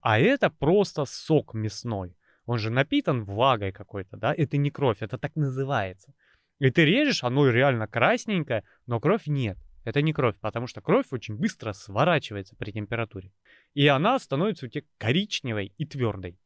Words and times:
А 0.00 0.18
это 0.18 0.50
просто 0.50 1.04
сок 1.04 1.54
мясной. 1.54 2.16
Он 2.46 2.58
же 2.58 2.70
напитан 2.70 3.24
влагой 3.24 3.72
какой-то, 3.72 4.16
да? 4.16 4.34
Это 4.34 4.56
не 4.56 4.70
кровь, 4.70 4.98
это 5.00 5.18
так 5.18 5.36
называется. 5.36 6.12
И 6.58 6.70
ты 6.70 6.84
режешь, 6.84 7.24
оно 7.24 7.48
реально 7.48 7.86
красненькое, 7.86 8.64
но 8.86 9.00
кровь 9.00 9.26
нет. 9.26 9.58
Это 9.84 10.02
не 10.02 10.12
кровь, 10.12 10.36
потому 10.40 10.66
что 10.66 10.80
кровь 10.80 11.06
очень 11.10 11.36
быстро 11.36 11.72
сворачивается 11.72 12.54
при 12.56 12.70
температуре. 12.70 13.32
И 13.74 13.86
она 13.86 14.18
становится 14.18 14.66
у 14.66 14.68
тебя 14.68 14.84
коричневой 14.98 15.72
и 15.78 15.86
твердой. 15.86 16.38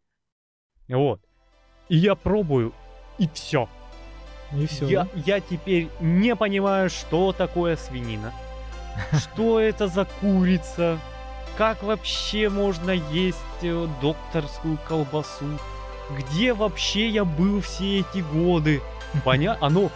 Вот. 0.89 1.21
И 1.89 1.97
я 1.97 2.15
пробую, 2.15 2.73
и 3.19 3.29
все. 3.29 3.69
И 4.53 4.67
все. 4.67 4.89
Я, 4.89 5.09
я 5.15 5.41
теперь 5.41 5.89
не 6.01 6.37
понимаю, 6.37 6.91
что 6.91 7.33
такое 7.33 7.77
свинина. 7.77 8.33
Что 9.13 9.59
это 9.59 9.89
за 9.89 10.05
курица? 10.05 11.01
Как 11.57 11.83
вообще 11.83 12.49
можно 12.49 12.91
есть 12.91 13.39
э, 13.63 13.87
докторскую 14.01 14.77
колбасу? 14.89 15.59
Где 16.19 16.53
вообще 16.53 17.09
я 17.09 17.25
был 17.25 17.61
все 17.61 18.01
эти 18.01 18.19
годы? 18.33 18.83
Понятно? 19.25 19.67
Оно 19.67 19.91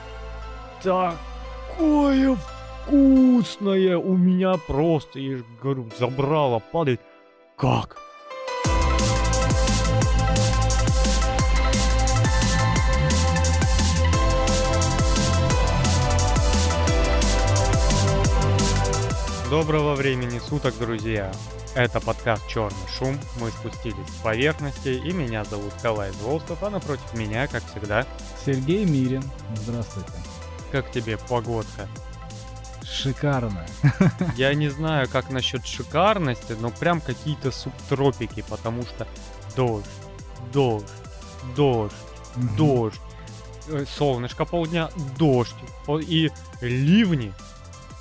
такое 0.83 2.37
вкусное 2.37 3.99
у 3.99 4.17
меня 4.17 4.55
просто, 4.67 5.19
я 5.19 5.39
же 5.39 5.45
говорю, 5.61 5.89
забрало, 5.99 6.61
падает. 6.61 7.01
Как? 7.57 7.99
Доброго 19.51 19.95
времени 19.95 20.39
суток, 20.39 20.75
друзья! 20.79 21.33
Это 21.75 22.01
подкаст 22.01 22.47
«Черный 22.49 22.77
шум». 22.99 23.19
Мы 23.41 23.51
спустились 23.51 24.07
с 24.07 24.23
поверхности, 24.23 24.89
и 24.89 25.11
меня 25.11 25.43
зовут 25.45 25.73
Калай 25.81 26.11
Волстов, 26.23 26.63
а 26.63 26.69
напротив 26.69 27.15
меня, 27.15 27.47
как 27.47 27.63
всегда, 27.65 28.07
Сергей 28.45 28.85
Мирин. 28.85 29.23
Здравствуйте. 29.57 30.13
как 30.71 30.91
тебе 30.91 31.17
погодка? 31.17 31.89
Шикарно. 32.83 33.65
Я 34.37 34.53
не 34.53 34.69
знаю, 34.69 35.09
как 35.09 35.31
насчет 35.31 35.65
шикарности, 35.67 36.53
но 36.53 36.69
прям 36.69 37.01
какие-то 37.01 37.51
субтропики, 37.51 38.45
потому 38.51 38.83
что 38.83 39.09
дождь, 39.57 39.87
дождь, 40.53 40.85
дождь, 41.57 41.95
дождь, 42.55 43.01
э, 43.69 43.87
солнышко 43.87 44.45
полдня, 44.45 44.91
дождь 45.17 45.57
и 46.01 46.31
ливни. 46.61 47.33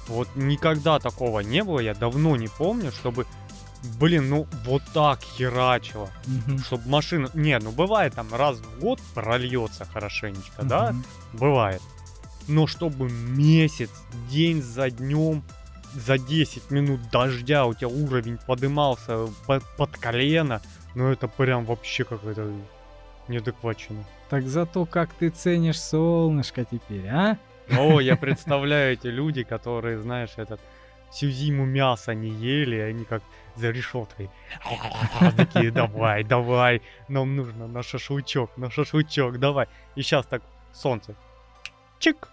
Вот 0.08 0.28
никогда 0.36 1.00
такого 1.00 1.42
не 1.42 1.64
было, 1.64 1.80
я 1.80 1.94
давно 1.94 2.36
не 2.38 2.48
помню, 2.48 2.92
чтобы, 2.92 3.26
блин, 4.00 4.30
ну 4.30 4.48
вот 4.66 4.82
так 4.94 5.22
херачило, 5.22 6.10
Мгм. 6.26 6.60
чтобы 6.60 6.90
машина... 6.90 7.30
Не, 7.34 7.60
ну 7.60 7.72
бывает 7.72 8.14
там 8.16 8.34
раз 8.34 8.58
в 8.58 8.80
год 8.80 9.00
прольется 9.14 9.86
хорошенечко, 9.86 10.64
да, 10.64 10.92
Мгм. 10.92 11.04
бывает. 11.34 11.82
Но 12.48 12.68
чтобы 12.68 13.10
месяц, 13.10 13.90
день 14.30 14.62
за 14.62 14.90
днем, 14.90 15.44
за 15.94 16.18
10 16.18 16.72
минут 16.72 17.00
дождя 17.12 17.66
у 17.66 17.74
тебя 17.74 17.90
уровень 17.90 18.38
подымался 18.48 19.28
под, 19.46 19.64
под 19.78 19.98
колено, 19.98 20.62
ну 20.96 21.10
это 21.12 21.28
прям 21.28 21.66
вообще 21.66 22.06
какое-то 22.06 22.50
неадекватно. 23.28 24.06
Так 24.30 24.48
зато 24.48 24.86
как 24.86 25.14
ты 25.14 25.30
ценишь 25.30 25.82
солнышко 25.82 26.64
теперь, 26.66 27.08
а? 27.08 27.38
О, 27.70 28.00
я 28.00 28.16
представляю 28.16 28.94
эти 28.94 29.08
люди, 29.08 29.44
которые, 29.44 30.00
знаешь, 30.00 30.34
этот 30.38 30.60
всю 31.12 31.30
зиму 31.30 31.66
мясо 31.66 32.14
не 32.14 32.30
ели, 32.30 32.76
и 32.76 32.80
они 32.80 33.06
как 33.06 33.22
за 33.56 33.72
решеткой. 33.72 34.30
Такие, 35.36 35.72
давай, 35.72 36.24
давай, 36.24 36.82
нам 37.08 37.36
нужно 37.36 37.68
на 37.68 37.84
шашлычок, 37.84 38.56
на 38.58 38.70
шашлычок, 38.70 39.40
давай. 39.40 39.68
И 39.96 40.02
сейчас 40.02 40.26
так 40.26 40.42
солнце. 40.74 41.16
Чик. 42.00 42.30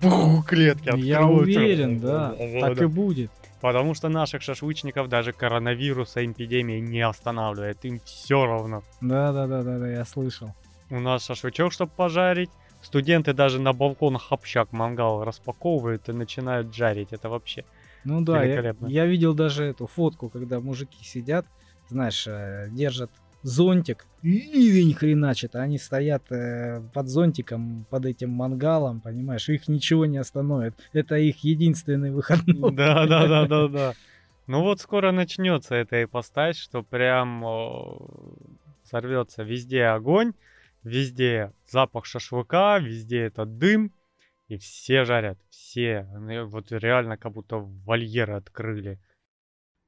Бу, 0.00 0.42
клетки 0.42 0.90
Я 0.96 1.20
откроются. 1.20 1.60
уверен, 1.60 2.00
да. 2.00 2.34
Так 2.60 2.82
и 2.82 2.86
будет. 2.86 3.30
Потому 3.60 3.94
что 3.94 4.08
наших 4.08 4.42
шашлычников 4.42 5.08
даже 5.08 5.32
коронавируса, 5.32 6.24
эпидемия 6.24 6.80
не 6.80 7.00
останавливает. 7.00 7.84
Им 7.84 8.00
все 8.04 8.44
равно. 8.44 8.82
Да, 9.00 9.32
да, 9.32 9.46
да, 9.46 9.62
да, 9.62 9.78
да, 9.78 9.88
я 9.88 10.04
слышал. 10.04 10.54
У 10.90 11.00
нас 11.00 11.24
шашлычок, 11.24 11.72
чтобы 11.72 11.90
пожарить. 11.96 12.50
Студенты 12.86 13.32
даже 13.32 13.60
на 13.60 13.72
балконах 13.72 14.30
общак 14.30 14.72
мангал 14.72 15.24
распаковывают 15.24 16.08
и 16.08 16.12
начинают 16.12 16.72
жарить. 16.72 17.08
Это 17.10 17.28
вообще... 17.28 17.64
Ну 18.04 18.20
да, 18.20 18.44
я, 18.44 18.76
я 18.86 19.06
видел 19.06 19.34
даже 19.34 19.64
эту 19.64 19.88
фотку, 19.88 20.28
когда 20.28 20.60
мужики 20.60 21.02
сидят, 21.02 21.46
знаешь, 21.88 22.28
э, 22.28 22.68
держат 22.70 23.10
зонтик, 23.42 24.06
ливень 24.22 24.94
хреначит, 24.94 25.56
а 25.56 25.62
они 25.62 25.78
стоят 25.78 26.30
э, 26.30 26.80
под 26.94 27.08
зонтиком, 27.08 27.86
под 27.90 28.06
этим 28.06 28.30
мангалом, 28.30 29.00
понимаешь, 29.00 29.48
их 29.48 29.66
ничего 29.66 30.06
не 30.06 30.18
остановит. 30.18 30.76
Это 30.92 31.16
их 31.16 31.42
единственный 31.42 32.12
выходной. 32.12 32.70
Да, 32.76 33.04
да, 33.06 33.26
да, 33.26 33.46
да, 33.48 33.66
да. 33.66 33.92
Ну 34.46 34.62
вот 34.62 34.80
скоро 34.80 35.10
начнется 35.10 35.74
эта 35.74 36.04
ипостась, 36.04 36.56
что 36.56 36.84
прям 36.84 37.44
сорвется 38.84 39.42
везде 39.42 39.86
огонь, 39.86 40.34
везде 40.86 41.52
запах 41.66 42.06
шашлыка, 42.06 42.78
везде 42.78 43.22
этот 43.22 43.58
дым, 43.58 43.92
и 44.48 44.56
все 44.56 45.04
жарят, 45.04 45.38
все. 45.50 46.06
Вот 46.46 46.70
реально 46.70 47.16
как 47.16 47.32
будто 47.32 47.56
вольеры 47.58 48.34
открыли. 48.34 49.00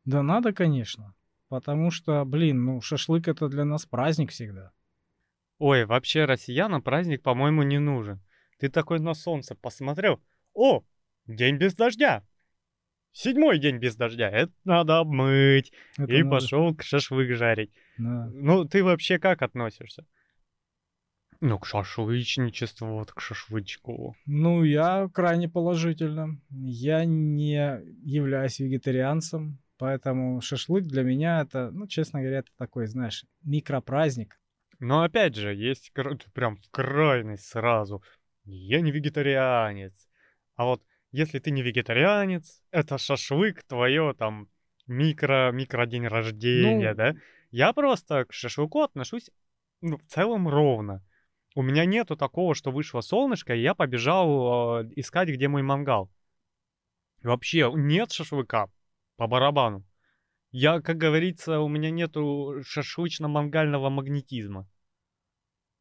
Да 0.04 0.22
надо, 0.22 0.53
конечно. 0.53 1.14
Потому 1.48 1.91
что, 1.91 2.25
блин, 2.25 2.64
ну 2.64 2.81
шашлык 2.81 3.28
это 3.28 3.48
для 3.48 3.64
нас 3.64 3.87
праздник 3.87 4.31
всегда. 4.32 4.72
Ой, 5.58 5.84
вообще 5.87 6.25
россиянам 6.25 6.82
праздник, 6.82 7.22
по-моему, 7.22 7.62
не 7.62 7.78
нужен. 7.78 8.20
Ты 8.58 8.69
такой 8.69 9.00
на 9.00 9.14
солнце 9.14 9.54
посмотрел. 9.54 10.20
О, 10.53 10.82
день 11.26 11.56
без 11.56 11.75
дождя. 11.75 12.25
Седьмой 13.12 13.58
день 13.58 13.78
без 13.78 13.97
дождя. 13.97 14.31
Это 14.31 14.53
надо 14.64 14.98
обмыть. 14.98 15.72
Это 15.97 16.12
и 16.12 16.22
надо- 16.22 16.31
пошел 16.37 16.75
к 16.75 16.82
шашлык 16.82 17.37
жарить. 17.37 17.72
Да. 17.97 18.28
Ну, 18.32 18.64
ты 18.64 18.84
вообще 18.84 19.19
как 19.19 19.42
относишься? 19.42 20.04
Ну, 21.41 21.59
к 21.59 21.66
шашлычничеству, 21.66 22.87
вот 22.94 23.12
к 23.12 23.21
шашлычку. 23.21 24.16
Ну, 24.26 24.65
я 24.65 25.09
крайне 25.12 25.49
положительно. 25.49 26.41
Я 26.50 27.04
не 27.04 27.81
являюсь 28.03 28.59
вегетарианцем, 28.59 29.59
поэтому 29.76 30.41
шашлык 30.41 30.84
для 30.84 31.04
меня 31.04 31.43
это, 31.43 31.71
ну, 31.71 31.87
честно 31.87 32.21
говоря, 32.21 32.38
это 32.38 32.50
такой, 32.56 32.87
знаешь, 32.87 33.25
микропраздник. 33.43 34.41
Но 34.81 35.03
опять 35.03 35.37
же, 35.37 35.54
есть 35.54 35.93
прям 36.34 36.59
крайность 36.71 37.47
сразу. 37.47 38.03
Я 38.44 38.81
не 38.81 38.91
вегетарианец. 38.91 40.09
А 40.56 40.65
вот 40.65 40.82
если 41.12 41.38
ты 41.38 41.50
не 41.53 41.62
вегетарианец, 41.62 42.62
это 42.70 42.99
шашлык 42.99 43.62
твое 43.62 44.15
там 44.19 44.49
микро, 44.87 45.50
микро 45.53 45.87
день 45.87 46.06
рождения, 46.06 46.91
Ну, 46.91 46.97
да? 46.97 47.15
Я 47.50 47.72
просто 47.72 48.25
к 48.25 48.32
шашлыку 48.32 48.82
отношусь 48.82 49.31
ну, 49.81 49.97
в 49.97 50.05
целом 50.05 50.49
ровно. 50.49 51.03
У 51.58 51.62
меня 51.62 51.86
нету 51.86 52.14
такого, 52.14 52.54
что 52.54 52.70
вышло 52.70 53.00
солнышко, 53.00 53.52
и 53.52 53.60
я 53.60 53.74
побежал 53.74 54.82
э, 54.84 54.91
искать, 54.94 55.28
где 55.28 55.48
мой 55.48 55.62
мангал. 55.62 56.08
Вообще 57.20 57.72
нет 57.74 58.12
шашлыка 58.12 58.70
по 59.16 59.26
барабану. 59.26 59.84
Я, 60.52 60.80
как 60.80 60.98
говорится, 60.98 61.58
у 61.58 61.66
меня 61.66 61.91
нету 61.91 62.60
шашлычно-мангального 62.62 63.91
магнетизма. 63.91 64.69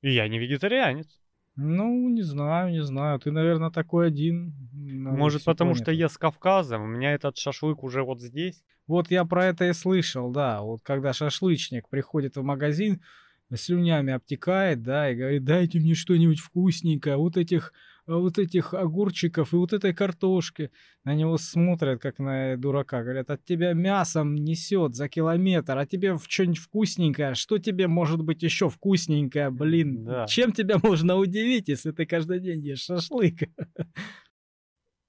И 0.02 0.10
я 0.10 0.28
не 0.28 0.40
вегетарианец. 0.40 1.22
Ну, 1.56 2.10
не 2.10 2.24
знаю, 2.24 2.72
не 2.72 2.82
знаю. 2.82 3.20
Ты, 3.20 3.30
наверное, 3.30 3.70
такой 3.70 4.08
один. 4.08 4.56
на 4.74 5.12
Может, 5.12 5.44
потому 5.44 5.76
что 5.76 5.86
планету. 5.86 6.02
я 6.02 6.10
с 6.10 6.18
Кавказа, 6.18 6.80
у 6.80 6.88
меня 6.88 7.14
этот 7.14 7.38
шашлык 7.38 7.84
уже 7.84 8.02
вот 8.02 8.20
здесь. 8.20 8.64
Вот 8.88 9.12
я 9.12 9.26
про 9.26 9.46
это 9.46 9.66
и 9.66 9.74
слышал, 9.74 10.32
да. 10.32 10.60
Вот 10.62 10.82
когда 10.82 11.14
шашлычник 11.14 11.88
приходит 11.88 12.36
в 12.36 12.42
магазин, 12.42 13.04
слюнями 13.56 14.12
обтекает, 14.14 14.82
да, 14.84 15.10
и 15.10 15.16
говорит, 15.16 15.44
дайте 15.44 15.80
мне 15.80 15.96
что-нибудь 15.96 16.40
вкусненькое, 16.40 17.16
вот 17.16 17.38
этих, 17.38 17.72
э, 18.08 18.14
вот 18.14 18.38
этих 18.38 18.74
огурчиков 18.74 19.54
и 19.54 19.56
вот 19.56 19.72
этой 19.74 19.94
картошки. 19.94 20.72
На 21.06 21.16
него 21.16 21.38
смотрят, 21.38 22.02
как 22.02 22.20
на 22.20 22.58
дурака, 22.58 23.04
говорят, 23.04 23.30
от 23.30 23.46
тебя 23.46 23.74
мясом 23.74 24.36
несет 24.36 24.96
за 24.96 25.08
километр, 25.08 25.78
а 25.78 25.86
тебе 25.86 26.16
в 26.16 26.26
что-нибудь 26.28 26.60
вкусненькое, 26.60 27.36
что 27.36 27.58
тебе 27.58 27.88
может 27.88 28.22
быть 28.22 28.44
еще 28.44 28.70
вкусненькое, 28.70 29.50
блин? 29.50 30.04
Да. 30.04 30.26
Чем 30.28 30.52
тебя 30.52 30.78
можно 30.84 31.16
удивить, 31.16 31.70
если 31.70 31.92
ты 31.92 32.06
каждый 32.06 32.40
день 32.42 32.60
ешь 32.66 32.82
шашлык? 32.84 33.40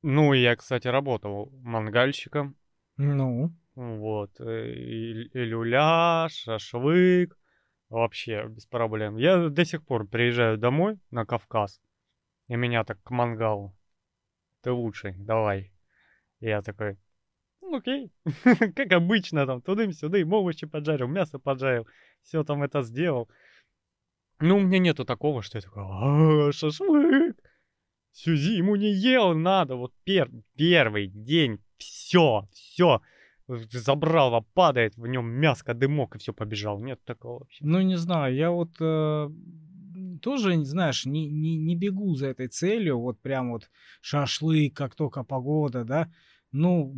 Ну, 0.03 0.33
я, 0.33 0.55
кстати, 0.55 0.87
работал 0.87 1.51
мангальщиком. 1.63 2.57
Ну, 2.97 3.53
Вот. 3.75 4.31
э, 4.41 4.73
И, 4.73 5.23
и 5.33 5.39
люля, 5.45 6.29
шашлык. 6.31 7.37
Вообще, 7.89 8.47
без 8.49 8.67
проблем. 8.67 9.17
Я 9.17 9.49
до 9.49 9.65
сих 9.65 9.85
пор 9.85 10.07
приезжаю 10.07 10.59
домой 10.59 10.99
на 11.11 11.25
Кавказ. 11.25 11.81
И 12.49 12.57
меня 12.57 12.85
так 12.85 13.03
к 13.03 13.11
мангалу. 13.11 13.75
Ты 14.63 14.73
лучший, 14.73 15.15
давай. 15.17 15.73
И 16.41 16.47
я 16.47 16.63
такой, 16.63 16.99
Ну, 17.61 17.77
окей. 17.77 18.13
Как 18.77 18.93
обычно, 18.93 19.47
там, 19.47 19.63
тудым-сюдым, 19.63 20.33
овощи 20.33 20.67
поджарил, 20.67 21.09
мясо 21.09 21.39
поджарил, 21.39 21.87
все 22.23 22.45
там 22.45 22.63
это 22.63 22.83
сделал. 22.83 23.29
Ну, 24.41 24.57
у 24.57 24.61
меня 24.61 24.79
нету 24.79 25.05
такого, 25.05 25.43
что 25.43 25.59
я 25.59 25.63
такой, 25.63 25.83
«А, 25.85 26.53
шашлык, 26.53 27.37
всю 28.13 28.37
зиму 28.37 28.77
не 28.77 28.93
ел, 28.93 29.35
надо, 29.35 29.75
вот 29.75 29.93
пер- 30.07 30.31
первый 30.57 31.09
день, 31.09 31.59
все, 31.77 32.47
все, 32.53 33.03
забрал, 33.49 34.45
падает 34.55 34.97
в 34.97 35.07
нем 35.07 35.29
мяско, 35.31 35.75
дымок, 35.75 36.17
и 36.17 36.19
все, 36.19 36.33
побежал. 36.33 36.81
Нет 36.81 37.05
такого 37.05 37.41
вообще. 37.41 37.65
Ну, 37.65 37.81
не 37.81 37.97
знаю, 37.97 38.35
я 38.35 38.51
вот 38.51 38.71
э, 38.81 39.31
тоже, 40.23 40.65
знаешь, 40.65 41.07
не, 41.07 41.29
не, 41.29 41.57
не 41.57 41.77
бегу 41.77 42.15
за 42.15 42.29
этой 42.29 42.49
целью, 42.49 42.99
вот 42.99 43.21
прям 43.21 43.51
вот 43.51 43.71
шашлык, 44.01 44.77
как 44.77 44.95
только 44.95 45.25
погода, 45.25 45.85
да. 45.85 46.11
Ну, 46.51 46.95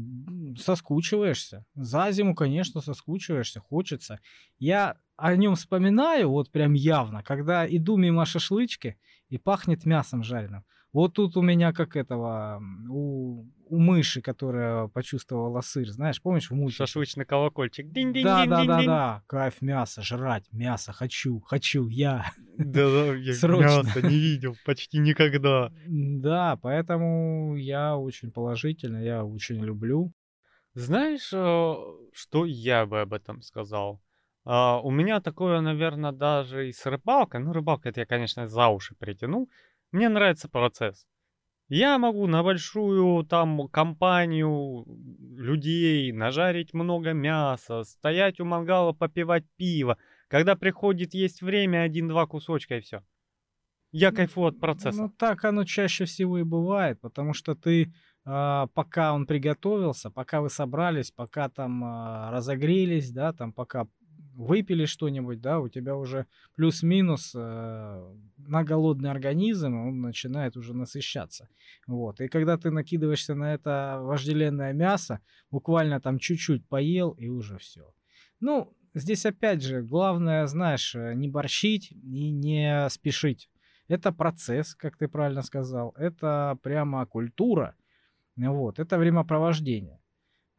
соскучиваешься. 0.58 1.64
За 1.75 2.12
зиму, 2.12 2.35
конечно, 2.35 2.81
соскучиваешься, 2.81 3.61
хочется. 3.61 4.20
Я 4.58 4.96
о 5.17 5.35
нем 5.37 5.56
вспоминаю 5.56 6.31
вот 6.31 6.50
прям 6.50 6.73
явно, 6.73 7.23
когда 7.23 7.67
иду 7.67 7.96
мимо 7.96 8.25
шашлычки 8.25 8.96
и 9.29 9.38
пахнет 9.38 9.85
мясом 9.85 10.23
жареным. 10.23 10.64
Вот 10.92 11.14
тут 11.14 11.37
у 11.37 11.42
меня 11.42 11.72
как 11.72 11.94
этого, 11.94 12.60
у, 12.88 13.46
у 13.66 13.78
мыши, 13.78 14.20
которая 14.20 14.88
почувствовала 14.88 15.60
сыр, 15.60 15.88
знаешь, 15.90 16.20
помнишь 16.20 16.50
в 16.50 16.54
мультике? 16.54 16.78
Шашлычный 16.78 17.25
колокольчик. 17.25 17.87
Да, 17.87 17.92
да, 17.92 18.46
да, 18.46 18.64
Динь-динь-динь-динь. 18.64 18.87
да. 18.87 19.22
Кайф 19.28 19.62
мясо, 19.62 20.02
жрать 20.02 20.46
мясо, 20.52 20.92
хочу, 20.92 21.38
хочу, 21.40 21.87
я. 21.88 22.32
Да, 22.58 23.14
я 23.14 23.32
Срочно. 23.34 23.84
мясо 23.84 24.02
не 24.02 24.19
видел 24.19 24.56
почти 24.64 24.98
никогда. 24.98 25.72
Да, 25.87 26.58
поэтому 26.60 27.54
я 27.56 27.96
очень 27.96 28.32
положительно, 28.32 28.96
я 29.02 29.25
очень 29.25 29.62
люблю. 29.64 30.12
Знаешь, 30.75 31.31
э, 31.32 31.75
что 32.12 32.44
я 32.44 32.86
бы 32.86 33.00
об 33.00 33.12
этом 33.12 33.43
сказал? 33.43 34.00
А, 34.44 34.81
У 34.81 34.90
меня 34.90 35.20
такое, 35.20 35.60
наверное, 35.60 36.12
даже 36.12 36.69
и 36.69 36.72
с 36.72 36.84
рыбалкой. 36.86 37.40
Ну, 37.40 37.52
рыбалка 37.52 37.88
это 37.90 38.00
я, 38.00 38.06
конечно, 38.06 38.46
за 38.48 38.69
уши 38.69 38.94
притянул. 38.98 39.48
Мне 39.92 40.08
нравится 40.08 40.48
процесс. 40.48 41.06
Я 41.69 41.98
могу 41.98 42.26
на 42.26 42.42
большую 42.42 43.25
там 43.25 43.69
компанию 43.69 44.84
людей 45.37 46.10
нажарить 46.10 46.75
много 46.75 47.12
мяса, 47.12 47.84
стоять 47.84 48.40
у 48.40 48.44
мангала, 48.44 48.92
попивать 48.92 49.44
пиво. 49.56 49.96
Когда 50.26 50.56
приходит 50.56 51.14
есть 51.14 51.42
время, 51.42 51.82
один-два 51.82 52.26
кусочка 52.26 52.78
и 52.78 52.81
все. 52.81 53.04
Я 53.92 54.10
кайфую 54.12 54.48
от 54.48 54.60
процесса. 54.60 55.02
Ну, 55.02 55.08
так 55.10 55.44
оно 55.44 55.64
чаще 55.64 56.04
всего 56.04 56.38
и 56.38 56.43
бывает, 56.43 57.00
потому 57.00 57.34
что 57.34 57.54
ты, 57.54 57.93
а, 58.25 58.66
пока 58.69 59.12
он 59.12 59.26
приготовился, 59.26 60.10
пока 60.10 60.40
вы 60.40 60.50
собрались, 60.50 61.10
пока 61.12 61.48
там 61.48 61.84
а, 61.84 62.31
разогрелись, 62.32 63.10
да, 63.10 63.32
там 63.32 63.52
пока 63.52 63.86
выпили 64.40 64.87
что-нибудь, 64.87 65.40
да, 65.40 65.60
у 65.60 65.69
тебя 65.69 65.96
уже 65.96 66.26
плюс-минус 66.56 67.32
э, 67.34 68.14
на 68.38 68.64
голодный 68.64 69.10
организм, 69.10 69.75
он 69.75 70.00
начинает 70.00 70.56
уже 70.56 70.75
насыщаться. 70.75 71.48
Вот. 71.87 72.20
И 72.20 72.28
когда 72.28 72.56
ты 72.56 72.70
накидываешься 72.70 73.34
на 73.34 73.52
это 73.52 73.98
вожделенное 74.00 74.72
мясо, 74.72 75.20
буквально 75.50 76.00
там 76.00 76.19
чуть-чуть 76.19 76.66
поел, 76.69 77.10
и 77.10 77.28
уже 77.28 77.58
все. 77.58 77.92
Ну, 78.40 78.75
здесь 78.94 79.26
опять 79.26 79.62
же, 79.62 79.82
главное, 79.82 80.46
знаешь, 80.46 80.94
э, 80.94 81.12
не 81.14 81.28
борщить 81.28 81.93
и 81.93 82.31
не 82.31 82.88
спешить. 82.88 83.50
Это 83.88 84.10
процесс, 84.10 84.75
как 84.75 84.96
ты 84.96 85.08
правильно 85.08 85.43
сказал. 85.43 85.93
Это 85.98 86.58
прямо 86.62 87.04
культура. 87.04 87.75
Вот. 88.36 88.78
Это 88.78 88.96
времяпровождение. 88.96 90.00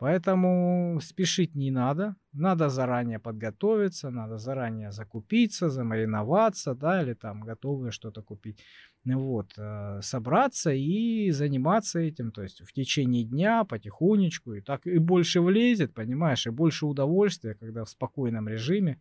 Поэтому 0.01 1.00
спешить 1.00 1.53
не 1.53 1.69
надо. 1.69 2.15
Надо 2.33 2.69
заранее 2.69 3.19
подготовиться, 3.19 4.09
надо 4.09 4.39
заранее 4.39 4.92
закупиться, 4.92 5.69
замариноваться, 5.69 6.74
да, 6.74 7.03
или 7.03 7.13
там 7.13 7.42
готовое 7.42 7.92
что-то 7.92 8.24
купить. 8.24 8.63
Вот. 9.06 9.53
э, 9.57 10.00
Собраться 10.01 10.71
и 10.71 11.30
заниматься 11.30 12.00
этим. 12.00 12.31
То 12.31 12.42
есть 12.42 12.62
в 12.62 12.74
течение 12.74 13.24
дня 13.24 13.63
потихонечку. 13.63 14.53
И 14.53 14.62
так 14.62 14.88
и 14.88 14.98
больше 14.98 15.39
влезет, 15.39 15.94
понимаешь, 15.94 16.48
и 16.48 16.50
больше 16.50 16.88
удовольствия, 16.88 17.53
когда 17.53 17.83
в 17.83 17.89
спокойном 17.89 18.48
режиме. 18.50 19.00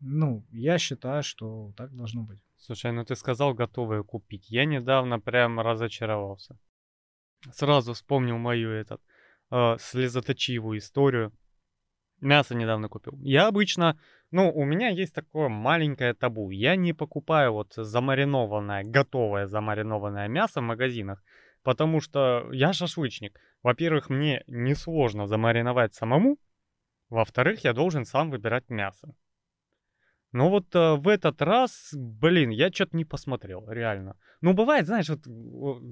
Ну, 0.00 0.44
я 0.52 0.76
считаю, 0.76 1.22
что 1.22 1.72
так 1.74 1.96
должно 1.96 2.22
быть. 2.22 2.40
Слушай, 2.58 2.92
ну 2.92 3.02
ты 3.02 3.16
сказал 3.16 3.54
готовое 3.54 4.02
купить. 4.02 4.50
Я 4.50 4.66
недавно 4.66 5.20
прям 5.20 5.58
разочаровался. 5.58 6.58
Сразу 7.50 7.94
вспомнил 7.94 8.36
мою 8.36 8.68
этот 8.68 9.00
э, 9.54 9.76
слезоточивую 9.78 10.78
историю. 10.78 11.32
Мясо 12.20 12.54
недавно 12.54 12.88
купил. 12.88 13.18
Я 13.22 13.46
обычно, 13.46 13.98
ну, 14.30 14.50
у 14.50 14.64
меня 14.64 14.88
есть 14.88 15.14
такое 15.14 15.48
маленькое 15.48 16.14
табу. 16.14 16.50
Я 16.50 16.76
не 16.76 16.92
покупаю 16.92 17.52
вот 17.52 17.74
замаринованное, 17.76 18.82
готовое 18.82 19.46
замаринованное 19.46 20.28
мясо 20.28 20.60
в 20.60 20.64
магазинах, 20.64 21.22
потому 21.62 22.00
что 22.00 22.48
я 22.52 22.72
шашлычник. 22.72 23.38
Во-первых, 23.62 24.10
мне 24.10 24.42
несложно 24.46 25.26
замариновать 25.26 25.94
самому. 25.94 26.38
Во-вторых, 27.10 27.64
я 27.64 27.72
должен 27.72 28.04
сам 28.04 28.30
выбирать 28.30 28.68
мясо. 28.70 29.14
Но 30.34 30.50
вот 30.50 30.74
э, 30.74 30.96
в 30.96 31.06
этот 31.06 31.40
раз, 31.42 31.90
блин, 31.92 32.50
я 32.50 32.72
что-то 32.72 32.96
не 32.96 33.04
посмотрел, 33.04 33.70
реально. 33.70 34.16
Ну, 34.40 34.52
бывает, 34.52 34.84
знаешь, 34.84 35.08
вот 35.08 35.20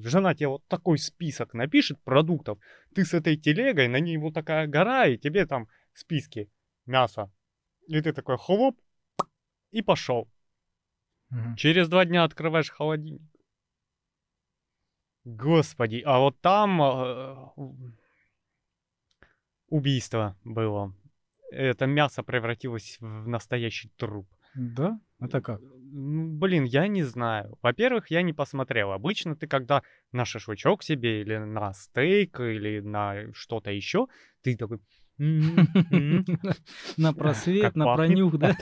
жена 0.04 0.34
тебе 0.34 0.48
вот 0.48 0.66
такой 0.66 0.98
список 0.98 1.54
напишет 1.54 2.02
продуктов, 2.02 2.58
ты 2.92 3.04
с 3.04 3.14
этой 3.14 3.36
телегой, 3.36 3.86
на 3.86 4.00
ней 4.00 4.16
вот 4.16 4.34
такая 4.34 4.66
гора, 4.66 5.06
и 5.06 5.16
тебе 5.16 5.46
там 5.46 5.68
списки 5.94 6.50
мяса. 6.86 7.30
И 7.86 8.00
ты 8.00 8.12
такой 8.12 8.36
хлоп, 8.36 8.76
и 9.70 9.80
пошел. 9.80 10.28
Мгм. 11.30 11.54
Через 11.54 11.88
два 11.88 12.04
дня 12.04 12.24
открываешь 12.24 12.70
холодильник. 12.70 13.22
Господи, 15.22 16.02
а 16.04 16.18
вот 16.18 16.40
там 16.40 16.82
э, 16.82 17.36
убийство 19.68 20.36
было. 20.42 20.92
Это 21.52 21.86
мясо 21.86 22.22
превратилось 22.22 22.96
в 23.00 23.28
настоящий 23.28 23.90
труп. 23.96 24.26
Да? 24.54 24.98
Это 25.20 25.40
как? 25.40 25.60
Ну, 25.60 26.38
Блин, 26.38 26.64
я 26.64 26.88
не 26.88 27.02
знаю. 27.04 27.58
Во-первых, 27.62 28.10
я 28.10 28.22
не 28.22 28.32
посмотрел. 28.32 28.92
Обычно 28.92 29.36
ты 29.36 29.46
когда 29.46 29.82
на 30.12 30.24
шашлычок 30.24 30.82
себе 30.82 31.20
или 31.20 31.36
на 31.36 31.72
стейк 31.74 32.40
или 32.40 32.80
на 32.80 33.32
что-то 33.34 33.70
еще, 33.70 34.08
ты 34.42 34.56
такой... 34.56 34.78
«М, 35.22 35.68
м, 35.92 36.24
На 36.96 37.12
просвет, 37.12 37.76
на 37.76 37.84
пахнет». 37.84 38.08
пронюх, 38.08 38.38
да? 38.38 38.56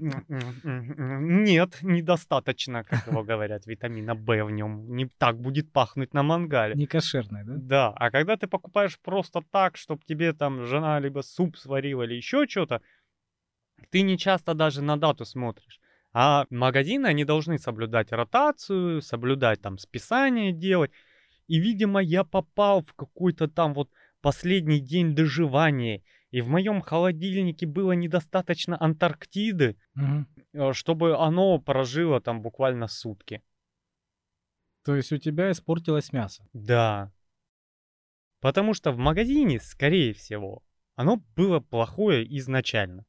Нет, 0.00 1.78
недостаточно, 1.82 2.82
как 2.82 3.06
его 3.06 3.22
говорят, 3.22 3.66
витамина 3.66 4.14
В 4.14 4.44
в 4.44 4.50
нем. 4.50 4.96
Не 4.96 5.06
так 5.06 5.38
будет 5.38 5.70
пахнуть 5.72 6.12
на 6.12 6.24
мангале. 6.24 6.74
Не 6.74 6.86
кошерный, 6.86 7.44
да? 7.44 7.54
Да, 7.56 7.88
а 7.90 8.10
когда 8.10 8.36
ты 8.36 8.48
покупаешь 8.48 8.98
просто 8.98 9.42
так, 9.52 9.76
чтобы 9.76 10.02
тебе 10.04 10.32
там 10.32 10.64
жена 10.66 10.98
либо 10.98 11.20
суп 11.20 11.56
сварила 11.56 12.02
или 12.02 12.14
еще 12.14 12.46
что-то, 12.48 12.80
ты 13.90 14.02
не 14.02 14.18
часто 14.18 14.54
даже 14.54 14.82
на 14.82 14.96
дату 14.96 15.24
смотришь. 15.24 15.80
А 16.12 16.46
магазины, 16.50 17.06
они 17.06 17.24
должны 17.24 17.58
соблюдать 17.58 18.12
ротацию, 18.12 19.02
соблюдать 19.02 19.60
там 19.62 19.78
списание 19.78 20.52
делать. 20.52 20.90
И, 21.46 21.60
видимо, 21.60 22.02
я 22.02 22.24
попал 22.24 22.82
в 22.82 22.92
какой-то 22.94 23.46
там 23.46 23.74
вот 23.74 23.88
последний 24.22 24.80
день 24.80 25.14
доживания. 25.14 26.02
И 26.30 26.40
в 26.40 26.48
моем 26.48 26.80
холодильнике 26.80 27.66
было 27.66 27.92
недостаточно 27.92 28.82
Антарктиды, 28.82 29.76
э, 30.54 30.72
чтобы 30.72 31.16
оно 31.18 31.58
прожило 31.58 32.20
там 32.20 32.40
буквально 32.40 32.88
сутки. 32.88 33.42
То 34.84 34.96
есть 34.96 35.12
у 35.12 35.18
тебя 35.18 35.50
испортилось 35.50 36.12
мясо. 36.12 36.48
Да. 36.54 37.12
Потому 38.40 38.74
что 38.74 38.92
в 38.92 38.96
магазине, 38.96 39.60
скорее 39.60 40.14
всего, 40.14 40.62
оно 40.96 41.22
было 41.36 41.60
плохое 41.60 42.24
изначально. 42.38 43.04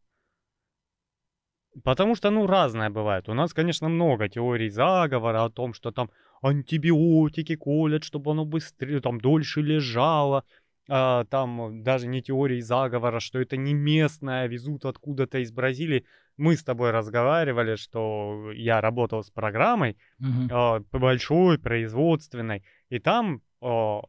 Потому 1.83 2.15
что, 2.15 2.29
ну, 2.29 2.45
разное 2.45 2.89
бывает. 2.89 3.29
У 3.29 3.33
нас, 3.33 3.53
конечно, 3.53 3.89
много 3.89 4.29
теорий 4.29 4.69
заговора 4.69 5.45
о 5.45 5.49
том, 5.49 5.73
что 5.73 5.91
там 5.91 6.11
антибиотики 6.43 7.55
колят, 7.55 8.03
чтобы 8.03 8.31
оно 8.31 8.45
быстрее, 8.45 8.99
там, 8.99 9.19
дольше 9.19 9.61
лежало. 9.61 10.45
А, 10.89 11.23
там 11.25 11.81
даже 11.83 12.07
не 12.07 12.21
теории 12.21 12.59
заговора, 12.59 13.19
что 13.19 13.39
это 13.39 13.55
не 13.57 13.73
местное, 13.73 14.47
везут 14.47 14.85
откуда-то 14.85 15.39
из 15.39 15.51
Бразилии. 15.51 16.05
Мы 16.35 16.55
с 16.57 16.63
тобой 16.63 16.91
разговаривали, 16.91 17.75
что 17.75 18.51
я 18.53 18.81
работал 18.81 19.23
с 19.23 19.29
программой, 19.29 19.97
Мгм. 20.19 20.49
а, 20.51 20.79
большой, 20.91 21.57
производственной. 21.57 22.63
И 22.89 22.99
там 22.99 23.41
а, 23.61 24.01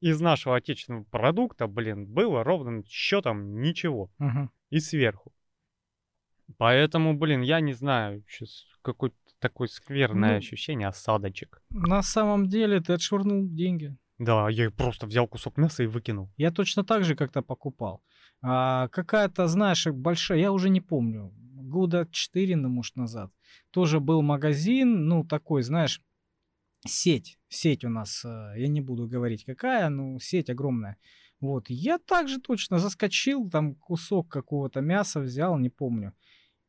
из 0.00 0.20
нашего 0.20 0.56
отечественного 0.56 1.04
продукта, 1.04 1.66
блин, 1.66 2.06
было 2.06 2.42
ровным 2.44 2.84
счетом 2.86 3.60
ничего. 3.60 4.10
Мгм. 4.18 4.50
И 4.70 4.80
сверху. 4.80 5.32
Поэтому, 6.58 7.14
блин, 7.16 7.42
я 7.42 7.60
не 7.60 7.72
знаю, 7.72 8.24
сейчас 8.28 8.64
какое-то 8.82 9.16
такое 9.38 9.68
скверное 9.68 10.30
Ну, 10.32 10.36
ощущение, 10.36 10.88
осадочек. 10.88 11.62
На 11.70 12.02
самом 12.02 12.46
деле 12.48 12.80
ты 12.80 12.92
отшвырнул 12.94 13.46
деньги. 13.48 13.96
Да, 14.22 14.48
я 14.48 14.70
просто 14.70 15.06
взял 15.06 15.26
кусок 15.26 15.56
мяса 15.56 15.82
и 15.82 15.86
выкинул. 15.86 16.30
Я 16.36 16.52
точно 16.52 16.84
так 16.84 17.02
же 17.04 17.16
как-то 17.16 17.42
покупал. 17.42 18.04
А, 18.40 18.86
какая-то, 18.88 19.48
знаешь, 19.48 19.84
большая, 19.86 20.38
я 20.38 20.52
уже 20.52 20.70
не 20.70 20.80
помню, 20.80 21.32
года 21.34 22.06
4, 22.08 22.54
ну, 22.54 22.68
может, 22.68 22.94
назад. 22.94 23.32
Тоже 23.72 23.98
был 23.98 24.22
магазин, 24.22 25.08
ну, 25.08 25.24
такой, 25.24 25.62
знаешь, 25.62 26.00
сеть. 26.86 27.36
Сеть 27.48 27.84
у 27.84 27.88
нас, 27.88 28.24
э, 28.24 28.54
я 28.58 28.68
не 28.68 28.80
буду 28.80 29.08
говорить 29.08 29.44
какая, 29.44 29.88
но 29.88 30.20
сеть 30.20 30.50
огромная. 30.50 30.98
Вот, 31.40 31.68
я 31.68 31.98
также 31.98 32.40
точно 32.40 32.78
заскочил, 32.78 33.50
там 33.50 33.74
кусок 33.74 34.28
какого-то 34.28 34.82
мяса 34.82 35.18
взял, 35.18 35.58
не 35.58 35.68
помню, 35.68 36.14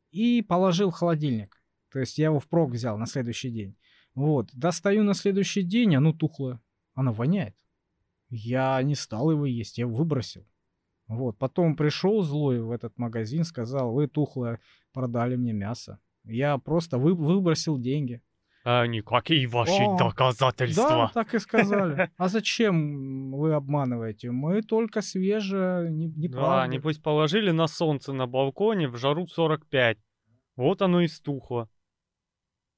и 0.09 0.41
положил 0.41 0.89
в 0.89 0.95
холодильник. 0.95 1.61
То 1.91 1.99
есть 1.99 2.17
я 2.17 2.25
его 2.25 2.39
впрок 2.39 2.71
взял 2.71 2.97
на 2.97 3.05
следующий 3.05 3.51
день. 3.51 3.75
Вот, 4.15 4.49
достаю 4.53 5.03
на 5.03 5.13
следующий 5.13 5.61
день, 5.61 5.95
оно 5.95 6.13
тухлое, 6.13 6.59
оно 6.93 7.11
воняет. 7.11 7.55
Я 8.29 8.81
не 8.81 8.95
стал 8.95 9.31
его 9.31 9.45
есть, 9.45 9.77
я 9.77 9.87
выбросил. 9.87 10.45
Вот, 11.07 11.37
потом 11.37 11.75
пришел 11.75 12.23
злой 12.23 12.61
в 12.61 12.71
этот 12.71 12.97
магазин, 12.97 13.43
сказал, 13.43 13.93
вы 13.93 14.07
тухлое 14.07 14.59
продали 14.93 15.35
мне 15.35 15.53
мясо. 15.53 15.99
Я 16.23 16.57
просто 16.57 16.97
вы, 16.97 17.13
выбросил 17.13 17.77
деньги. 17.77 18.21
А 18.65 18.87
никакие 18.87 19.45
ваши 19.45 19.83
О, 19.83 19.97
доказательства. 19.97 20.87
Да, 20.89 21.11
так 21.13 21.33
и 21.35 21.39
сказали. 21.39 22.09
А 22.17 22.29
зачем 22.29 23.33
вы 23.33 23.53
обманываете? 23.53 24.31
Мы 24.31 24.61
только 24.61 25.01
свежее, 25.01 25.91
не, 25.91 26.07
не 26.07 26.29
Да, 26.29 26.65
небось 26.67 26.97
положили 26.97 27.51
на 27.51 27.67
солнце 27.67 28.13
на 28.13 28.25
балконе 28.25 28.87
в 28.87 28.95
жару 28.95 29.27
45. 29.27 29.97
Вот 30.55 30.81
оно 30.81 31.01
и 31.01 31.07
стухло. 31.07 31.69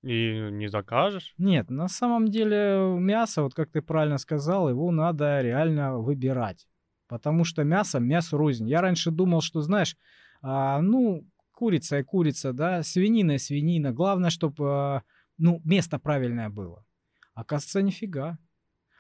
И 0.06 0.50
не 0.52 0.68
закажешь? 0.68 1.34
Нет, 1.40 1.72
на 1.72 1.88
самом 1.88 2.28
деле 2.28 2.96
мясо, 3.00 3.42
вот 3.42 3.56
как 3.56 3.72
ты 3.72 3.82
правильно 3.82 4.20
сказал, 4.20 4.70
его 4.70 4.92
надо 4.92 5.42
реально 5.42 5.98
выбирать. 5.98 6.68
Потому 7.08 7.44
что 7.44 7.64
мясо, 7.64 8.00
мясо 8.00 8.38
рознь. 8.38 8.70
Я 8.70 8.82
раньше 8.82 9.10
думал, 9.10 9.42
что, 9.42 9.62
знаешь, 9.62 9.98
а, 10.44 10.80
ну, 10.80 11.26
курица 11.52 11.98
и 11.98 12.04
курица, 12.04 12.54
да, 12.54 12.84
свинина 12.84 13.32
и 13.32 13.38
свинина. 13.40 13.92
Главное, 13.92 14.30
чтобы, 14.30 14.66
а, 14.70 15.02
ну, 15.40 15.60
место 15.66 15.98
правильное 15.98 16.50
было. 16.50 16.86
Оказывается, 17.34 17.82
нифига. 17.82 18.38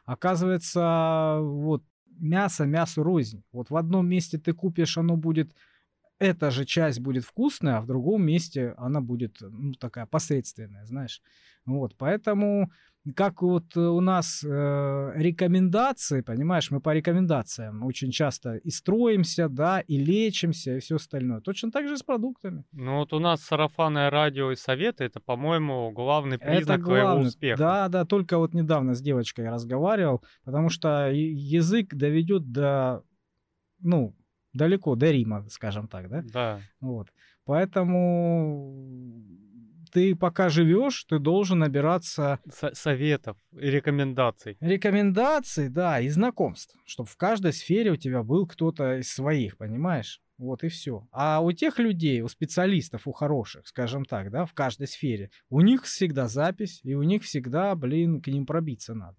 Оказывается, 0.06 1.38
вот 1.40 1.84
мясо, 2.20 2.66
мясо 2.66 3.04
рознь. 3.04 3.44
Вот 3.52 3.70
в 3.70 3.76
одном 3.76 4.08
месте 4.08 4.40
ты 4.40 4.54
купишь, 4.54 4.98
оно 4.98 5.18
будет, 5.18 5.54
эта 6.20 6.52
же 6.52 6.66
часть 6.66 7.00
будет 7.00 7.26
вкусная, 7.26 7.78
а 7.78 7.82
в 7.82 7.88
другом 7.88 8.24
месте 8.26 8.74
она 8.78 9.02
будет, 9.02 9.38
ну, 9.42 9.74
такая 9.74 10.06
посредственная, 10.06 10.86
знаешь. 10.86 11.22
Вот, 11.66 11.96
поэтому 11.98 12.72
как 13.16 13.44
вот 13.44 13.78
у 13.78 14.02
нас 14.02 14.44
э, 14.44 15.12
рекомендации, 15.16 16.22
понимаешь, 16.22 16.72
мы 16.72 16.82
по 16.82 16.94
рекомендациям 16.94 17.84
очень 17.84 18.10
часто 18.10 18.56
и 18.56 18.72
строимся, 18.72 19.48
да, 19.48 19.80
и 19.82 19.98
лечимся, 19.98 20.78
и 20.78 20.80
все 20.80 20.96
остальное. 20.96 21.42
Точно 21.42 21.72
так 21.72 21.88
же 21.88 21.98
с 21.98 22.04
продуктами. 22.04 22.64
Ну 22.72 22.98
вот 22.98 23.14
у 23.14 23.20
нас 23.20 23.42
сарафанное 23.42 24.10
радио 24.10 24.52
и 24.52 24.56
советы, 24.56 25.04
это, 25.04 25.20
по-моему, 25.20 25.92
главный 25.92 26.40
признак 26.40 26.78
Это 26.78 26.86
твоего 26.86 27.08
главное. 27.08 27.28
успеха. 27.28 27.60
Да, 27.60 27.88
да, 27.90 28.06
только 28.06 28.40
вот 28.40 28.54
недавно 28.56 28.96
с 28.96 29.02
девочкой 29.02 29.50
разговаривал, 29.50 30.24
потому 30.44 30.70
что 30.70 31.12
язык 31.12 31.94
доведет 31.94 32.52
до, 32.52 33.04
ну, 33.80 34.16
далеко, 34.56 34.96
до 34.96 35.12
Рима, 35.12 35.46
скажем 35.50 35.88
так, 35.88 36.10
да? 36.10 36.24
Да. 36.34 36.62
Вот. 36.80 37.10
Поэтому 37.46 39.24
ты 39.92 40.16
пока 40.16 40.50
живешь, 40.50 41.04
ты 41.06 41.20
должен 41.20 41.60
набираться 41.60 42.40
Со- 42.52 42.74
советов 42.74 43.38
и 43.54 43.70
рекомендаций. 43.70 44.58
рекомендаций, 44.60 45.70
да, 45.70 46.00
и 46.00 46.10
знакомств, 46.10 46.76
чтобы 46.86 47.10
в 47.10 47.16
каждой 47.16 47.54
сфере 47.54 47.92
у 47.92 47.96
тебя 47.96 48.24
был 48.24 48.48
кто-то 48.48 48.98
из 49.00 49.12
своих, 49.12 49.58
понимаешь? 49.58 50.22
Вот 50.38 50.64
и 50.66 50.68
все. 50.68 51.08
А 51.12 51.40
у 51.40 51.52
тех 51.54 51.80
людей, 51.80 52.22
у 52.22 52.28
специалистов, 52.28 53.08
у 53.08 53.14
хороших, 53.14 53.68
скажем 53.68 54.04
так, 54.04 54.32
да, 54.32 54.46
в 54.46 54.54
каждой 54.54 54.88
сфере, 54.88 55.30
у 55.50 55.62
них 55.62 55.84
всегда 55.84 56.28
запись, 56.28 56.82
и 56.84 56.94
у 56.94 57.04
них 57.04 57.24
всегда, 57.24 57.74
блин, 57.76 58.22
к 58.22 58.28
ним 58.28 58.46
пробиться 58.46 58.94
надо. 58.94 59.18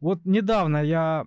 Вот 0.00 0.24
недавно 0.24 0.82
я 0.82 1.26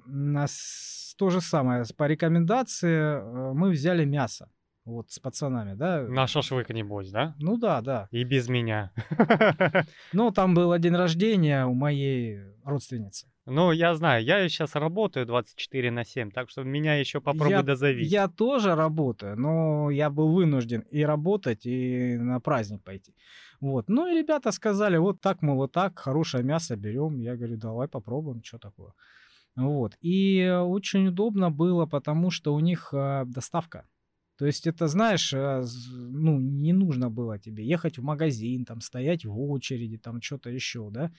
то 1.21 1.29
же 1.29 1.39
самое, 1.39 1.83
по 1.97 2.07
рекомендации 2.07 2.99
э, 2.99 3.53
мы 3.53 3.69
взяли 3.69 4.05
мясо, 4.05 4.49
вот 4.85 5.11
с 5.11 5.19
пацанами, 5.19 5.75
да. 5.75 6.01
На 6.01 6.25
шашлык, 6.25 6.69
небось, 6.69 7.11
да? 7.11 7.35
Ну 7.39 7.57
да, 7.57 7.81
да. 7.81 8.07
И 8.11 8.23
без 8.23 8.49
меня. 8.49 8.91
Ну, 10.13 10.31
там 10.31 10.55
был 10.55 10.75
день 10.79 10.95
рождения 10.95 11.67
у 11.67 11.75
моей 11.75 12.39
родственницы. 12.65 13.27
Ну, 13.45 13.71
я 13.71 13.93
знаю, 13.93 14.23
я 14.23 14.49
сейчас 14.49 14.75
работаю 14.75 15.25
24 15.25 15.91
на 15.91 16.03
7, 16.03 16.31
так 16.31 16.49
что 16.49 16.63
меня 16.63 16.95
еще 16.95 17.19
попробуй 17.21 17.51
Я- 17.51 17.61
дозови. 17.63 18.03
Я 18.03 18.27
тоже 18.27 18.75
работаю, 18.75 19.35
но 19.39 19.91
я 19.91 20.09
был 20.09 20.33
вынужден 20.33 20.81
и 20.93 21.05
работать, 21.05 21.67
и 21.67 22.17
на 22.17 22.39
праздник 22.39 22.83
пойти. 22.83 23.13
Вот. 23.59 23.89
Ну 23.89 24.07
и 24.07 24.17
ребята 24.17 24.51
сказали, 24.51 24.97
вот 24.97 25.21
так, 25.21 25.43
мы 25.43 25.53
вот 25.55 25.71
так, 25.71 25.99
хорошее 25.99 26.43
мясо 26.43 26.75
берем. 26.75 27.19
Я 27.19 27.35
говорю, 27.35 27.57
давай 27.57 27.87
попробуем, 27.87 28.41
что 28.43 28.57
такое. 28.57 28.91
Вот. 29.55 29.97
И 30.01 30.39
э, 30.39 30.59
очень 30.59 31.07
удобно 31.07 31.51
было, 31.51 31.85
потому 31.85 32.31
что 32.31 32.53
у 32.53 32.59
них 32.59 32.93
э, 32.93 33.23
доставка. 33.25 33.87
То 34.37 34.45
есть 34.45 34.65
это, 34.65 34.87
знаешь, 34.87 35.33
э, 35.33 35.63
ну, 35.85 36.39
не 36.39 36.73
нужно 36.73 37.09
было 37.09 37.37
тебе 37.37 37.65
ехать 37.65 37.97
в 37.97 38.03
магазин, 38.03 38.65
там, 38.65 38.81
стоять 38.81 39.25
в 39.25 39.39
очереди, 39.39 39.97
там, 39.97 40.21
что-то 40.21 40.49
еще, 40.49 40.89
да. 40.89 41.11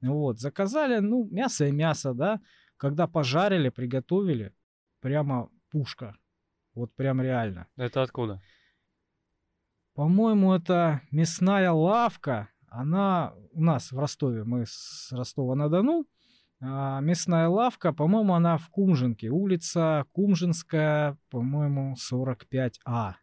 Вот, 0.00 0.40
заказали, 0.40 0.98
ну, 0.98 1.28
мясо 1.30 1.66
и 1.66 1.72
мясо, 1.72 2.14
да. 2.14 2.40
Когда 2.76 3.06
пожарили, 3.06 3.68
приготовили, 3.68 4.52
прямо 5.00 5.50
пушка. 5.70 6.16
Вот 6.74 6.92
прям 6.94 7.20
реально. 7.20 7.68
Это 7.76 8.02
откуда? 8.02 8.42
По-моему, 9.94 10.52
это 10.52 11.02
мясная 11.12 11.70
лавка. 11.70 12.48
Она 12.68 13.34
у 13.52 13.62
нас 13.62 13.92
в 13.92 13.98
Ростове, 13.98 14.42
мы 14.42 14.66
с 14.66 15.12
Ростова-на-Дону. 15.12 16.06
А, 16.60 17.00
мясная 17.00 17.48
лавка, 17.48 17.92
по-моему, 17.92 18.34
она 18.34 18.58
в 18.58 18.68
Кумжинке. 18.70 19.28
Улица 19.28 20.04
Кумжинская, 20.12 21.18
по-моему, 21.30 21.94
45А. 21.94 22.80
А, 22.86 23.14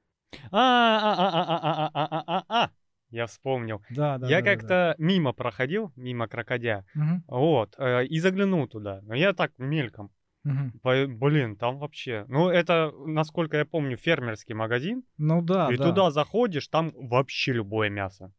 а, 0.51 0.51
а, 0.51 1.29
а, 1.29 1.43
а, 1.43 1.61
а, 1.63 1.89
а, 1.93 2.07
а, 2.09 2.23
а, 2.27 2.63
а. 2.65 2.69
Я 3.09 3.25
вспомнил. 3.25 3.81
Да, 3.89 4.17
да. 4.17 4.27
Я 4.27 4.37
да, 4.37 4.41
да, 4.41 4.41
да. 4.41 4.55
как-то 4.55 4.95
мимо 4.97 5.33
проходил, 5.33 5.91
мимо 5.97 6.27
крокодя, 6.27 6.85
вот, 7.27 7.75
э, 7.77 8.05
и 8.05 8.19
заглянул 8.19 8.67
туда. 8.67 9.01
Но 9.03 9.15
я 9.15 9.33
так 9.33 9.51
мельком. 9.57 10.11
Блин, 10.43 11.55
там 11.55 11.77
вообще... 11.77 12.25
Ну, 12.27 12.49
это, 12.49 12.91
насколько 13.05 13.57
я 13.57 13.65
помню, 13.65 13.97
фермерский 13.97 14.55
магазин. 14.55 15.03
Ну 15.17 15.41
да, 15.41 15.71
и 15.71 15.77
да. 15.77 15.83
туда 15.89 16.11
заходишь, 16.11 16.67
там 16.67 16.91
вообще 16.95 17.53
любое 17.53 17.89
мясо. 17.89 18.33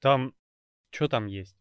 Там... 0.00 0.34
Что 0.90 1.06
там 1.06 1.26
есть? 1.26 1.56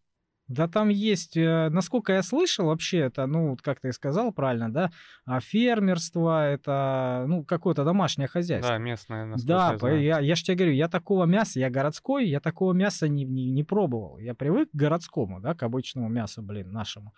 Да 0.49 0.67
там 0.67 0.89
есть, 0.89 1.37
э, 1.37 1.69
насколько 1.69 2.11
я 2.11 2.23
слышал, 2.23 2.65
вообще 2.65 2.97
это, 2.97 3.27
ну, 3.27 3.55
как 3.61 3.79
ты 3.79 3.89
и 3.89 3.91
сказал 3.91 4.33
правильно, 4.33 4.73
да, 4.73 4.91
а 5.23 5.39
фермерство, 5.39 6.49
это, 6.49 7.25
ну, 7.27 7.45
какое-то 7.45 7.83
домашнее 7.83 8.27
хозяйство. 8.27 8.73
Да, 8.73 8.79
местное, 8.79 9.25
насколько 9.25 9.79
Да, 9.79 9.89
я 9.91 10.17
я, 10.17 10.19
я 10.19 10.35
же 10.35 10.43
тебе 10.43 10.57
говорю, 10.57 10.73
я 10.73 10.89
такого 10.89 11.25
мяса, 11.25 11.59
я 11.59 11.69
городской, 11.69 12.27
я 12.27 12.39
такого 12.39 12.73
мяса 12.73 13.07
не, 13.07 13.25
не, 13.25 13.51
не 13.51 13.63
пробовал. 13.63 14.17
Я 14.17 14.33
привык 14.33 14.71
к 14.71 14.75
городскому, 14.75 15.39
да, 15.39 15.53
к 15.53 15.61
обычному 15.61 16.09
мясу, 16.09 16.41
блин, 16.41 16.71
нашему. 16.71 17.13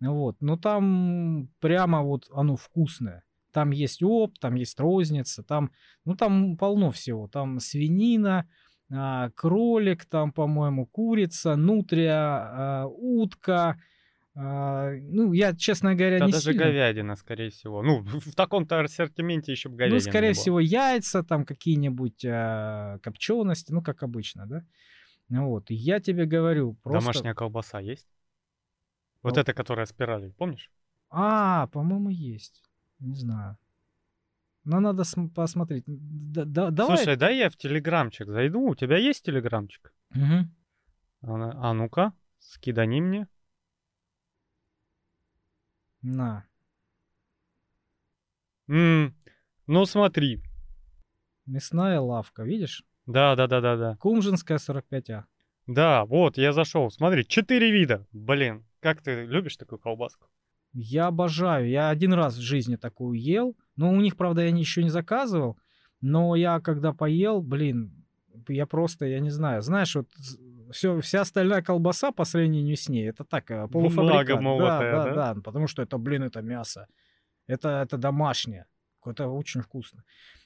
Вот, 0.00 0.36
но 0.40 0.56
там 0.56 1.50
прямо 1.60 2.02
вот 2.02 2.26
оно 2.32 2.56
вкусное. 2.56 3.22
Там 3.52 3.70
есть 3.70 4.02
оп, 4.02 4.38
там 4.40 4.56
есть 4.56 4.80
розница, 4.80 5.44
там, 5.44 5.70
ну, 6.04 6.16
там 6.16 6.56
полно 6.56 6.90
всего. 6.90 7.28
Там 7.28 7.60
свинина, 7.60 8.48
а, 8.94 9.30
кролик, 9.30 10.04
там, 10.04 10.32
по-моему, 10.32 10.86
курица, 10.86 11.56
нутрия, 11.56 12.14
а, 12.14 12.86
утка. 12.86 13.80
а, 14.34 14.90
ну, 14.90 15.32
я, 15.32 15.54
честно 15.54 15.94
говоря, 15.94 16.18
Да 16.18 16.26
не 16.26 16.32
даже 16.32 16.52
сильно... 16.52 16.64
говядина, 16.64 17.16
скорее 17.16 17.50
всего. 17.50 17.82
Ну, 17.82 18.02
в 18.02 18.34
таком-то 18.34 18.80
ассортименте 18.80 19.52
еще 19.52 19.68
бы 19.68 19.76
говядина 19.76 20.02
Ну, 20.04 20.10
скорее 20.10 20.32
всего, 20.34 20.60
яйца, 20.60 21.22
там 21.22 21.44
какие-нибудь 21.44 22.24
а, 22.26 22.98
копчености, 22.98 23.72
ну, 23.72 23.82
как 23.82 24.02
обычно, 24.02 24.46
да. 24.46 24.64
Ну 25.28 25.48
Вот, 25.48 25.70
и 25.70 25.74
я 25.74 25.98
тебе 25.98 26.26
говорю, 26.26 26.74
просто... 26.82 27.00
Домашняя 27.00 27.34
колбаса 27.34 27.80
есть? 27.80 28.08
Вот 29.22 29.34
Кол- 29.34 29.40
эта, 29.40 29.54
которая 29.54 29.86
спиралью, 29.86 30.34
помнишь? 30.34 30.70
А, 31.08 31.68
по-моему, 31.68 32.10
есть. 32.10 32.62
Не 32.98 33.14
знаю. 33.14 33.56
Но 34.64 34.80
надо 34.80 35.04
см- 35.04 35.32
посмотреть. 35.34 35.84
Да- 35.86 36.44
да- 36.44 36.70
давай. 36.70 36.96
Слушай, 36.98 37.16
дай 37.16 37.36
я 37.38 37.50
в 37.50 37.56
телеграмчик 37.56 38.28
зайду. 38.28 38.60
У 38.68 38.74
тебя 38.74 38.96
есть 38.96 39.24
телеграмчик? 39.24 39.92
Мгм. 40.10 40.54
А, 41.22 41.70
а 41.70 41.72
ну-ка, 41.74 42.12
скидани 42.38 43.00
мне. 43.00 43.28
На. 46.02 46.46
М, 48.68 49.14
ну 49.66 49.86
смотри. 49.86 50.42
Мясная 51.46 52.00
лавка, 52.00 52.44
видишь? 52.44 52.84
Да, 53.06 53.34
да, 53.34 53.46
да, 53.48 53.60
да, 53.60 53.76
да. 53.76 53.96
Кумжинская 53.96 54.58
45А. 54.58 55.24
Да, 55.66 56.04
вот, 56.04 56.38
я 56.38 56.52
зашел. 56.52 56.90
Смотри, 56.90 57.26
четыре 57.26 57.70
вида. 57.70 58.06
Блин, 58.12 58.64
как 58.80 59.02
ты 59.02 59.24
любишь 59.24 59.56
такую 59.56 59.78
колбаску? 59.78 60.28
Я 60.72 61.08
обожаю. 61.08 61.68
Я 61.68 61.90
один 61.90 62.12
раз 62.12 62.36
в 62.36 62.40
жизни 62.40 62.76
такую 62.76 63.20
ел. 63.20 63.56
Но 63.76 63.90
у 63.90 64.00
них, 64.00 64.16
правда, 64.16 64.42
я 64.42 64.48
еще 64.48 64.82
не 64.82 64.90
заказывал. 64.90 65.58
Но 66.00 66.34
я 66.34 66.60
когда 66.60 66.92
поел, 66.92 67.42
блин, 67.42 68.04
я 68.48 68.66
просто, 68.66 69.06
я 69.06 69.20
не 69.20 69.30
знаю, 69.30 69.62
знаешь, 69.62 69.94
вот 69.94 70.08
все, 70.72 71.00
вся 71.00 71.20
остальная 71.20 71.62
колбаса 71.62 72.12
по 72.12 72.24
сравнению 72.24 72.76
с 72.76 72.88
ней, 72.88 73.08
это 73.08 73.24
так, 73.24 73.50
э, 73.50 73.68
полуфабрикат. 73.68 74.40
молотая, 74.40 74.92
да, 74.92 75.04
да? 75.04 75.14
да, 75.14 75.34
да, 75.34 75.40
потому 75.40 75.66
что 75.68 75.82
это, 75.82 75.98
блин, 75.98 76.22
это 76.24 76.42
мясо. 76.42 76.88
Это, 77.46 77.82
это 77.82 77.98
домашнее. 77.98 78.66
Это 79.04 79.28
очень 79.28 79.60
вкусно. 79.60 80.04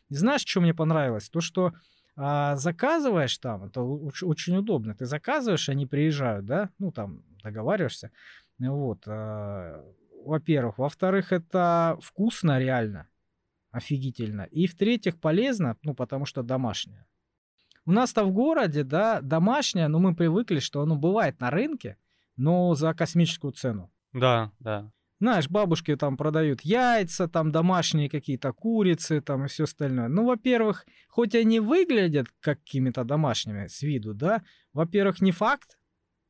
И 0.09 0.15
знаешь, 0.15 0.45
что 0.45 0.61
мне 0.61 0.75
понравилось? 0.75 1.29
То, 1.29 1.41
что 1.41 1.73
а, 2.17 2.57
заказываешь 2.57 3.37
там, 3.39 3.65
это 3.65 3.83
очень 3.83 4.57
удобно. 4.57 4.95
Ты 4.95 5.07
заказываешь, 5.07 5.69
они 5.69 5.87
приезжают, 5.87 6.47
да? 6.47 6.71
Ну, 6.79 6.91
там, 6.91 7.23
договариваешься. 7.43 8.11
Вот. 8.59 9.03
а, 9.07 9.85
во-первых. 10.27 10.79
Во-вторых, 10.79 11.33
это 11.33 11.99
вкусно 12.01 12.59
реально. 12.59 13.09
Офигительно. 13.71 14.43
И 14.43 14.67
в-третьих, 14.67 15.19
полезно, 15.21 15.77
ну, 15.83 15.95
потому 15.95 16.27
что 16.27 16.43
домашнее. 16.43 17.07
У 17.85 17.93
нас-то 17.93 18.25
в 18.25 18.33
городе, 18.33 18.83
да, 18.83 19.21
домашнее, 19.21 19.89
но 19.89 19.99
мы 19.99 20.15
привыкли, 20.15 20.59
что 20.59 20.83
оно 20.83 20.97
бывает 20.97 21.41
на 21.41 21.51
рынке, 21.51 21.97
но 22.37 22.75
за 22.75 22.95
космическую 22.95 23.53
цену. 23.53 23.93
Да, 24.13 24.51
да. 24.59 24.91
Знаешь, 25.19 25.49
бабушки 25.49 25.97
там 25.97 26.17
продают 26.17 26.61
яйца, 26.61 27.27
там 27.27 27.51
домашние 27.51 28.11
какие-то 28.11 28.53
курицы, 28.53 29.21
там 29.23 29.45
и 29.45 29.49
все 29.49 29.65
остальное. 29.65 30.09
Ну, 30.09 30.27
во-первых, 30.27 30.85
хоть 31.09 31.35
они 31.35 31.59
выглядят 31.59 32.29
какими-то 32.41 33.05
домашними 33.05 33.67
с 33.67 33.83
виду, 33.83 34.13
да, 34.13 34.43
во-первых, 34.75 35.23
не 35.23 35.33
факт, 35.33 35.79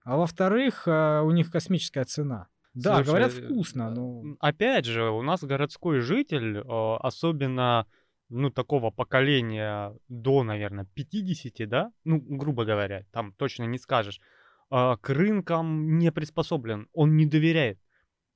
а 0.05 0.17
во-вторых, 0.17 0.85
а, 0.87 1.23
у 1.23 1.33
них 1.33 1.51
космическая 1.51 2.05
цена. 2.05 2.47
Да, 2.77 2.97
Слушай, 2.97 3.07
говорят, 3.07 3.33
э, 3.33 3.43
вкусно, 3.43 3.91
но... 3.91 4.21
М, 4.21 4.37
Опять 4.39 4.85
же, 4.85 5.09
у 5.11 5.23
нас 5.23 5.43
городской 5.43 6.01
житель, 6.01 6.59
э, 6.59 6.97
особенно, 7.01 7.87
ну, 8.29 8.51
такого 8.51 8.91
поколения 8.91 9.95
до, 10.09 10.45
наверное, 10.45 10.87
50, 10.95 11.65
да, 11.65 11.91
ну, 12.05 12.21
грубо 12.21 12.67
говоря, 12.67 13.05
там 13.13 13.33
точно 13.33 13.65
не 13.65 13.79
скажешь, 13.79 14.21
а, 14.69 14.99
к 14.99 15.09
рынкам 15.09 15.99
не 15.99 16.13
приспособлен, 16.13 16.89
он 16.93 17.17
не 17.17 17.25
доверяет. 17.25 17.79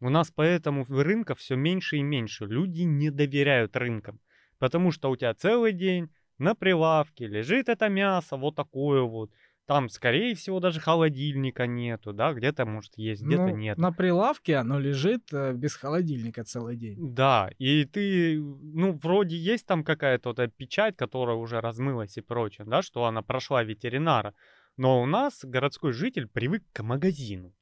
У 0.01 0.09
нас 0.09 0.33
поэтому 0.35 0.85
в 0.85 1.03
рынках 1.03 1.37
все 1.39 1.57
меньше 1.57 1.99
и 1.99 2.03
меньше. 2.03 2.47
Люди 2.47 2.83
не 2.83 3.11
доверяют 3.11 3.77
рынкам, 3.77 4.21
потому 4.59 4.91
что 4.91 5.11
у 5.11 5.17
тебя 5.17 5.35
целый 5.35 5.73
день 5.75 6.09
на 6.39 6.55
прилавке 6.55 7.27
лежит 7.27 7.69
это 7.69 7.91
мясо, 7.91 8.39
вот 8.39 8.57
такое 8.57 9.03
вот. 9.03 9.31
Там, 9.67 9.89
скорее 9.89 10.35
всего, 10.35 10.59
даже 10.59 10.81
холодильника 10.81 11.67
нету, 11.67 12.13
да, 12.13 12.33
где-то, 12.33 12.67
может, 12.67 12.93
есть, 12.97 13.23
где-то 13.23 13.47
ну, 13.47 13.57
нет. 13.57 13.79
на 13.79 13.93
прилавке 13.93 14.57
оно 14.57 14.81
лежит 14.81 15.33
э, 15.33 15.53
без 15.53 15.77
холодильника 15.77 16.43
целый 16.43 16.77
день. 16.77 17.15
Да, 17.15 17.51
и 17.59 17.85
ты, 17.85 18.41
ну, 18.41 18.99
вроде 19.01 19.37
есть 19.37 19.67
там 19.67 19.85
какая-то 19.85 20.33
вот 20.35 20.55
печать, 20.57 20.97
которая 20.97 21.37
уже 21.37 21.61
размылась 21.61 22.17
и 22.17 22.21
прочее, 22.21 22.67
да, 22.67 22.83
что 22.83 23.05
она 23.05 23.23
прошла 23.23 23.63
ветеринара. 23.63 24.35
Но 24.77 25.01
у 25.03 25.07
нас 25.07 25.45
городской 25.45 25.93
житель 25.93 26.27
привык 26.27 26.65
к 26.73 26.83
магазину. 26.83 27.55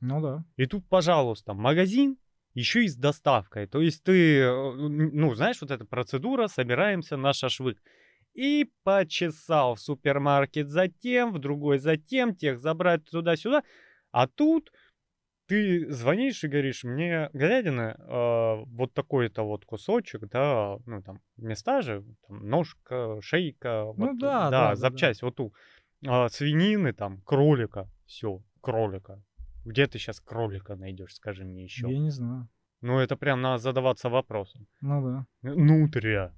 Ну 0.00 0.22
да. 0.22 0.44
И 0.56 0.66
тут, 0.66 0.88
пожалуйста, 0.88 1.52
магазин 1.52 2.16
еще 2.54 2.84
и 2.84 2.88
с 2.88 2.96
доставкой. 2.96 3.66
То 3.66 3.80
есть 3.80 4.02
ты, 4.02 4.40
э, 4.40 4.72
ну, 4.74 5.34
знаешь, 5.34 5.60
вот 5.60 5.70
эта 5.70 5.84
процедура, 5.84 6.48
собираемся 6.48 7.16
на 7.16 7.32
шашлык. 7.32 7.78
И 8.34 8.70
почесал 8.84 9.74
в 9.74 9.80
супермаркет 9.80 10.68
затем, 10.68 11.32
в 11.32 11.38
другой 11.38 11.78
затем, 11.78 12.34
тех 12.34 12.58
забрать 12.58 13.04
туда-сюда. 13.04 13.62
А 14.12 14.26
тут 14.26 14.70
ты 15.46 15.90
звонишь 15.92 16.44
и 16.44 16.48
говоришь, 16.48 16.84
мне 16.84 17.28
говядины, 17.32 17.96
э, 17.98 18.64
вот 18.66 18.94
такой-то 18.94 19.42
вот 19.42 19.64
кусочек, 19.64 20.28
да, 20.28 20.76
ну 20.86 21.02
там 21.02 21.20
места 21.36 21.82
же, 21.82 22.04
там 22.28 22.48
ножка, 22.48 23.18
шейка, 23.20 23.86
вот, 23.86 23.96
Ну 23.96 24.16
да, 24.16 24.44
да, 24.44 24.50
да, 24.50 24.50
да, 24.50 24.68
да. 24.68 24.76
запчасть, 24.76 25.22
вот 25.22 25.34
ту, 25.34 25.52
а, 26.06 26.28
свинины, 26.28 26.92
там, 26.92 27.20
кролика, 27.22 27.90
все, 28.06 28.42
кролика. 28.60 29.22
Где 29.64 29.88
ты 29.88 29.98
сейчас 29.98 30.20
кролика 30.20 30.76
найдешь, 30.76 31.14
скажи 31.14 31.44
мне 31.44 31.64
еще. 31.64 31.90
Я 31.90 31.98
не 31.98 32.10
знаю. 32.10 32.48
Ну 32.80 32.98
это 32.98 33.16
прям 33.16 33.42
надо 33.42 33.58
задаваться 33.58 34.08
вопросом. 34.08 34.66
Ну 34.80 35.02
да. 35.02 35.26
Нутрия. 35.42 36.32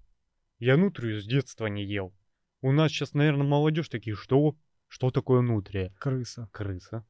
Я 0.62 0.76
нутрию 0.76 1.20
с 1.20 1.26
детства 1.26 1.66
не 1.66 1.84
ел. 1.84 2.14
У 2.60 2.70
нас 2.70 2.92
сейчас, 2.92 3.14
наверное, 3.14 3.44
молодежь 3.44 3.88
такие, 3.88 4.14
что? 4.14 4.54
Что 4.86 5.10
такое 5.10 5.40
нутрия? 5.40 5.92
Крыса. 5.98 6.48
Крыса. 6.52 7.04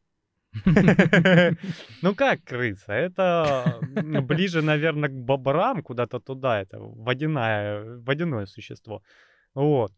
Ну 2.03 2.15
как 2.15 2.45
крыса? 2.45 2.95
Это 2.95 3.79
м, 3.95 4.27
ближе, 4.27 4.63
наверное, 4.63 5.11
к 5.11 5.13
бобрам, 5.13 5.83
куда-то 5.83 6.19
туда. 6.19 6.63
Это 6.63 6.79
водяное, 6.79 7.99
водяное 7.99 8.47
существо. 8.47 9.03
Вот. 9.53 9.93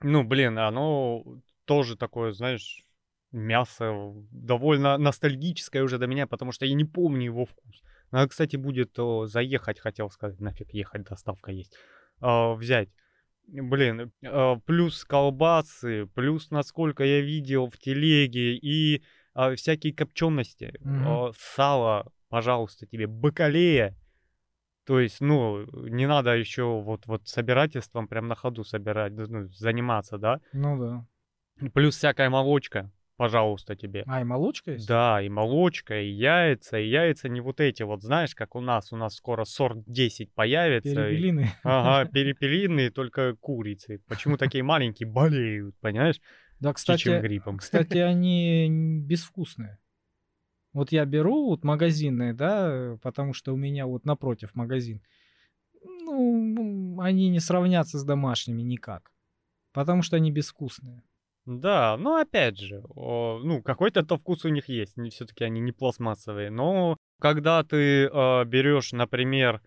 Ну, 0.00 0.22
блин, 0.22 0.56
оно 0.56 1.24
тоже 1.64 1.96
такое, 1.96 2.30
знаешь, 2.30 2.84
мясо 3.32 4.14
довольно 4.30 4.96
ностальгическое 4.96 5.82
уже 5.82 5.98
до 5.98 6.06
меня, 6.06 6.28
потому 6.28 6.52
что 6.52 6.66
я 6.66 6.74
не 6.74 6.84
помню 6.84 7.24
его 7.24 7.46
вкус. 7.46 7.82
Надо, 8.12 8.28
кстати, 8.28 8.54
будет 8.54 8.96
о, 9.00 9.26
заехать, 9.26 9.80
хотел 9.80 10.08
сказать, 10.08 10.38
нафиг 10.38 10.72
ехать, 10.72 11.02
доставка 11.02 11.50
есть. 11.50 11.74
А, 12.20 12.54
взять. 12.54 12.88
Блин, 13.46 14.12
а, 14.24 14.56
плюс 14.64 15.04
колбасы, 15.04 16.06
плюс, 16.14 16.50
насколько 16.50 17.04
я 17.04 17.20
видел 17.20 17.68
в 17.68 17.78
телеге, 17.78 18.54
и 18.56 19.02
а, 19.34 19.54
всякие 19.54 19.92
копчености, 19.94 20.74
Мгм. 20.80 21.06
а, 21.06 21.32
сало, 21.36 22.12
пожалуйста, 22.28 22.86
тебе, 22.86 23.06
бакалея. 23.06 23.96
То 24.86 24.98
есть, 24.98 25.20
ну, 25.20 25.66
не 25.88 26.06
надо 26.06 26.36
еще 26.36 26.80
вот, 26.80 27.06
вот 27.06 27.28
собирательством 27.28 28.08
прям 28.08 28.28
на 28.28 28.34
ходу 28.34 28.64
собирать, 28.64 29.12
ну, 29.12 29.48
заниматься, 29.48 30.18
да? 30.18 30.40
Ну 30.52 30.78
да. 30.78 31.06
Плюс 31.74 31.96
всякая 31.96 32.30
молочка, 32.30 32.90
пожалуйста, 33.20 33.76
тебе. 33.76 34.02
А, 34.06 34.22
и 34.22 34.24
молочка 34.24 34.72
есть? 34.72 34.88
Да, 34.88 35.20
и 35.20 35.28
молочка, 35.28 36.00
и 36.00 36.08
яйца, 36.08 36.78
и 36.78 36.88
яйца 36.88 37.28
не 37.28 37.42
вот 37.42 37.60
эти 37.60 37.82
вот, 37.82 38.02
знаешь, 38.02 38.34
как 38.34 38.56
у 38.56 38.60
нас, 38.62 38.94
у 38.94 38.96
нас 38.96 39.14
скоро 39.14 39.44
сорт 39.44 39.84
10 39.86 40.32
появится. 40.32 40.88
и- 41.10 41.16
Перепелины. 41.16 41.52
Ага, 41.62 42.08
перепелиные, 42.14 42.90
только 42.90 43.36
курицы. 43.36 44.00
Почему 44.08 44.38
такие 44.38 44.64
маленькие 44.64 45.06
болеют, 45.06 45.76
понимаешь, 45.80 46.18
Да, 46.60 46.72
кстати, 46.72 47.20
гриппом. 47.20 47.58
кстати, 47.58 47.98
они 47.98 49.02
безвкусные. 49.04 49.78
Вот 50.72 50.90
я 50.90 51.04
беру 51.04 51.50
вот 51.50 51.62
магазинные, 51.62 52.32
да, 52.32 52.96
потому 53.02 53.34
что 53.34 53.52
у 53.52 53.56
меня 53.56 53.86
вот 53.86 54.06
напротив 54.06 54.54
магазин. 54.54 55.02
Ну, 55.84 56.98
они 57.02 57.28
не 57.28 57.40
сравнятся 57.40 57.98
с 57.98 58.04
домашними 58.04 58.62
никак. 58.62 59.12
Потому 59.72 60.00
что 60.00 60.16
они 60.16 60.32
безвкусные. 60.32 61.02
Да, 61.58 61.96
но 61.96 62.18
опять 62.18 62.58
же, 62.58 62.80
о, 62.90 63.40
ну, 63.42 63.60
какой-то-то 63.60 64.18
вкус 64.18 64.44
у 64.44 64.50
них 64.50 64.68
есть, 64.68 64.94
все-таки 65.10 65.42
они 65.42 65.60
не 65.60 65.72
пластмассовые, 65.72 66.48
но 66.48 66.96
когда 67.18 67.64
ты 67.64 68.04
э, 68.06 68.44
берешь, 68.44 68.92
например, 68.92 69.60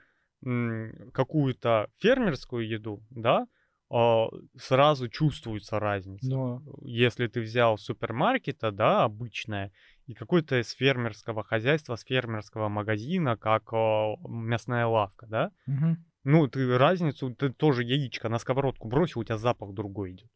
какую-то 1.13 1.89
фермерскую 2.00 2.67
еду, 2.67 3.02
да, 3.10 3.48
а, 3.89 4.28
сразу 4.58 5.10
чувствуется 5.10 5.80
разница. 5.80 6.30
Но 6.30 6.62
Если 6.82 7.28
ты 7.28 7.41
взял 7.41 7.78
супермаркета, 7.78 8.72
да, 8.72 9.04
обычное, 9.04 9.72
и 10.06 10.13
какое-то 10.13 10.62
из 10.62 10.72
фермерского 10.72 11.43
хозяйства, 11.43 11.96
с 11.96 12.04
фермерского 12.04 12.69
магазина, 12.69 13.38
как 13.38 13.74
а, 13.74 14.15
мясная 14.28 14.88
лавка, 14.88 15.28
да, 15.28 15.52
мгм. 15.67 15.98
ну, 16.24 16.48
ты 16.48 16.78
разницу, 16.78 17.36
ты 17.36 17.52
тоже 17.52 17.84
яичко 17.84 18.30
на 18.30 18.39
сковородку 18.39 18.88
бросил, 18.88 19.19
у 19.19 19.24
тебя 19.24 19.38
запах 19.38 19.74
другой 19.74 20.13
идет. 20.13 20.30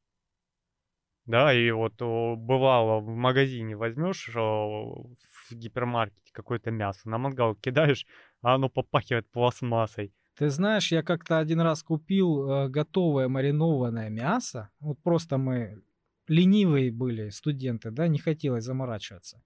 Да, 1.28 1.54
и 1.54 1.70
вот 1.72 2.02
о, 2.02 2.36
бывало 2.38 3.00
в 3.02 3.08
магазине 3.10 3.76
возьмешь 3.76 4.30
о, 4.36 5.06
в 5.50 5.52
гипермаркете 5.52 6.32
какое-то 6.32 6.72
мясо, 6.72 7.10
на 7.10 7.18
мангал 7.18 7.56
кидаешь, 7.56 8.06
а 8.42 8.56
оно 8.56 8.70
попахивает 8.70 9.30
пластмассой. 9.30 10.14
Ты 10.38 10.50
знаешь, 10.50 10.92
я 10.92 11.04
как-то 11.04 11.40
один 11.40 11.62
раз 11.62 11.84
купил 11.84 12.50
э, 12.50 12.70
готовое 12.70 13.28
маринованное 13.28 14.10
мясо. 14.10 14.70
Вот 14.80 15.00
просто 15.04 15.38
мы 15.38 15.82
ленивые 16.28 16.92
были 16.92 17.30
студенты, 17.30 17.92
да, 17.92 18.08
не 18.08 18.20
хотелось 18.20 18.64
заморачиваться. 18.64 19.42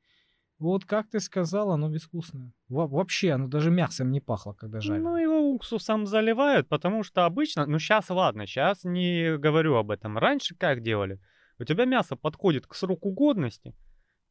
Вот 0.59 0.85
как 0.85 1.09
ты 1.09 1.19
сказал, 1.19 1.71
оно 1.71 1.89
безвкусное. 1.89 2.53
Во- 2.69 2.87
вообще, 2.87 3.31
оно 3.31 3.47
даже 3.47 3.71
мясом 3.71 4.11
не 4.11 4.19
пахло, 4.19 4.53
когда 4.53 4.81
жарили. 4.81 5.03
Ну, 5.03 5.17
его 5.17 5.49
уксусом 5.51 6.05
заливают, 6.05 6.67
потому 6.67 7.03
что 7.03 7.25
обычно, 7.25 7.65
ну, 7.65 7.79
сейчас 7.79 8.09
ладно, 8.11 8.45
сейчас 8.45 8.83
не 8.83 9.37
говорю 9.37 9.75
об 9.75 9.89
этом. 9.89 10.19
Раньше 10.19 10.55
как 10.55 10.81
делали? 10.83 11.19
У 11.61 11.63
тебя 11.63 11.85
мясо 11.85 12.15
подходит 12.15 12.65
к 12.65 12.73
сроку 12.73 13.11
годности, 13.11 13.75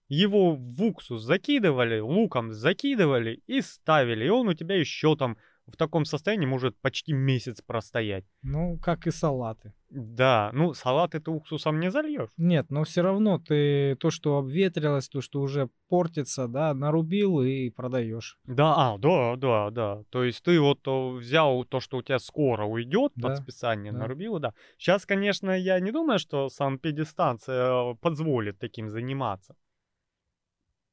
его 0.08 0.56
в 0.56 0.82
уксус 0.82 1.22
закидывали, 1.22 2.00
луком 2.00 2.52
закидывали 2.52 3.44
и 3.46 3.60
ставили, 3.60 4.24
и 4.24 4.30
он 4.30 4.48
у 4.48 4.54
тебя 4.54 4.74
еще 4.74 5.14
там 5.14 5.38
в 5.72 5.76
таком 5.76 6.04
состоянии 6.04 6.46
может 6.46 6.76
почти 6.80 7.12
месяц 7.12 7.60
простоять. 7.62 8.24
Ну, 8.42 8.78
как 8.78 9.06
и 9.06 9.10
салаты. 9.10 9.72
Да, 9.90 10.50
ну 10.52 10.72
салаты 10.72 11.18
ты 11.20 11.30
уксусом 11.30 11.80
не 11.80 11.90
зальешь. 11.90 12.30
Нет, 12.36 12.70
но 12.70 12.84
все 12.84 13.02
равно 13.02 13.38
ты 13.38 13.96
то, 13.96 14.10
что 14.10 14.38
обветрилось, 14.38 15.08
то, 15.08 15.20
что 15.20 15.40
уже 15.40 15.68
портится, 15.88 16.46
да, 16.46 16.74
нарубил 16.74 17.42
и 17.42 17.70
продаешь. 17.70 18.38
Да, 18.44 18.74
а, 18.76 18.98
да, 18.98 19.36
да, 19.36 19.70
да. 19.70 20.04
То 20.10 20.22
есть 20.22 20.44
ты 20.44 20.60
вот 20.60 20.86
э, 20.86 21.16
взял 21.18 21.64
то, 21.64 21.80
что 21.80 21.96
у 21.98 22.02
тебя 22.02 22.20
скоро 22.20 22.64
уйдет 22.66 23.12
под 23.14 23.22
Да, 23.22 23.36
списание, 23.36 23.92
да. 23.92 23.98
нарубил, 23.98 24.38
да. 24.38 24.54
Сейчас, 24.78 25.06
конечно, 25.06 25.50
я 25.50 25.80
не 25.80 25.90
думаю, 25.90 26.18
что 26.18 26.48
санэпидстанция 26.48 27.94
позволит 27.94 28.58
таким 28.58 28.90
заниматься. 28.90 29.56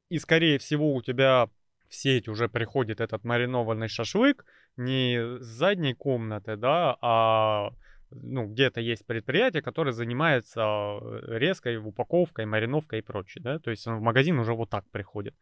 И, 0.10 0.20
скорее 0.20 0.58
всего, 0.58 0.96
у 0.96 1.02
тебя 1.02 1.50
в 1.90 1.96
сеть 1.96 2.28
уже 2.28 2.50
приходит 2.50 3.00
этот 3.02 3.24
маринованный 3.24 3.88
шашлык 3.88 4.46
не 4.78 5.40
с 5.40 5.46
задней 5.46 5.94
комнаты, 5.94 6.56
да, 6.56 6.98
а 7.02 7.72
ну, 8.10 8.48
где-то 8.48 8.80
есть 8.80 9.06
предприятие, 9.06 9.62
которое 9.62 9.92
занимается 9.92 10.62
э, 10.62 11.38
резкой 11.38 11.78
упаковкой, 11.78 12.46
мариновкой 12.46 13.00
и 13.00 13.02
прочее, 13.02 13.44
да, 13.44 13.60
то 13.60 13.72
есть 13.72 13.86
он 13.88 13.98
в 13.98 14.02
магазин 14.02 14.40
уже 14.40 14.54
вот 14.54 14.70
так 14.70 14.90
приходит. 14.90 15.36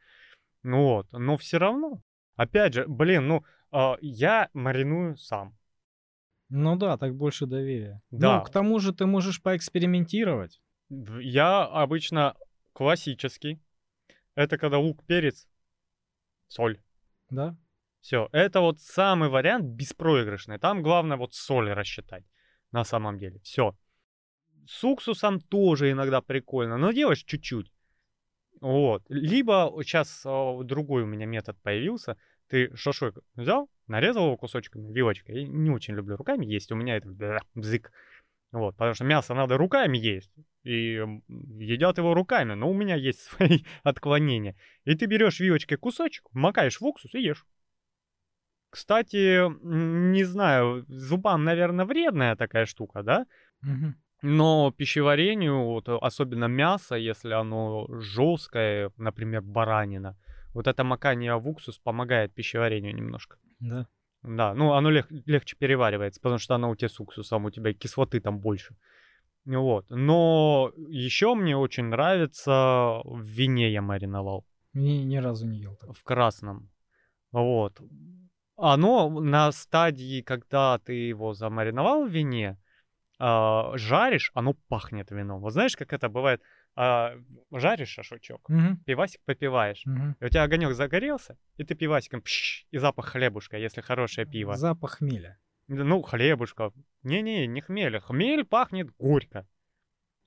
Ну 0.64 0.84
вот, 0.84 1.12
но 1.12 1.38
все 1.38 1.58
равно, 1.58 2.02
опять 2.36 2.74
же, 2.74 2.88
блин, 2.88 3.28
ну, 3.28 3.46
а, 3.72 3.98
я 4.02 4.50
мариную 4.54 5.18
сам. 5.18 5.56
Ну 6.50 6.76
да, 6.76 6.98
так 6.98 7.16
больше 7.16 7.46
доверия. 7.46 8.02
Да. 8.12 8.38
Ну, 8.38 8.44
к 8.44 8.50
тому 8.50 8.80
же 8.80 8.94
ты 8.94 9.06
можешь 9.06 9.42
поэкспериментировать. 9.42 10.62
Я 10.90 11.64
обычно 11.64 12.36
классический. 12.74 13.60
Это 14.36 14.58
когда 14.58 14.78
лук, 14.78 15.04
перец, 15.06 15.48
соль. 16.48 16.80
Да? 17.30 17.58
Все, 18.06 18.30
это 18.34 18.62
вот 18.62 18.80
самый 18.80 19.30
вариант 19.30 19.66
беспроигрышный. 19.66 20.60
Там 20.60 20.84
главное 20.84 21.18
вот 21.18 21.34
соль 21.34 21.72
рассчитать 21.72 22.24
на 22.72 22.84
самом 22.84 23.18
деле. 23.18 23.40
Все. 23.40 23.76
С 24.68 24.84
уксусом 24.84 25.40
тоже 25.40 25.90
иногда 25.90 26.22
прикольно, 26.22 26.78
но 26.78 26.92
делаешь 26.92 27.24
чуть-чуть. 27.24 27.74
Вот. 28.62 29.02
Либо 29.10 29.74
сейчас 29.82 30.22
другой 30.24 31.02
у 31.02 31.08
меня 31.08 31.26
метод 31.26 31.58
появился. 31.64 32.16
Ты 32.48 32.70
шашлык 32.76 33.18
взял, 33.34 33.72
нарезал 33.88 34.26
его 34.26 34.38
кусочками, 34.38 34.94
вилочкой. 34.94 35.42
Я 35.42 35.48
не 35.48 35.72
очень 35.72 35.96
люблю 35.96 36.16
руками 36.16 36.46
есть. 36.46 36.72
У 36.72 36.76
меня 36.76 36.98
это 36.98 37.10
бзык. 37.56 37.92
Вот, 38.52 38.78
потому 38.78 38.94
что 38.94 39.04
мясо 39.04 39.34
надо 39.34 39.58
руками 39.58 39.98
есть. 39.98 40.32
И 40.62 41.02
едят 41.28 41.98
его 41.98 42.14
руками, 42.14 42.54
но 42.54 42.70
у 42.70 42.76
меня 42.76 42.98
есть 42.98 43.22
свои 43.32 43.62
отклонения. 43.82 44.56
И 44.84 44.94
ты 44.94 45.08
берешь 45.08 45.40
вилочкой 45.40 45.80
кусочек, 45.80 46.28
макаешь 46.34 46.80
в 46.80 46.86
уксус 46.86 47.16
и 47.16 47.20
ешь. 47.20 47.48
Кстати, 48.76 49.50
не 49.64 50.26
знаю, 50.26 50.84
зубам, 50.90 51.46
наверное, 51.46 51.86
вредная 51.86 52.36
такая 52.36 52.66
штука, 52.66 53.04
да? 53.04 53.26
Мгм. 53.62 53.96
Но 54.22 54.72
пищеварению, 54.78 55.64
вот, 55.64 55.88
э, 55.88 55.98
особенно 56.02 56.48
мясо, 56.50 56.96
если 56.96 57.32
оно 57.32 57.88
жесткое, 58.02 58.92
например, 58.98 59.42
баранина, 59.44 60.18
вот 60.54 60.68
это 60.68 60.84
макание 60.84 61.36
в 61.38 61.48
уксус 61.48 61.80
помогает 61.80 62.34
пищеварению 62.34 62.94
немножко. 62.94 63.38
Да. 63.60 63.88
Да, 64.24 64.54
ну 64.54 64.74
оно 64.74 64.92
лег- 64.92 65.24
легче 65.26 65.56
переваривается, 65.58 66.20
потому 66.22 66.40
что 66.40 66.56
оно 66.56 66.70
у 66.70 66.76
тебя 66.76 66.90
с 66.90 67.00
уксусом, 67.00 67.46
у 67.46 67.52
тебя 67.52 67.74
кислоты 67.74 68.20
там 68.20 68.40
больше. 68.40 68.76
Вот. 69.46 69.86
Но 69.90 70.74
еще 70.90 71.34
мне 71.34 71.56
очень 71.56 71.86
нравится 71.86 73.00
в 73.06 73.22
вине 73.24 73.72
я 73.72 73.82
мариновал, 73.82 74.44
Ни, 74.74 75.06
ни 75.06 75.18
разу 75.18 75.48
не 75.48 75.60
ел. 75.62 75.78
так. 75.78 75.96
в 75.96 76.04
красном. 76.04 76.70
Вот. 77.32 77.82
Оно 78.58 79.10
на 79.10 79.52
стадии, 79.52 80.22
когда 80.22 80.78
ты 80.80 80.94
его 80.94 81.34
замариновал 81.34 82.06
в 82.06 82.10
вине, 82.10 82.58
а, 83.20 83.72
жаришь, 83.78 84.32
оно 84.34 84.54
пахнет 84.68 85.12
вином. 85.12 85.42
Вот 85.42 85.52
знаешь, 85.54 85.76
как 85.76 85.94
это 85.94 86.10
бывает? 86.10 86.42
А, 86.76 87.16
жаришь 87.52 87.90
шашлычок, 87.90 88.50
Мгм. 88.50 88.78
пивасик 88.86 89.22
попиваешь, 89.26 89.84
Мгм. 89.86 90.16
и 90.20 90.26
у 90.26 90.30
тебя 90.30 90.44
огонек 90.44 90.74
загорелся, 90.74 91.38
и 91.58 91.64
ты 91.64 91.76
пивасиком 91.76 92.22
пш, 92.22 92.66
и 92.72 92.78
запах 92.78 93.06
хлебушка, 93.08 93.58
если 93.58 93.82
хорошее 93.82 94.28
пиво. 94.28 94.56
Запах 94.56 94.98
хмеля. 94.98 95.40
Ну, 95.68 96.02
хлебушка. 96.02 96.72
Не-не, 97.04 97.48
не 97.48 97.62
хмель. 97.62 98.00
Хмель 98.00 98.44
пахнет 98.46 98.92
горько. 98.98 99.48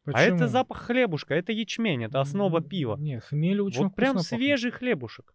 А 0.06 0.22
это 0.22 0.32
Почему? 0.32 0.48
запах 0.48 0.78
хлебушка, 0.78 1.34
это 1.34 1.52
ячмень, 1.52 2.04
это 2.04 2.20
основа 2.20 2.62
пива. 2.62 2.96
Не, 2.96 3.20
хмель 3.20 3.60
очень 3.60 3.84
Вот 3.84 3.94
прям 3.94 4.14
вкусно 4.14 4.36
пахнет. 4.36 4.40
свежий 4.40 4.70
хлебушек. 4.70 5.34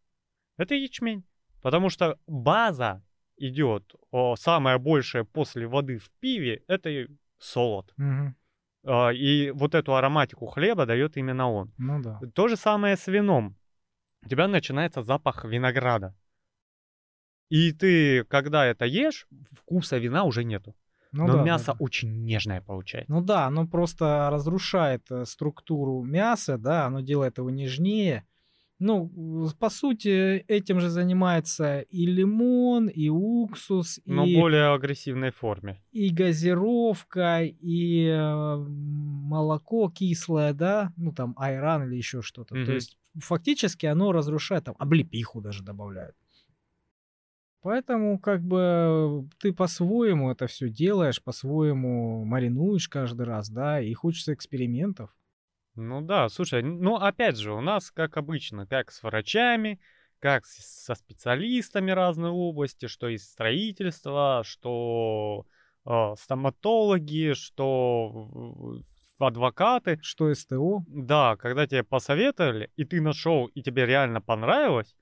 Это 0.57 0.73
ячмень. 0.75 1.23
Потому 1.63 1.89
что 1.89 2.19
база 2.27 3.01
идет, 3.37 3.95
о, 4.11 4.35
самая 4.35 4.77
большая 4.77 5.23
после 5.23 5.65
воды 5.65 5.97
в 5.97 6.11
пиве, 6.19 6.61
это 6.67 7.07
солод. 7.39 7.95
А, 8.85 9.09
И 9.11 9.51
вот 9.51 9.73
эту 9.73 9.95
ароматику 9.95 10.45
хлеба 10.47 10.85
дает 10.85 11.17
именно 11.17 11.49
он. 11.49 11.73
Ну 11.77 12.01
да. 12.01 12.19
То 12.35 12.49
же 12.49 12.57
самое 12.57 12.95
с 12.97 13.07
вином. 13.07 13.55
У 14.25 14.29
тебя 14.29 14.47
начинается 14.47 15.01
запах 15.01 15.45
винограда. 15.45 16.13
И 17.49 17.71
ты, 17.71 18.23
когда 18.25 18.65
это 18.65 18.85
ешь, 18.85 19.27
вкуса 19.51 19.97
вина 19.97 20.23
уже 20.23 20.43
нету. 20.43 20.75
Ну 21.13 21.27
Но 21.27 21.33
да, 21.33 21.39
да, 21.39 21.43
мясо 21.45 21.65
да. 21.65 21.75
очень 21.79 22.25
нежное 22.25 22.61
получается. 22.61 23.11
Ну 23.11 23.21
да, 23.21 23.45
оно 23.45 23.67
просто 23.67 24.29
разрушает 24.31 25.11
э, 25.11 25.25
структуру 25.25 26.01
мяса, 26.01 26.57
да, 26.57 26.87
оно 26.87 27.01
делает 27.01 27.37
его 27.37 27.51
нежнее. 27.51 28.25
Ну, 28.85 29.49
по 29.59 29.69
сути, 29.69 30.43
этим 30.49 30.81
же 30.81 30.89
занимается 30.89 31.79
и 31.79 32.05
лимон, 32.05 32.89
и 32.89 33.07
уксус, 33.07 34.01
Но 34.05 34.25
и, 34.25 34.35
более 34.35 34.73
агрессивной 34.73 35.31
форме. 35.31 35.81
и 35.93 36.09
газировка, 36.09 37.43
и 37.43 38.07
э, 38.07 38.55
молоко 38.57 39.89
кислое, 39.89 40.51
да, 40.51 40.91
ну 40.97 41.13
там 41.13 41.33
айран 41.37 41.83
или 41.83 41.95
еще 41.95 42.21
что-то. 42.21 42.55
Мгм. 42.55 42.65
То 42.65 42.73
есть 42.73 42.97
фактически 43.17 43.85
оно 43.85 44.11
разрушает, 44.11 44.65
там 44.65 44.75
облепиху 44.77 45.39
даже 45.39 45.63
добавляют. 45.63 46.17
Поэтому 47.61 48.19
как 48.19 48.41
бы 48.43 49.29
ты 49.39 49.53
по-своему 49.53 50.29
это 50.29 50.47
все 50.47 50.67
делаешь, 50.67 51.23
по-своему 51.23 52.25
маринуешь 52.25 52.89
каждый 52.89 53.25
раз, 53.25 53.49
да, 53.49 53.79
и 53.79 53.93
хочется 53.93 54.33
экспериментов. 54.33 55.15
Ну 55.75 56.01
да, 56.01 56.29
слушай, 56.29 56.61
ну 56.61 56.95
опять 56.95 57.37
же, 57.37 57.51
у 57.51 57.61
нас, 57.61 57.91
как 57.91 58.17
обычно, 58.17 58.67
как 58.67 58.91
с 58.91 59.01
врачами, 59.01 59.79
как 60.19 60.45
со 60.45 60.95
специалистами 60.95 61.91
разной 61.91 62.29
области, 62.29 62.87
что 62.87 63.07
из 63.07 63.23
строительства, 63.23 64.43
что 64.45 65.45
э, 65.85 66.13
стоматологи, 66.17 67.33
что 67.33 68.29
адвокаты. 69.19 69.99
Что 70.01 70.33
СТО? 70.33 70.83
Да, 70.87 71.35
когда 71.37 71.67
тебе 71.67 71.83
посоветовали, 71.83 72.71
и 72.75 72.85
ты 72.85 73.01
нашел, 73.01 73.47
и 73.47 73.61
тебе 73.61 73.85
реально 73.85 74.21
понравилось, 74.21 74.95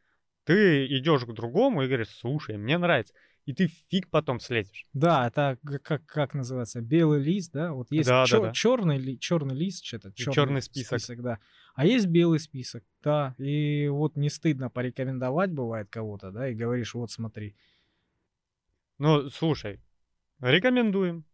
ты 0.46 0.86
идешь 0.88 1.26
к 1.26 1.34
другому 1.34 1.84
и 1.84 1.88
говоришь, 1.88 2.10
слушай, 2.10 2.58
мне 2.58 2.78
нравится. 2.78 3.14
И 3.52 3.54
ты 3.54 3.68
фиг 3.68 4.10
потом 4.10 4.40
слезешь. 4.40 4.86
Да, 4.94 5.28
это 5.28 5.58
как, 5.84 6.06
как 6.06 6.34
называется, 6.34 6.80
белый 6.80 7.22
лист, 7.22 7.52
да? 7.52 7.74
Вот 7.74 7.92
есть 7.92 8.08
Да, 8.08 8.26
да, 8.26 8.40
да. 8.40 8.52
черный, 8.54 8.98
ли, 8.98 9.20
черный 9.20 9.54
лист, 9.54 9.84
что-то, 9.84 10.14
чёрный 10.14 10.62
список. 10.62 11.22
да. 11.22 11.38
А 11.76 11.86
есть 11.86 12.08
белый 12.08 12.40
список, 12.40 12.86
да. 13.04 13.36
И 13.38 13.90
вот 13.90 14.16
не 14.16 14.30
стыдно 14.30 14.70
порекомендовать 14.70 15.52
бывает 15.52 15.90
кого-то, 15.90 16.32
да, 16.32 16.48
и 16.48 16.54
говоришь, 16.54 16.94
вот 16.94 17.12
смотри. 17.12 17.58
Ну, 19.00 19.30
слушай, 19.30 19.82
рекомендуем. 20.40 21.26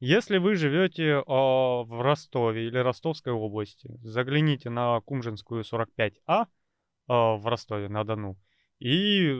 Если 0.00 0.38
вы 0.38 0.54
живете 0.54 1.22
а, 1.26 1.82
в 1.82 2.00
Ростове 2.00 2.68
или 2.68 2.78
Ростовской 2.78 3.34
области, 3.34 3.98
загляните 4.02 4.70
на 4.70 5.02
Кумжинскую 5.02 5.64
45А 5.64 6.46
а, 7.08 7.36
в 7.36 7.46
Ростове-на-Дону, 7.46 8.38
и 8.78 9.30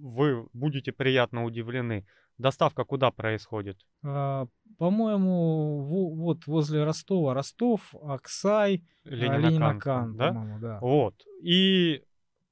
вы 0.00 0.48
будете 0.52 0.92
приятно 0.92 1.44
удивлены. 1.44 2.06
Доставка 2.38 2.84
куда 2.84 3.10
происходит? 3.10 3.78
А, 4.02 4.46
по-моему, 4.78 5.84
во- 5.86 6.14
вот 6.14 6.46
возле 6.46 6.84
Ростова 6.84 7.32
Ростов, 7.32 7.94
Аксай, 8.02 8.84
Ленинакан, 9.04 10.12
Ленинакан, 10.12 10.16
да? 10.16 10.58
да. 10.60 10.80
Вот. 10.80 11.14
И 11.42 12.02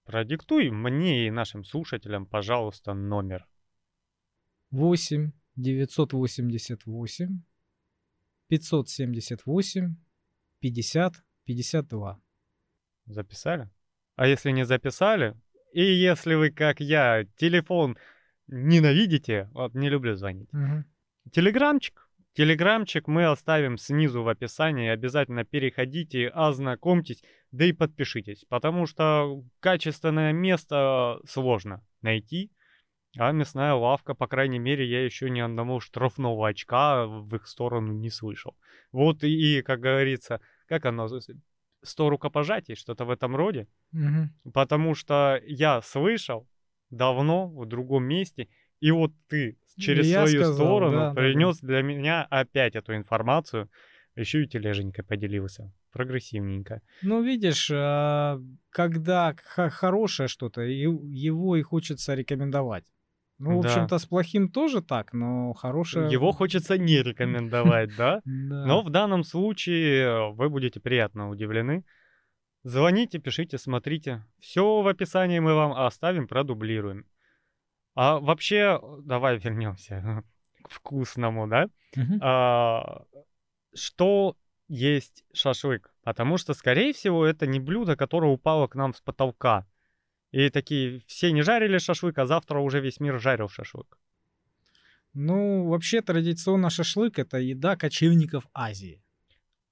продиктуй 0.05 0.71
мне 0.71 1.27
и 1.27 1.31
нашим 1.31 1.65
слушателям, 1.65 2.27
пожалуйста, 2.27 2.95
номер. 2.95 3.47
8 4.71 5.33
988 5.57 7.43
578 8.49 9.97
50 10.61 11.15
52. 11.45 12.21
Записали? 13.07 13.71
А 14.17 14.27
если 14.27 14.51
не 14.51 14.65
записали, 14.65 15.37
и 15.75 15.83
если 15.83 16.35
вы, 16.35 16.51
как 16.51 16.81
я, 16.81 17.25
телефон 17.37 17.97
ненавидите, 18.47 19.51
вот 19.53 19.75
не 19.75 19.89
люблю 19.89 20.15
звонить, 20.15 20.49
Мгм. 20.53 20.85
телеграмчик, 21.33 22.09
телеграмчик 22.35 23.09
мы 23.09 23.27
оставим 23.27 23.77
снизу 23.77 24.23
в 24.23 24.29
описании, 24.29 24.89
обязательно 24.89 25.45
переходите, 25.45 26.29
ознакомьтесь, 26.29 27.23
да 27.51 27.65
и 27.65 27.73
подпишитесь, 27.73 28.45
потому 28.49 28.87
что 28.87 29.43
качественное 29.61 30.33
место 30.33 31.19
сложно 31.27 31.83
найти, 32.03 32.51
А 33.17 33.33
мясная 33.33 33.75
лавка, 33.75 34.15
по 34.15 34.27
крайней 34.27 34.59
мере, 34.59 34.85
я 34.85 35.05
еще 35.05 35.31
ни 35.31 35.39
одного 35.41 35.79
штрафного 35.81 36.49
очка 36.49 37.07
в 37.07 37.37
их 37.37 37.47
сторону 37.47 37.93
не 37.93 38.11
слышал. 38.11 38.57
Вот 38.91 39.23
и, 39.23 39.59
и 39.59 39.63
как 39.63 39.81
говорится, 39.81 40.41
как 40.67 40.85
оно, 40.85 41.09
100 41.85 42.11
рукопожатий, 42.11 42.75
что-то 42.75 43.05
в 43.05 43.11
этом 43.11 43.37
роде. 43.37 43.67
Мгм. 43.93 44.31
Потому 44.53 44.95
что 44.95 45.41
я 45.45 45.81
слышал 45.83 46.49
давно 46.91 47.49
в 47.49 47.67
другом 47.67 48.05
месте, 48.05 48.49
и 48.81 48.91
вот 48.91 49.13
ты 49.29 49.57
через 49.77 50.07
Я 50.07 50.27
свою 50.27 50.43
сказал, 50.43 50.55
сторону 50.55 50.97
да, 50.97 51.09
да, 51.09 51.15
да. 51.15 51.21
принес 51.21 51.61
для 51.61 51.83
меня 51.83 52.23
опять 52.25 52.77
эту 52.77 52.95
информацию, 52.95 53.69
еще 54.17 54.45
и 54.45 54.49
тележенькой 54.49 55.05
поделился. 55.05 55.73
Прогрессивненько. 55.93 56.83
Ну, 57.03 57.23
видишь, 57.23 57.71
а, 57.73 58.41
когда 58.71 59.35
хорошее 59.47 60.29
что-то, 60.29 60.63
его 60.63 61.57
и 61.57 61.63
хочется 61.63 62.15
рекомендовать. 62.15 62.85
Ну, 63.39 63.59
в 63.59 63.63
Да. 63.63 63.69
общем-то, 63.69 63.99
с 63.99 64.07
плохим 64.07 64.49
тоже 64.49 64.81
так, 64.81 65.13
но 65.13 65.53
хорошее... 65.55 66.11
Его 66.11 66.33
хочется 66.33 66.79
не 66.79 67.03
рекомендовать, 67.03 67.91
да? 67.99 68.21
Но 68.25 68.83
в 68.83 68.91
данном 68.91 69.25
случае 69.25 70.03
э, 70.05 70.31
вы 70.33 70.49
будете 70.49 70.81
приятно 70.81 71.31
удивлены. 71.31 71.85
Звоните, 72.63 73.19
пишите, 73.19 73.59
смотрите. 73.59 74.25
Все 74.39 74.81
в 74.83 74.87
описании 74.89 75.39
мы 75.39 75.55
вам 75.55 75.73
оставим, 75.73 76.27
продублируем. 76.29 77.07
А 77.95 78.19
вообще, 78.19 78.81
давай 79.03 79.39
вернемся 79.39 80.23
к 80.63 80.71
вкусному, 80.71 81.47
да? 81.47 81.69
А, 82.21 83.03
что 83.75 84.37
есть 84.69 85.25
шашлык? 85.33 85.93
Потому 86.05 86.39
что, 86.39 86.55
скорее 86.55 86.93
всего, 86.93 87.25
это 87.27 87.47
не 87.47 87.61
блюдо, 87.61 87.97
которое 87.97 88.33
упало 88.33 88.67
к 88.67 88.75
нам 88.75 88.95
с 88.95 89.01
потолка. 89.01 89.67
И 90.35 90.51
такие, 90.51 91.01
все 91.07 91.31
не 91.31 91.43
жарили 91.43 91.79
шашлык, 91.79 92.19
а 92.19 92.27
завтра 92.27 92.59
уже 92.59 92.81
весь 92.81 92.99
мир 92.99 93.21
жарил 93.21 93.49
шашлык. 93.49 93.99
Ну, 95.13 95.69
вообще, 95.69 96.03
традиционно 96.03 96.71
шашлык— 96.71 97.19
это 97.21 97.39
еда 97.39 97.77
кочевников 97.77 98.45
Азии. 98.53 99.01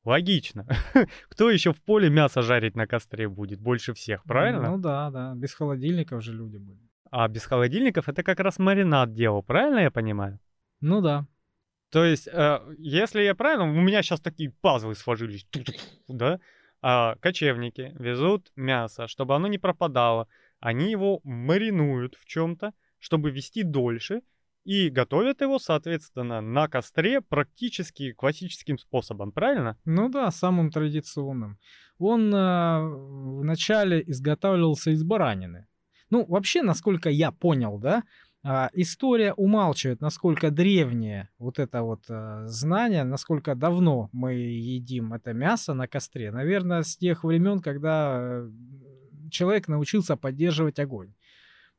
Логично. 0.05 0.69
Кто 1.31 1.51
еще 1.51 1.73
в 1.73 1.83
поле 1.83 2.11
мясо 2.11 2.43
жарить 2.43 2.77
на 2.77 2.87
костре 2.87 3.29
будет 3.29 3.61
больше 3.61 3.93
всех, 3.93 4.23
правильно? 4.23 4.71
Ну 4.71 4.79
да, 4.79 5.11
да. 5.11 5.33
Без 5.35 5.53
холодильников 5.53 6.23
же 6.23 6.33
люди 6.33 6.59
были. 6.59 6.79
А 7.11 7.27
без 7.27 7.45
холодильников 7.45 8.09
это 8.09 8.23
как 8.23 8.39
раз 8.39 8.61
маринад 8.61 9.13
делал, 9.13 9.43
правильно 9.43 9.81
я 9.81 9.91
понимаю? 9.91 10.39
Ну 10.81 11.01
да. 11.01 11.27
То 11.91 12.05
есть, 12.05 12.29
э, 12.29 12.61
если 12.79 13.23
я 13.23 13.35
правильно, 13.35 13.65
у 13.65 13.83
меня 13.83 14.01
сейчас 14.03 14.21
такие 14.21 14.51
пазлы 14.61 14.95
сложились, 14.95 15.45
да? 16.07 16.39
А, 16.83 17.17
кочевники 17.21 17.95
везут 17.99 18.51
мясо, 18.57 19.09
чтобы 19.09 19.35
оно 19.35 19.49
не 19.49 19.59
пропадало. 19.59 20.29
Они 20.63 20.93
его 20.93 21.21
маринуют 21.25 22.15
в 22.15 22.25
чем-то, 22.25 22.73
чтобы 23.01 23.33
вести 23.33 23.65
дольше, 23.65 24.23
и 24.65 24.91
готовят 24.91 25.41
его, 25.41 25.59
соответственно, 25.59 26.41
на 26.41 26.69
костре 26.69 27.21
практически 27.21 28.13
классическим 28.13 28.79
способом, 28.79 29.33
правильно? 29.33 29.77
Ну 29.85 30.09
да, 30.09 30.31
самым 30.31 30.71
традиционным. 30.71 31.59
Он 31.99 32.33
э, 32.33 32.81
вначале 33.41 34.05
изготавливался 34.07 34.93
из 34.93 35.03
баранины. 35.03 35.67
Ну, 36.11 36.25
вообще, 36.27 36.63
насколько 36.63 37.11
я 37.11 37.33
понял, 37.33 37.79
да, 37.79 38.05
а, 38.45 38.71
история 38.73 39.33
умалчивает, 39.33 40.01
насколько 40.01 40.51
древнее 40.53 41.29
вот 41.39 41.59
это 41.59 41.83
вот 41.83 42.05
э, 42.09 42.45
знание, 42.47 43.03
насколько 43.03 43.57
давно 43.57 44.11
мы 44.13 44.35
едим 44.35 45.13
это 45.13 45.33
мясо 45.33 45.75
на 45.75 45.89
костре. 45.89 46.31
Наверное, 46.31 46.83
с 46.83 46.97
тех 46.97 47.25
времен, 47.25 47.61
когда 47.61 48.19
э, 48.21 48.51
человек 49.33 49.69
научился 49.69 50.17
поддерживать 50.17 50.79
огонь. 50.79 51.13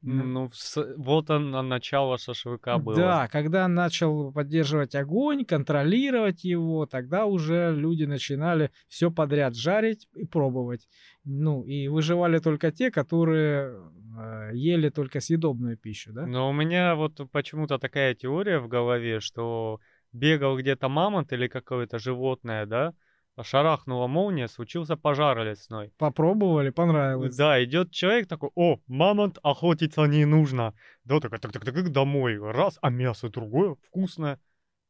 Ну, 0.06 0.50
вот 0.98 1.30
оно, 1.30 1.62
начало 1.62 2.18
шашлыка 2.18 2.78
было. 2.78 2.96
Да, 2.96 3.28
когда 3.30 3.68
начал 3.70 4.34
поддерживать 4.34 4.96
огонь, 4.96 5.46
контролировать 5.46 6.44
его, 6.44 6.86
тогда 6.86 7.26
уже 7.26 7.74
люди 7.74 8.04
начинали 8.04 8.70
все 8.89 9.12
подряд 9.12 9.56
жарить 9.56 10.10
и 10.13 10.26
пробовать. 10.26 10.89
Ну, 11.24 11.63
и 11.63 11.88
выживали 11.88 12.39
только 12.39 12.72
те, 12.72 12.92
которые 12.92 13.78
э, 14.20 14.50
ели 14.54 14.89
только 14.89 15.22
съедобную 15.22 15.78
пищу, 15.78 16.12
да? 16.12 16.26
Но 16.26 16.50
у 16.50 16.54
меня 16.54 16.96
вот 16.96 17.22
почему-то 17.32 17.80
такая 17.80 18.13
теория 18.13 18.60
в 18.60 18.68
голове, 18.68 19.22
что 19.22 19.80
бегал 20.12 20.58
где-то 20.58 20.89
мамонт 20.89 21.32
или 21.32 21.48
какое-то 21.48 21.98
животное, 21.98 22.66
да, 22.66 22.94
шарахнула 23.41 24.08
молния, 24.08 24.48
случился 24.48 24.96
пожар 24.96 25.43
лесной. 25.43 25.91
Попробовали, 25.98 26.69
понравилось. 26.69 27.36
Да, 27.36 27.63
идет 27.63 27.91
человек 27.91 28.28
такой, 28.28 28.52
о, 28.56 28.80
мамонт, 28.88 29.39
охотиться 29.41 30.04
не 30.06 30.26
нужно. 30.26 30.74
Да, 31.04 31.19
такой, 31.19 31.39
так, 31.39 31.52
так, 31.52 31.65
так, 31.65 31.91
домой, 31.91 32.38
раз, 32.38 32.78
а 32.82 32.89
мясо 32.89 33.30
другое, 33.30 33.76
вкусное. 33.88 34.39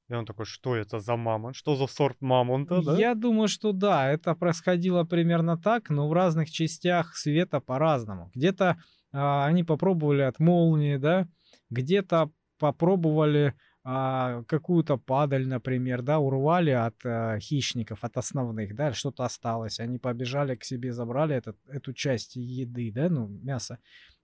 И 0.10 0.14
он 0.14 0.26
такой, 0.26 0.46
что 0.46 0.76
это 0.76 1.00
за 1.00 1.16
мамонт, 1.16 1.56
что 1.56 1.76
за 1.76 1.88
сорт 1.88 2.18
мамонта, 2.20 2.82
да? 2.84 2.98
Я 2.98 3.16
думаю, 3.16 3.48
что 3.48 3.72
да, 3.72 4.12
это 4.12 4.36
происходило 4.36 5.06
примерно 5.06 5.58
так, 5.58 5.90
но 5.90 6.10
в 6.10 6.14
разных 6.14 6.52
частях 6.52 7.16
света 7.16 7.62
по-разному. 7.62 8.30
Где-то 8.36 8.78
а, 9.14 9.46
они 9.46 9.64
попробовали 9.64 10.24
от 10.24 10.40
молнии, 10.40 10.98
да, 10.98 11.28
где-то 11.70 12.32
попробовали 12.60 13.54
а, 13.86 14.44
какую-то 14.44 14.98
падаль, 14.98 15.48
например, 15.48 16.02
да, 16.02 16.20
урвали 16.20 16.72
от 16.72 16.96
а, 17.06 17.38
хищников, 17.40 18.04
от 18.04 18.18
основных, 18.18 18.76
да, 18.76 18.94
что-то 18.94 19.26
осталось, 19.26 19.80
они 19.80 20.00
побежали 20.00 20.56
к 20.56 20.64
себе, 20.64 20.94
забрали 20.94 21.36
этот, 21.36 21.58
эту 21.68 21.94
часть 21.94 22.36
еды, 22.36 22.92
да, 22.92 23.10
ну, 23.10 23.28
мясо, 23.28 23.80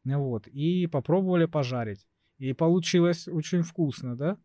вот, 0.06 0.48
и 0.48 0.88
попробовали 0.88 1.46
пожарить. 1.46 2.08
И 2.38 2.54
получилось 2.54 3.28
очень 3.28 3.64
вкусно, 3.64 4.16
да, 4.16 4.38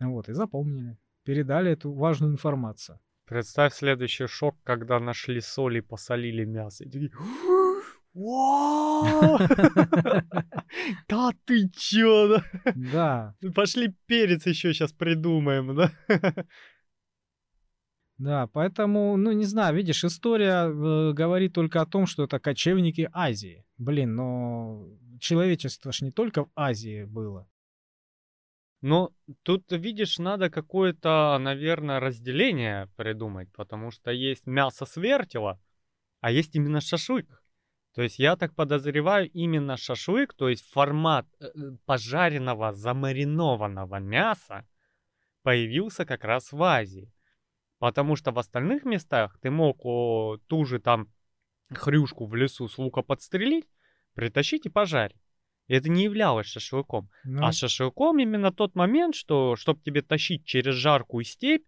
вот, 0.00 0.28
и 0.28 0.34
запомнили, 0.34 0.98
передали 1.24 1.70
эту 1.70 1.92
важную 1.92 2.32
информацию. 2.32 3.00
Представь 3.24 3.74
следующий 3.74 4.26
шок, 4.26 4.56
когда 4.64 5.00
нашли 5.00 5.40
соль 5.40 5.78
и 5.78 5.80
посолили 5.80 6.44
мясо. 6.44 6.84
И 6.84 6.90
такие, 6.90 7.10
«Вау! 7.18 7.57
Да 11.08 11.30
ты 11.44 11.68
чё? 11.70 12.28
да? 12.28 12.44
Да, 12.74 13.34
Пошли 13.54 13.94
перец 14.06 14.46
еще 14.46 14.74
сейчас 14.74 14.92
придумаем, 14.92 15.76
да? 15.76 15.92
да, 18.18 18.46
поэтому, 18.48 19.16
ну, 19.16 19.32
не 19.32 19.44
знаю, 19.44 19.76
видишь, 19.76 20.04
история 20.04 20.66
э, 20.66 21.12
говорит 21.12 21.52
только 21.52 21.80
о 21.80 21.86
том, 21.86 22.06
что 22.06 22.24
это 22.24 22.40
кочевники 22.40 23.08
Азии. 23.12 23.64
Блин, 23.76 24.16
но 24.16 24.88
человечество 25.20 25.92
ж 25.92 26.00
не 26.02 26.10
только 26.10 26.44
в 26.44 26.50
Азии 26.56 27.04
было. 27.04 27.48
Но 28.80 29.12
тут, 29.42 29.70
видишь, 29.70 30.18
надо 30.18 30.50
какое-то, 30.50 31.36
наверное, 31.40 32.00
разделение 32.00 32.88
придумать, 32.96 33.48
потому 33.52 33.90
что 33.90 34.10
есть 34.10 34.46
мясо 34.46 34.86
с 34.86 34.96
вертела, 34.96 35.60
а 36.20 36.30
есть 36.30 36.54
именно 36.56 36.80
шашлык. 36.80 37.42
То 37.98 38.02
есть 38.04 38.20
я 38.20 38.36
так 38.36 38.54
подозреваю, 38.54 39.28
именно 39.28 39.76
шашлык, 39.76 40.32
то 40.32 40.48
есть 40.48 40.64
формат 40.70 41.26
э, 41.40 41.46
э, 41.46 41.50
пожаренного, 41.84 42.72
замаринованного 42.72 43.98
мяса 43.98 44.64
появился 45.42 46.04
как 46.04 46.22
раз 46.22 46.52
в 46.52 46.62
Азии. 46.62 47.12
Потому 47.80 48.14
что 48.14 48.30
в 48.30 48.38
остальных 48.38 48.84
местах 48.84 49.36
ты 49.40 49.50
мог 49.50 49.84
о, 49.84 50.36
ту 50.46 50.64
же 50.64 50.78
там 50.78 51.12
хрюшку 51.74 52.26
в 52.26 52.36
лесу 52.36 52.68
с 52.68 52.78
лука 52.78 53.02
подстрелить, 53.02 53.66
притащить 54.14 54.66
и 54.66 54.68
пожарить. 54.68 55.18
И 55.66 55.74
это 55.74 55.90
не 55.90 56.04
являлось 56.04 56.46
шашлыком. 56.46 57.10
Ну, 57.24 57.44
А 57.44 57.50
шашлыком 57.50 58.20
именно 58.20 58.52
тот 58.52 58.76
момент, 58.76 59.16
что 59.16 59.56
чтобы 59.56 59.82
тебе 59.82 60.02
тащить 60.02 60.44
через 60.44 60.74
жаркую 60.74 61.24
степь, 61.24 61.66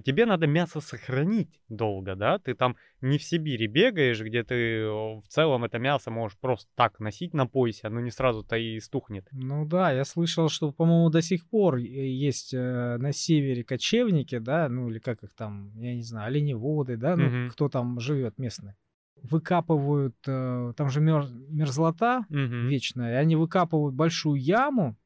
тебе 0.00 0.26
надо 0.26 0.46
мясо 0.46 0.80
сохранить 0.80 1.60
долго, 1.68 2.14
да? 2.16 2.38
Ты 2.38 2.54
там 2.54 2.76
не 3.00 3.18
в 3.18 3.22
Сибири 3.22 3.66
бегаешь, 3.66 4.20
где 4.22 4.42
ты 4.42 4.86
в 4.88 5.22
целом 5.28 5.64
это 5.64 5.78
мясо 5.78 6.10
можешь 6.10 6.38
просто 6.38 6.68
так 6.74 7.00
носить 7.00 7.34
на 7.34 7.46
поясе, 7.46 7.86
оно 7.88 8.00
не 8.00 8.10
сразу-то 8.10 8.56
и 8.56 8.78
стухнет. 8.80 9.26
ну 9.32 9.64
да, 9.66 9.92
я 9.92 10.04
слышал, 10.04 10.48
что, 10.48 10.72
по-моему, 10.72 11.10
до 11.10 11.22
сих 11.22 11.48
пор 11.48 11.76
э, 11.76 11.80
есть 11.80 12.52
э, 12.54 12.96
на 12.98 13.12
севере 13.12 13.64
кочевники, 13.64 14.38
да, 14.38 14.68
ну 14.68 14.88
или 14.90 14.98
как 14.98 15.22
их 15.22 15.34
там, 15.34 15.72
я 15.80 15.94
не 15.94 16.02
знаю, 16.02 16.26
оленеводы, 16.28 16.96
да, 16.96 17.16
ну 17.16 17.26
Мгм. 17.26 17.50
кто 17.50 17.68
там 17.68 18.00
живет 18.00 18.38
местный. 18.38 18.74
Выкапывают, 19.22 20.16
э, 20.26 20.72
там 20.76 20.90
же 20.90 21.00
мер- 21.00 21.28
мерзлота, 21.48 22.24
Мгм. 22.28 22.68
вечная. 22.68 23.12
И 23.12 23.16
они 23.16 23.36
выкапывают 23.36 23.94
большую 23.94 24.40
яму 24.42 24.96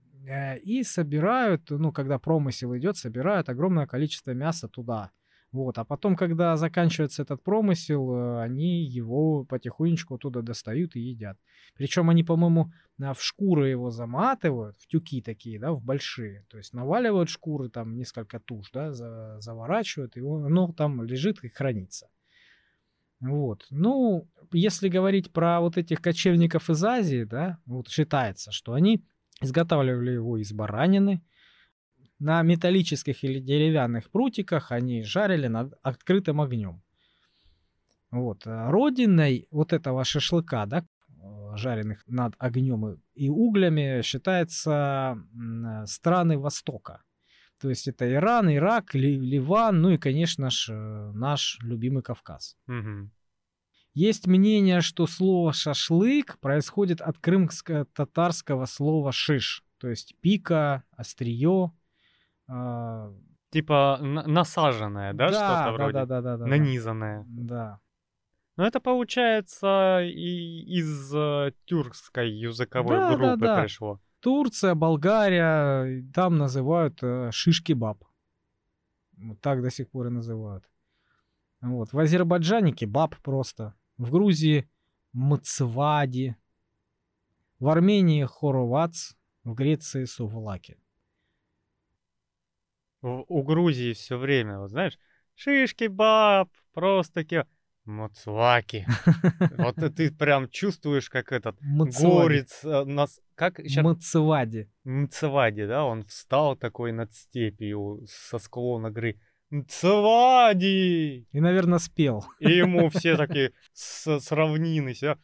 и 0.63 0.83
собирают, 0.83 1.71
ну, 1.71 1.93
когда 1.93 2.19
промысел 2.19 2.77
идет, 2.77 2.97
собирают 2.97 3.49
огромное 3.49 3.87
количество 3.87 4.33
мяса 4.33 4.69
туда. 4.69 5.11
Вот. 5.55 5.79
А 5.79 5.85
потом, 5.85 6.17
когда 6.17 6.57
заканчивается 6.57 7.23
этот 7.23 7.41
промысел, 7.45 8.13
э, 8.13 8.43
они 8.43 8.83
его 8.83 9.45
потихонечку 9.45 10.17
оттуда 10.17 10.43
достают 10.43 10.97
и 10.97 11.01
едят. 11.01 11.39
Причем 11.77 12.11
они, 12.11 12.25
по-моему, 12.25 12.73
в 12.99 13.17
шкуры 13.19 13.69
его 13.69 13.91
заматывают, 13.91 14.77
в 14.79 14.89
тюки 14.89 15.23
такие, 15.23 15.61
да, 15.61 15.71
в 15.73 15.81
большие. 15.81 16.45
То 16.49 16.59
есть 16.59 16.73
наваливают 16.75 17.29
шкуры, 17.29 17.69
там 17.69 17.97
несколько 17.97 18.41
туш, 18.41 18.73
да, 18.73 18.93
за- 18.93 19.37
заворачивают, 19.41 20.17
и 20.17 20.21
он- 20.23 20.47
оно 20.47 20.73
там 20.73 21.05
лежит 21.05 21.45
и 21.45 21.49
хранится. 21.49 22.09
Вот. 23.21 23.67
Ну, 23.71 24.29
если 24.53 24.89
говорить 24.89 25.33
про 25.33 25.61
вот 25.61 25.77
этих 25.77 26.03
кочевников 26.03 26.69
из 26.69 26.83
Азии, 26.85 27.23
да, 27.23 27.59
вот 27.65 27.89
считается, 27.89 28.51
что 28.51 28.73
они 28.73 29.05
Изготавливали 29.45 30.13
его 30.13 30.39
из 30.39 30.53
баранины. 30.53 31.23
На 32.19 32.43
металлических 32.43 33.25
или 33.25 33.41
деревянных 33.41 34.11
прутиках 34.11 34.73
они 34.73 35.03
жарили 35.03 35.49
над 35.49 35.75
открытым 35.83 36.41
огнем. 36.41 36.83
Вот. 38.11 38.47
а 38.47 38.71
Родиной 38.71 39.49
вот 39.51 39.73
этого 39.73 40.05
шашлыка, 40.05 40.67
да, 40.67 40.85
э, 41.09 41.57
жареных 41.57 42.05
над 42.07 42.35
огнем 42.39 43.01
и 43.15 43.29
углями, 43.29 44.03
считается 44.03 45.19
э, 45.19 45.87
страны 45.87 46.39
Востока. 46.39 47.03
То 47.61 47.69
есть 47.71 47.89
это 47.89 48.11
Иран, 48.13 48.53
Ирак, 48.53 48.95
Ли- 48.95 49.19
Ливан, 49.19 49.81
ну 49.81 49.91
и, 49.91 49.99
конечно 49.99 50.51
же, 50.51 50.75
наш 51.15 51.59
любимый 51.63 52.03
Кавказ. 52.03 52.57
Мгм. 52.67 53.11
Есть 53.95 54.27
мнение, 54.27 54.81
что 54.81 55.07
слово 55.07 55.53
шашлык 55.53 56.39
происходит 56.41 57.01
от 57.01 57.19
крымско-татарского 57.19 58.67
слова 58.67 59.13
шиш, 59.13 59.63
то 59.79 59.89
есть 59.89 60.15
пика, 60.21 60.83
острие. 60.97 61.71
а, 62.49 63.13
Типа 63.51 63.99
на- 64.01 64.27
насаженное, 64.27 65.13
да, 65.13 65.29
что-то 65.29 65.41
да, 65.49 65.73
вроде? 65.73 65.93
да, 65.93 66.07
да, 66.07 66.21
да, 66.21 66.37
да, 66.37 66.37
да. 66.39 66.47
Нанизанное. 66.47 67.25
Да. 67.29 67.79
Но 68.57 68.67
это 68.67 68.81
получается 68.81 70.01
и 70.03 70.65
из 70.79 71.15
э, 71.15 71.53
тюркской 71.65 72.31
языковой 72.33 72.97
Да, 72.97 73.11
да, 73.11 73.17
группы 73.17 73.47
да. 73.47 73.63
пришло. 73.63 74.01
Турция, 74.21 74.75
Болгария, 74.75 76.05
там 76.13 76.37
называют 76.37 76.99
э, 77.03 77.31
шиш-кебаб. 77.33 78.03
Вот 79.19 79.41
так 79.41 79.63
до 79.63 79.71
сих 79.71 79.89
пор 79.91 80.09
и 80.09 80.11
называют. 80.11 80.65
Вот. 81.61 81.93
В 81.93 81.99
Азербайджане 81.99 82.73
кебаб 82.73 83.15
просто. 83.23 83.75
В 83.97 84.11
Грузии 84.11 84.69
мцвади. 85.13 86.37
В 87.59 87.69
Армении 87.69 88.25
хоровац. 88.25 89.13
В 89.45 89.55
Греции 89.55 90.05
сувлаки. 90.05 90.79
В- 93.03 93.25
у 93.29 93.43
Грузии 93.43 93.93
все 93.93 94.17
время, 94.17 94.59
вот 94.59 94.71
знаешь, 94.71 94.99
шишки, 95.35 95.87
баб, 95.89 96.49
просто 96.73 97.25
ке... 97.25 97.47
Муцваки. 97.85 98.87
Вот 99.59 99.77
ты 99.95 100.11
прям 100.11 100.49
чувствуешь, 100.49 101.11
как 101.11 101.33
этот 101.33 101.57
горец 101.61 102.65
э, 102.65 102.85
нас... 102.85 103.21
Как 103.35 103.59
сейчас 103.59 103.85
Мцвади. 103.85 104.71
Мцвади, 104.85 105.67
да? 105.67 105.85
Он 105.85 106.05
встал 106.05 106.57
такой 106.57 106.93
над 106.93 107.13
степью 107.13 108.07
со 108.09 108.39
склона 108.39 108.91
горы. 108.91 109.21
Мцвади! 109.51 111.27
И, 111.31 111.41
наверное, 111.41 111.79
спел. 111.79 112.25
И 112.41 112.51
ему 112.51 112.89
все 112.91 113.17
такие 113.17 113.53
с, 113.73 114.33
равнины 114.33 114.95
себя. 114.95 115.19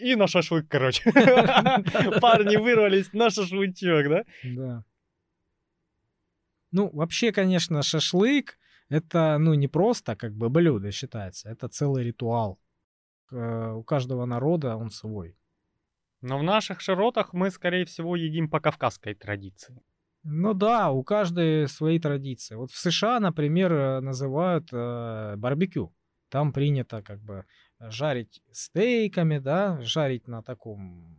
И 0.00 0.14
на 0.16 0.26
шашлык, 0.26 0.68
короче. 0.68 1.10
Парни 2.20 2.56
вырвались 2.56 3.12
на 3.12 3.30
шашлычок, 3.30 4.08
да? 4.08 4.24
Да. 4.44 4.84
Ну, 6.72 6.88
вообще, 6.92 7.32
конечно, 7.32 7.82
шашлык 7.82 8.56
это, 8.90 9.38
ну, 9.38 9.54
не 9.54 9.68
просто 9.68 10.16
как 10.16 10.34
бы 10.34 10.50
блюдо 10.50 10.90
считается, 10.90 11.48
это 11.48 11.68
целый 11.68 12.04
ритуал. 12.04 12.58
У 13.30 13.82
каждого 13.84 14.26
народа 14.26 14.76
он 14.76 14.90
свой. 14.90 15.36
Но 16.20 16.38
в 16.38 16.42
наших 16.42 16.80
широтах 16.80 17.32
мы, 17.32 17.50
скорее 17.50 17.84
всего, 17.84 18.16
едим 18.16 18.50
по 18.50 18.60
кавказской 18.60 19.14
традиции. 19.14 19.80
Ну 20.22 20.54
да, 20.54 20.90
у 20.90 21.02
каждой 21.02 21.68
свои 21.68 21.98
традиции. 21.98 22.54
Вот 22.54 22.70
в 22.70 22.78
США, 22.78 23.20
например, 23.20 23.72
э, 23.72 24.00
называют 24.00 24.68
э, 24.72 25.34
барбекю. 25.36 25.94
Там 26.28 26.52
принято 26.52 27.02
как 27.02 27.20
бы 27.20 27.44
жарить 27.80 28.42
стейками, 28.52 29.38
да, 29.38 29.80
жарить 29.80 30.28
на 30.28 30.42
таком, 30.42 31.16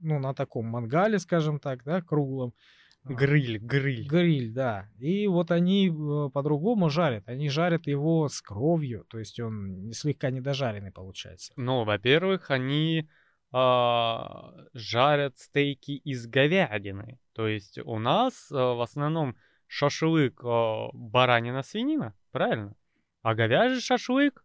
ну, 0.00 0.18
на 0.18 0.34
таком 0.34 0.66
мангале, 0.66 1.18
скажем 1.18 1.60
так, 1.60 1.84
да, 1.84 2.02
круглом. 2.02 2.52
А, 3.04 3.14
Гриль, 3.14 3.58
гриль. 3.58 4.06
Гриль, 4.06 4.52
да. 4.52 4.90
И 4.98 5.26
вот 5.26 5.50
они 5.50 5.88
э, 5.88 6.30
по-другому 6.30 6.90
жарят. 6.90 7.28
Они 7.28 7.48
жарят 7.48 7.86
его 7.86 8.28
с 8.28 8.42
кровью, 8.42 9.06
то 9.08 9.18
есть 9.18 9.40
он 9.40 9.90
слегка 9.92 10.30
недожаренный 10.30 10.92
получается. 10.92 11.52
Ну, 11.56 11.84
во-первых, 11.84 12.50
они 12.50 13.08
а, 13.52 14.52
жарят 14.74 15.38
стейки 15.38 15.92
из 15.92 16.26
говядины. 16.26 17.18
То 17.32 17.46
есть 17.46 17.78
у 17.78 17.98
нас 17.98 18.50
а, 18.52 18.74
в 18.74 18.80
основном 18.80 19.36
шашлык 19.66 20.40
а, 20.44 20.88
баранина, 20.92 21.62
свинина, 21.62 22.14
правильно? 22.30 22.74
А 23.22 23.34
говяжий 23.34 23.80
шашлык 23.80 24.44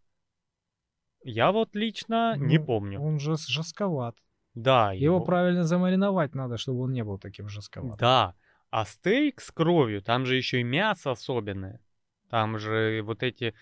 я 1.23 1.51
вот 1.51 1.75
лично 1.75 2.37
не 2.37 2.59
Ну, 2.59 2.65
помню. 2.65 3.01
Он 3.01 3.19
же 3.19 3.35
жестковат. 3.35 4.15
Да, 4.53 4.93
Его 4.93 5.19
правильно 5.19 5.63
замариновать 5.63 6.35
надо, 6.35 6.57
чтобы 6.57 6.81
он 6.81 6.93
не 6.93 7.03
был 7.03 7.17
таким 7.17 7.49
жестковатым. 7.49 7.97
Да, 7.97 8.35
а 8.69 8.85
стейк 8.85 9.41
с 9.41 9.51
кровью, 9.51 10.01
там 10.01 10.25
же 10.25 10.35
еще 10.35 10.61
и 10.61 10.63
мясо 10.63 11.11
особенное. 11.11 11.81
Там 12.29 12.59
же 12.59 13.01
вот 13.03 13.23
эти 13.23 13.53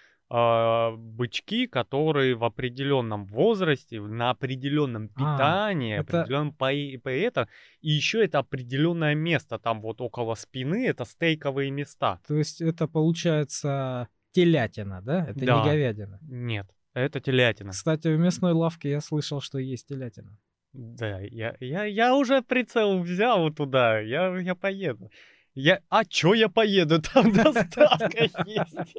бычки, 0.98 1.68
которые 1.68 2.36
в 2.36 2.44
определенном 2.44 3.26
возрасте, 3.26 4.02
на 4.02 4.32
определенном 4.32 5.10
А, 5.16 5.20
питании, 5.20 5.96
это- 6.00 6.22
определенном 6.22 6.54
пои- 6.54 6.98
поэта, 6.98 7.48
и 7.82 7.92
еще 7.92 8.24
это 8.26 8.40
определенное 8.40 9.16
место, 9.16 9.60
там 9.60 9.82
вот 9.82 10.02
около 10.02 10.36
спины, 10.36 10.88
это 10.88 11.06
стейковые 11.06 11.72
места. 11.72 12.20
То 12.28 12.36
есть 12.36 12.62
это 12.62 12.88
получается 12.88 14.08
телятина, 14.32 15.02
да? 15.02 15.26
Это 15.30 15.46
Да. 15.46 15.58
не 15.64 15.70
говядина. 15.70 16.20
Нет, 16.22 16.68
это 16.96 17.20
телятина. 17.20 17.72
Кстати, 17.72 18.08
в 18.08 18.18
мясной 18.20 18.54
лавке 18.54 18.90
я 18.90 19.02
слышал, 19.02 19.42
что 19.42 19.60
есть 19.60 19.88
телятина. 19.88 20.38
Да, 20.74 21.20
я, 21.20 21.56
я, 21.60 21.84
я 21.86 22.16
уже 22.16 22.42
прицел 22.42 23.00
взял 23.04 23.52
туда, 23.54 24.00
я, 24.00 24.36
я 24.40 24.56
поеду. 24.56 25.12
Я, 25.56 25.82
а 25.90 26.04
чё 26.04 26.34
я 26.34 26.50
поеду? 26.50 27.02
Там 27.14 27.32
доставка 27.32 28.24
есть. 28.46 28.98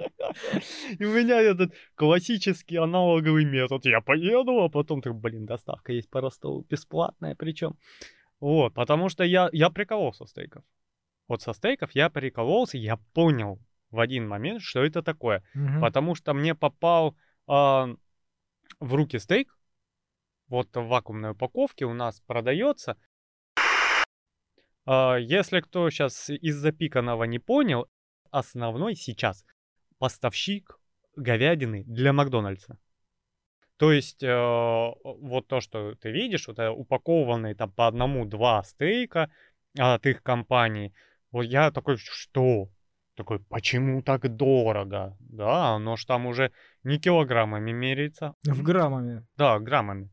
И 0.98 1.04
у 1.04 1.12
меня 1.12 1.40
этот 1.40 1.74
классический 1.96 2.76
аналоговый 2.76 3.44
метод. 3.44 3.84
Я 3.86 4.00
поеду, 4.00 4.62
а 4.62 4.68
потом 4.68 5.02
так, 5.02 5.14
блин, 5.14 5.46
доставка 5.46 5.92
есть 5.92 6.08
по 6.10 6.20
Ростову, 6.20 6.64
бесплатная 6.70 7.34
причем. 7.34 7.76
Вот, 8.40 8.74
потому 8.74 9.08
что 9.08 9.24
я, 9.24 9.48
я 9.52 9.70
прикололся 9.70 10.26
стейков. 10.26 10.64
Вот 11.28 11.42
со 11.42 11.52
стейков 11.54 11.92
я 11.92 12.10
прикололся, 12.10 12.78
я 12.78 12.98
понял 13.14 13.58
в 13.90 13.98
один 13.98 14.28
момент, 14.28 14.62
что 14.62 14.84
это 14.84 15.02
такое. 15.02 15.42
Мгм. 15.54 15.80
Потому 15.80 16.14
что 16.14 16.34
мне 16.34 16.54
попал 16.54 17.16
а, 17.46 17.88
в 18.80 18.94
руки 18.94 19.18
стейк, 19.18 19.56
вот 20.48 20.68
в 20.76 20.86
вакуумной 20.86 21.30
упаковке 21.30 21.84
у 21.84 21.94
нас 21.94 22.20
продается. 22.20 22.96
А, 24.86 25.16
если 25.16 25.60
кто 25.60 25.88
сейчас 25.90 26.28
из 26.30 26.56
запиканного 26.56 27.24
не 27.24 27.38
понял, 27.38 27.88
основной 28.30 28.94
сейчас 28.94 29.44
поставщик 29.98 30.78
говядины 31.16 31.84
для 31.84 32.12
Макдональдса. 32.12 32.78
То 33.76 33.92
есть 33.92 34.22
э, 34.22 34.28
вот 34.30 35.48
то, 35.48 35.60
что 35.60 35.94
ты 35.96 36.10
видишь, 36.10 36.46
вот 36.46 36.58
это 36.58 36.70
упакованные 36.70 37.54
там 37.54 37.72
по 37.72 37.86
одному-два 37.88 38.62
стейка 38.62 39.30
от 39.76 40.06
их 40.06 40.22
компании. 40.22 40.94
Вот 41.32 41.42
я 41.42 41.70
такой, 41.70 41.96
что? 41.96 42.68
Такой, 43.16 43.40
почему 43.40 44.02
так 44.02 44.28
дорого? 44.36 45.16
Да, 45.20 45.74
оно 45.74 45.96
ж 45.96 46.04
там 46.04 46.26
уже 46.26 46.52
не 46.82 46.98
килограммами 46.98 47.72
меряется. 47.72 48.34
В 48.44 48.62
граммами. 48.62 49.26
Да, 49.36 49.58
граммами. 49.58 50.10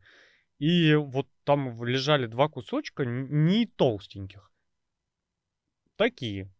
И 0.59 0.95
вот 0.95 1.27
там 1.43 1.83
лежали 1.83 2.27
два 2.27 2.47
кусочка 2.47 3.05
не 3.05 3.65
толстеньких. 3.65 4.50
Такие. 6.01 6.51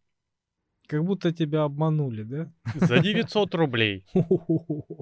Как 0.86 1.04
будто 1.04 1.32
тебя 1.32 1.64
обманули, 1.64 2.22
да? 2.22 2.52
За 2.76 2.98
900 3.02 3.52
рублей. 3.56 4.06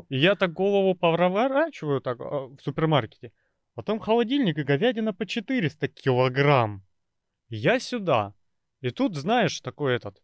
И 0.08 0.16
я 0.16 0.34
так 0.34 0.54
голову 0.54 0.94
поворачиваю 0.94 2.00
так 2.00 2.18
а, 2.20 2.46
в 2.46 2.58
супермаркете. 2.62 3.32
Потом 3.74 4.00
холодильник 4.00 4.56
и 4.56 4.62
говядина 4.62 5.12
по 5.12 5.26
400 5.26 5.88
килограмм. 5.88 6.82
И 7.50 7.56
Я 7.56 7.78
сюда. 7.80 8.32
И 8.80 8.88
тут, 8.88 9.14
знаешь, 9.14 9.60
такой 9.60 9.96
этот... 9.96 10.22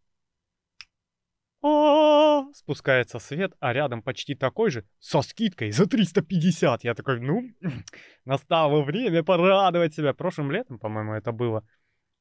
«А-а-а!» 1.60 2.50
Спускается 2.54 3.18
свет, 3.18 3.52
а 3.60 3.74
рядом 3.74 4.02
почти 4.02 4.34
такой 4.34 4.70
же, 4.70 4.86
со 4.98 5.20
скидкой 5.20 5.72
за 5.72 5.84
350. 5.84 6.84
Я 6.84 6.94
такой, 6.94 7.20
ну, 7.20 7.42
настало 8.24 8.82
время 8.82 9.22
порадовать 9.22 9.94
себя. 9.94 10.14
Прошлым 10.14 10.52
летом, 10.52 10.78
по-моему, 10.78 11.12
это 11.12 11.32
было. 11.32 11.68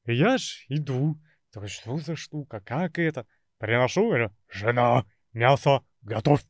И 0.04 0.14
я 0.14 0.36
ж 0.36 0.66
иду. 0.68 1.16
Такой, 1.56 1.70
что 1.70 1.96
за 1.96 2.16
штука, 2.16 2.60
как 2.60 2.98
это? 2.98 3.26
Приношу, 3.56 4.08
говорю, 4.08 4.30
жена, 4.50 5.06
мясо 5.32 5.80
готовь. 6.02 6.44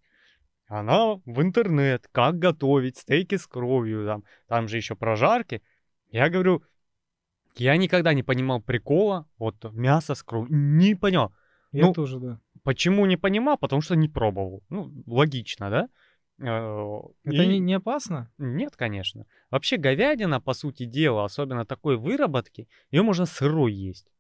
Она 0.67 1.21
в 1.25 1.43
интернет, 1.43 2.09
как 2.11 2.41
готовить 2.41 2.97
стейки 2.97 3.37
с 3.37 3.47
кровью, 3.47 4.05
там, 4.05 4.25
там 4.49 4.67
же 4.67 4.79
еще 4.79 4.97
прожарки. 4.97 5.63
Я 6.11 6.29
говорю, 6.29 6.65
я 7.55 7.77
никогда 7.77 8.15
не 8.15 8.25
понимал 8.25 8.61
прикола, 8.61 9.29
вот 9.39 9.73
мясо 9.73 10.17
с 10.17 10.25
кровью, 10.25 10.49
не 10.53 10.97
понял. 10.97 11.33
Я 11.71 11.87
Ну, 11.87 11.93
тоже, 11.93 12.19
да. 12.19 12.41
Почему 12.65 13.07
не 13.07 13.17
понимал? 13.17 13.59
Потому 13.59 13.83
что 13.83 13.95
не 13.95 14.09
пробовал. 14.09 14.65
Ну, 14.71 14.93
логично, 15.07 15.71
да? 15.71 15.89
Э, 16.41 16.99
Это 17.23 17.43
и- 17.45 17.47
не, 17.47 17.61
не 17.61 17.75
опасно? 17.75 18.33
Нет, 18.39 18.75
конечно. 18.75 19.25
Вообще 19.53 19.77
говядина, 19.77 20.41
по 20.41 20.53
сути 20.53 20.85
дела, 20.85 21.25
особенно 21.25 21.65
такой 21.65 21.97
выработки, 21.97 22.69
ее 22.91 23.03
можно 23.03 23.25
сырой 23.25 23.73
есть. 23.73 24.11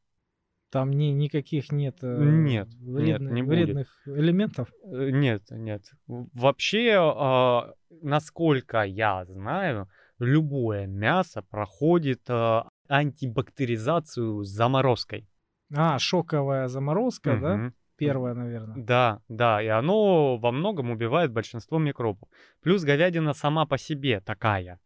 Там 0.70 0.90
ни, 0.90 1.06
никаких 1.06 1.70
нет, 1.70 1.98
э, 2.02 2.24
Нет, 2.24 2.68
нет, 2.68 2.78
вредных, 2.80 3.32
не 3.32 3.42
будет. 3.42 3.64
вредных 3.64 4.02
элементов? 4.06 4.68
Э, 4.84 5.10
Нет, 5.10 5.42
нет. 5.50 5.82
Вообще, 6.06 6.96
а, 6.98 7.72
насколько 8.02 8.82
я 8.82 9.24
знаю, 9.26 9.88
любое 10.18 10.86
мясо 10.86 11.42
проходит 11.42 12.22
а, 12.28 12.68
антибактеризацию 12.88 14.44
с 14.44 14.48
заморозкой. 14.48 15.28
А, 15.74 15.98
шоковая 15.98 16.68
заморозка, 16.68 17.38
да? 17.40 17.56
Мгм. 17.56 17.74
Первая, 17.96 18.34
наверное. 18.34 18.76
Да, 18.76 19.22
да, 19.28 19.62
и 19.62 19.68
оно 19.68 20.36
во 20.36 20.52
многом 20.52 20.90
убивает 20.90 21.32
большинство 21.32 21.78
микробов. 21.78 22.28
Плюс 22.60 22.82
говядина 22.84 23.32
сама 23.32 23.66
по 23.66 23.78
себе 23.78 24.20
такая. 24.20 24.78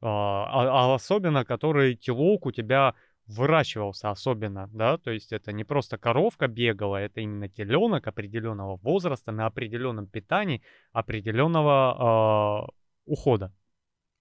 А, 0.00 0.44
а- 0.46 0.92
а 0.92 0.94
особенно, 0.94 1.44
который 1.44 1.96
телок 1.96 2.46
у 2.46 2.52
тебя 2.52 2.94
выращивался 3.28 4.10
особенно, 4.10 4.68
да, 4.72 4.96
то 4.96 5.10
есть 5.10 5.32
это 5.32 5.52
не 5.52 5.62
просто 5.62 5.98
коровка 5.98 6.48
бегала, 6.48 6.96
это 6.96 7.20
именно 7.20 7.48
теленок 7.48 8.06
определенного 8.06 8.76
возраста, 8.76 9.32
на 9.32 9.46
определенном 9.46 10.06
питании, 10.06 10.62
определенного 10.92 12.62
а, 12.62 12.68
ухода. 13.04 13.52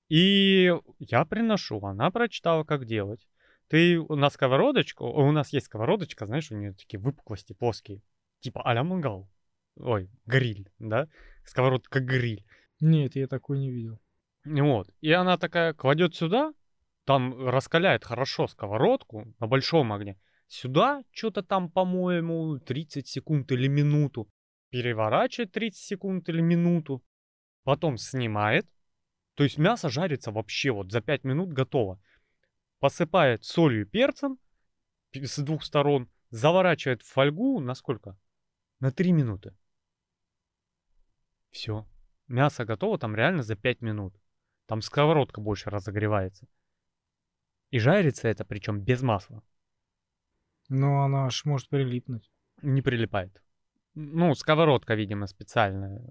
И 0.10 0.74
я 1.00 1.26
приношу, 1.26 1.84
она 1.86 2.12
прочитала, 2.12 2.64
как 2.64 2.86
делать. 2.86 3.28
Ты 3.70 4.02
на 4.04 4.30
сковородочку, 4.30 5.06
у 5.06 5.32
нас 5.32 5.52
есть 5.52 5.66
сковородочка, 5.66 6.26
знаешь, 6.26 6.52
у 6.52 6.56
нее 6.56 6.74
такие 6.74 7.00
выпуклости 7.00 7.54
плоские, 7.54 8.02
типа 8.40 8.62
а-ля 8.64 8.84
мангал. 8.84 9.30
Ой, 9.78 10.10
гриль, 10.26 10.70
да? 10.80 11.08
Сковородка 11.46 12.00
гриль. 12.00 12.46
Нет, 12.80 13.16
я 13.16 13.28
такой 13.28 13.60
не 13.60 13.72
видел. 13.72 14.00
Вот. 14.46 14.90
И 15.02 15.12
она 15.12 15.38
такая 15.38 15.74
кладет 15.74 16.16
сюда, 16.16 16.54
там 17.08 17.48
раскаляет 17.48 18.04
хорошо 18.04 18.48
сковородку 18.48 19.34
на 19.40 19.48
большом 19.48 19.94
огне. 19.94 20.20
Сюда 20.48 21.06
что-то 21.12 21.42
там, 21.42 21.72
по-моему, 21.72 22.60
30 22.60 23.08
секунд 23.08 23.50
или 23.54 23.70
минуту. 23.70 24.30
Переворачивает 24.72 25.54
30 25.54 25.82
секунд 25.82 26.28
или 26.28 26.42
минуту. 26.42 27.02
Потом 27.64 27.98
снимает. 27.98 28.68
То 29.36 29.46
есть 29.46 29.58
мясо 29.58 29.88
жарится 29.88 30.34
вообще 30.34 30.72
вот 30.72 30.92
за 30.92 31.00
5 31.00 31.24
минут 31.24 31.54
готово. 31.54 31.98
Посыпает 32.80 33.46
солью 33.46 33.84
и 33.84 33.86
перцем 33.86 34.38
с 35.14 35.42
двух 35.42 35.64
сторон. 35.64 36.10
Заворачивает 36.30 37.04
в 37.04 37.08
фольгу 37.08 37.62
на 37.62 37.74
сколько? 37.74 38.18
На 38.82 38.92
3 38.92 39.14
минуты. 39.14 39.56
Все. 41.52 41.88
Мясо 42.28 42.66
готово 42.66 43.00
там 43.00 43.16
реально 43.16 43.44
за 43.44 43.56
5 43.56 43.82
минут. 43.82 44.14
Там 44.66 44.82
сковородка 44.82 45.40
больше 45.40 45.70
разогревается. 45.70 46.50
И 47.70 47.80
жарится 47.80 48.28
это, 48.28 48.46
причем 48.46 48.82
без 48.82 49.02
масла. 49.02 49.44
Но 50.70 51.04
она 51.04 51.26
аж 51.26 51.46
может 51.46 51.70
прилипнуть. 51.70 52.32
Не 52.62 52.82
прилипает. 52.82 53.42
Ну, 54.00 54.36
сковородка, 54.36 54.94
видимо, 54.94 55.26
специальная. 55.26 56.02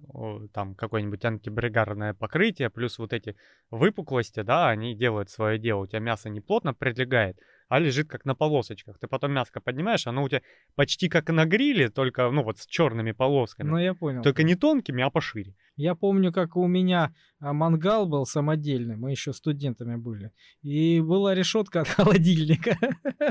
Там 0.52 0.74
какое-нибудь 0.74 1.24
антибригарное 1.24 2.14
покрытие, 2.14 2.68
плюс 2.68 2.98
вот 2.98 3.12
эти 3.12 3.36
выпуклости, 3.70 4.42
да, 4.42 4.68
они 4.68 4.96
делают 4.96 5.30
свое 5.30 5.56
дело. 5.58 5.82
У 5.82 5.86
тебя 5.86 6.00
мясо 6.00 6.28
не 6.28 6.40
плотно 6.40 6.74
прилегает, 6.74 7.38
а 7.68 7.78
лежит 7.78 8.08
как 8.08 8.24
на 8.24 8.34
полосочках. 8.34 8.98
Ты 8.98 9.06
потом 9.06 9.32
мяско 9.32 9.60
поднимаешь, 9.60 10.06
оно 10.08 10.24
у 10.24 10.28
тебя 10.28 10.42
почти 10.74 11.08
как 11.08 11.28
на 11.28 11.44
гриле, 11.44 11.88
только, 11.88 12.28
ну, 12.30 12.42
вот 12.42 12.58
с 12.58 12.66
черными 12.66 13.12
полосками. 13.12 13.68
Ну, 13.68 13.78
я 13.78 13.94
понял. 13.94 14.22
Только 14.22 14.42
не 14.42 14.56
тонкими, 14.56 15.04
а 15.04 15.10
пошире. 15.10 15.54
Я 15.76 15.94
помню, 15.94 16.32
как 16.32 16.56
у 16.56 16.66
меня 16.66 17.12
а, 17.38 17.52
мангал 17.52 18.06
был 18.06 18.24
самодельный, 18.24 18.96
мы 18.96 19.10
еще 19.10 19.34
студентами 19.34 19.96
были, 19.96 20.32
и 20.62 21.00
была 21.00 21.34
решетка 21.34 21.82
от 21.82 21.88
холодильника. 21.88 22.78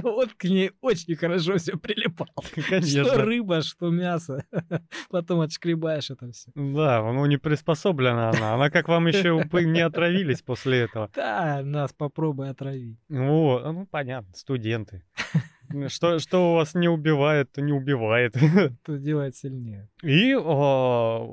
Вот 0.04 0.34
к 0.34 0.44
ней 0.44 0.72
очень 0.82 1.16
хорошо 1.16 1.58
все 1.58 1.76
прилипало. 1.76 2.30
Что 2.44 2.62
Конечно. 2.70 3.26
рыба, 3.26 3.62
что 3.62 3.90
мясо. 3.90 4.46
Потом 5.10 5.42
отшкребаешь 5.42 6.12
это 6.12 6.32
все. 6.32 6.52
Да, 6.54 7.02
ну 7.12 7.26
не 7.26 7.38
приспособлена 7.38 8.30
она. 8.30 8.54
Она 8.54 8.70
как 8.70 8.90
вам 8.90 9.08
еще 9.08 9.44
не 9.66 9.82
отравились 9.82 10.44
после 10.44 10.82
этого. 10.82 11.10
Да, 11.16 11.62
нас 11.64 11.94
попробуй 11.94 12.50
отравить. 12.50 13.00
Вот, 13.10 13.64
ну 13.66 13.88
понятно, 13.88 14.34
студенты. 14.36 15.04
Что, 15.88 16.20
что 16.20 16.52
у 16.52 16.56
вас 16.56 16.76
не 16.76 16.88
убивает, 16.88 17.52
то 17.52 17.62
не 17.62 17.74
убивает. 17.74 18.36
То 18.86 18.98
делает 18.98 19.36
сильнее. 19.36 19.90
И 20.04 20.34
а, 20.34 21.28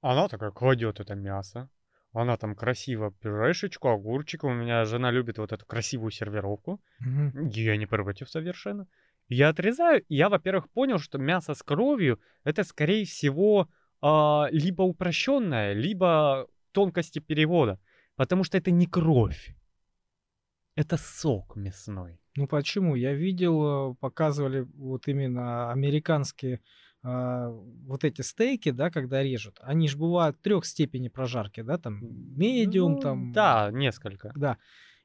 она 0.00 0.28
такая 0.28 0.50
кладет 0.50 1.00
это 1.00 1.14
мясо. 1.14 1.68
Она 2.12 2.36
там 2.36 2.54
красиво 2.54 3.12
пюрешечку, 3.12 3.88
огурчик. 3.88 4.44
У 4.44 4.50
меня 4.50 4.84
жена 4.84 5.10
любит 5.10 5.38
вот 5.38 5.52
эту 5.52 5.66
красивую 5.66 6.10
сервировку. 6.10 6.80
Мгм. 7.00 7.48
Я 7.48 7.76
не 7.76 7.86
против 7.86 8.30
совершенно. 8.30 8.86
Я 9.28 9.50
отрезаю, 9.50 10.02
и 10.08 10.16
я, 10.16 10.28
во-первых, 10.30 10.70
понял, 10.70 10.98
что 10.98 11.18
мясо 11.18 11.54
с 11.54 11.62
кровью 11.62 12.18
это, 12.44 12.64
скорее 12.64 13.04
всего, 13.04 13.68
а, 14.00 14.48
либо 14.50 14.82
упрощенное, 14.82 15.74
либо 15.74 16.46
тонкости 16.72 17.18
перевода. 17.18 17.78
Потому 18.16 18.42
что 18.42 18.56
это 18.56 18.70
не 18.70 18.86
кровь. 18.86 19.54
Это 20.76 20.96
сок 20.96 21.56
мясной. 21.56 22.20
Ну 22.36 22.46
почему? 22.46 22.94
Я 22.94 23.12
видел, 23.12 23.92
э, 23.92 23.94
показывали 23.96 24.60
вот 24.76 25.08
именно 25.08 25.72
американские 25.72 26.60
а, 27.02 27.50
вот 27.50 28.04
эти 28.04 28.22
стейки, 28.22 28.70
да, 28.70 28.90
когда 28.90 29.22
режут. 29.22 29.58
Они 29.62 29.88
же 29.88 29.96
бывают 29.98 30.40
трех 30.42 30.64
степеней 30.66 31.10
прожарки, 31.10 31.62
да, 31.62 31.78
там 31.78 32.00
медиум, 32.36 32.94
Ну, 32.94 33.00
там 33.00 33.32
Да, 33.32 33.70
несколько. 33.72 34.32
Да. 34.36 34.58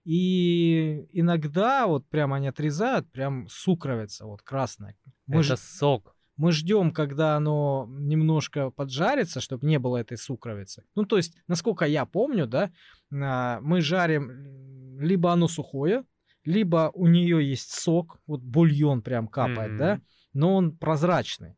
И 0.08 1.08
иногда 1.14 1.88
вот 1.88 2.08
прям 2.10 2.34
они 2.34 2.48
отрезают, 2.48 3.10
прям 3.12 3.48
сукровица 3.50 4.26
вот 4.26 4.42
красная. 4.42 4.96
Мы, 5.28 5.42
это 5.42 5.56
ж- 5.56 5.60
сок. 5.60 6.16
мы 6.36 6.52
ждем, 6.52 6.92
когда 6.92 7.38
оно 7.38 7.88
немножко 7.90 8.70
поджарится, 8.72 9.40
чтобы 9.40 9.66
не 9.66 9.80
было 9.80 9.98
этой 9.98 10.18
сукровицы. 10.18 10.84
Ну, 10.96 11.06
то 11.06 11.18
есть, 11.18 11.36
насколько 11.48 11.86
я 11.86 12.06
помню, 12.06 12.48
да, 12.48 12.72
а, 13.14 13.60
мы 13.62 13.82
жарим 13.82 15.00
либо 15.00 15.32
оно 15.32 15.48
сухое, 15.48 16.04
либо 16.44 16.92
у 16.94 17.08
нее 17.08 17.50
есть 17.50 17.72
сок, 17.72 18.20
вот 18.28 18.42
бульон 18.42 19.02
прям 19.02 19.28
капает, 19.28 19.78
да, 19.78 19.94
Мгм. 19.96 20.04
но 20.34 20.56
он 20.56 20.78
прозрачный. 20.78 21.56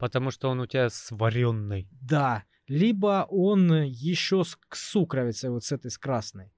Потому 0.00 0.30
что 0.30 0.48
он 0.48 0.60
у 0.60 0.66
тебя 0.66 0.88
сваренный. 0.88 1.86
Да, 2.00 2.44
либо 2.66 3.26
он 3.28 3.82
еще 3.82 4.44
с 4.44 4.56
сукровицей 4.72 5.50
вот 5.50 5.62
с 5.62 5.72
этой 5.72 5.90
с 5.90 5.98
красной. 5.98 6.54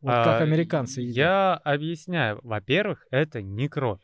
Вот 0.00 0.10
А, 0.12 0.24
как 0.24 0.40
американцы 0.40 1.02
едят. 1.02 1.16
Я 1.16 1.54
объясняю. 1.54 2.40
Во-первых, 2.42 3.06
это 3.10 3.42
не 3.42 3.68
кровь. 3.68 4.02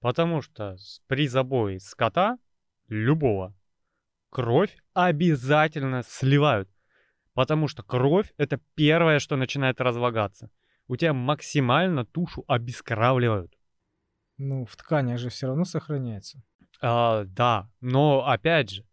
Потому 0.00 0.40
что 0.40 0.76
при 1.08 1.28
забое 1.28 1.78
скота, 1.78 2.38
любого, 2.88 3.54
кровь 4.30 4.76
обязательно 4.94 6.02
сливают. 6.06 6.70
Потому 7.34 7.68
что 7.68 7.82
кровь 7.82 8.32
это 8.38 8.60
первое, 8.76 9.18
что 9.18 9.36
начинает 9.36 9.80
разлагаться. 9.80 10.50
У 10.86 10.96
тебя 10.96 11.12
максимально 11.12 12.06
тушу 12.06 12.44
обескравливают. 12.48 13.52
Ну, 14.38 14.64
в 14.64 14.76
тканях 14.76 15.18
же 15.18 15.28
все 15.28 15.48
равно 15.48 15.64
сохраняется. 15.64 16.42
А, 16.80 17.24
да, 17.24 17.70
но 17.80 18.26
опять 18.26 18.70
же, 18.70 18.84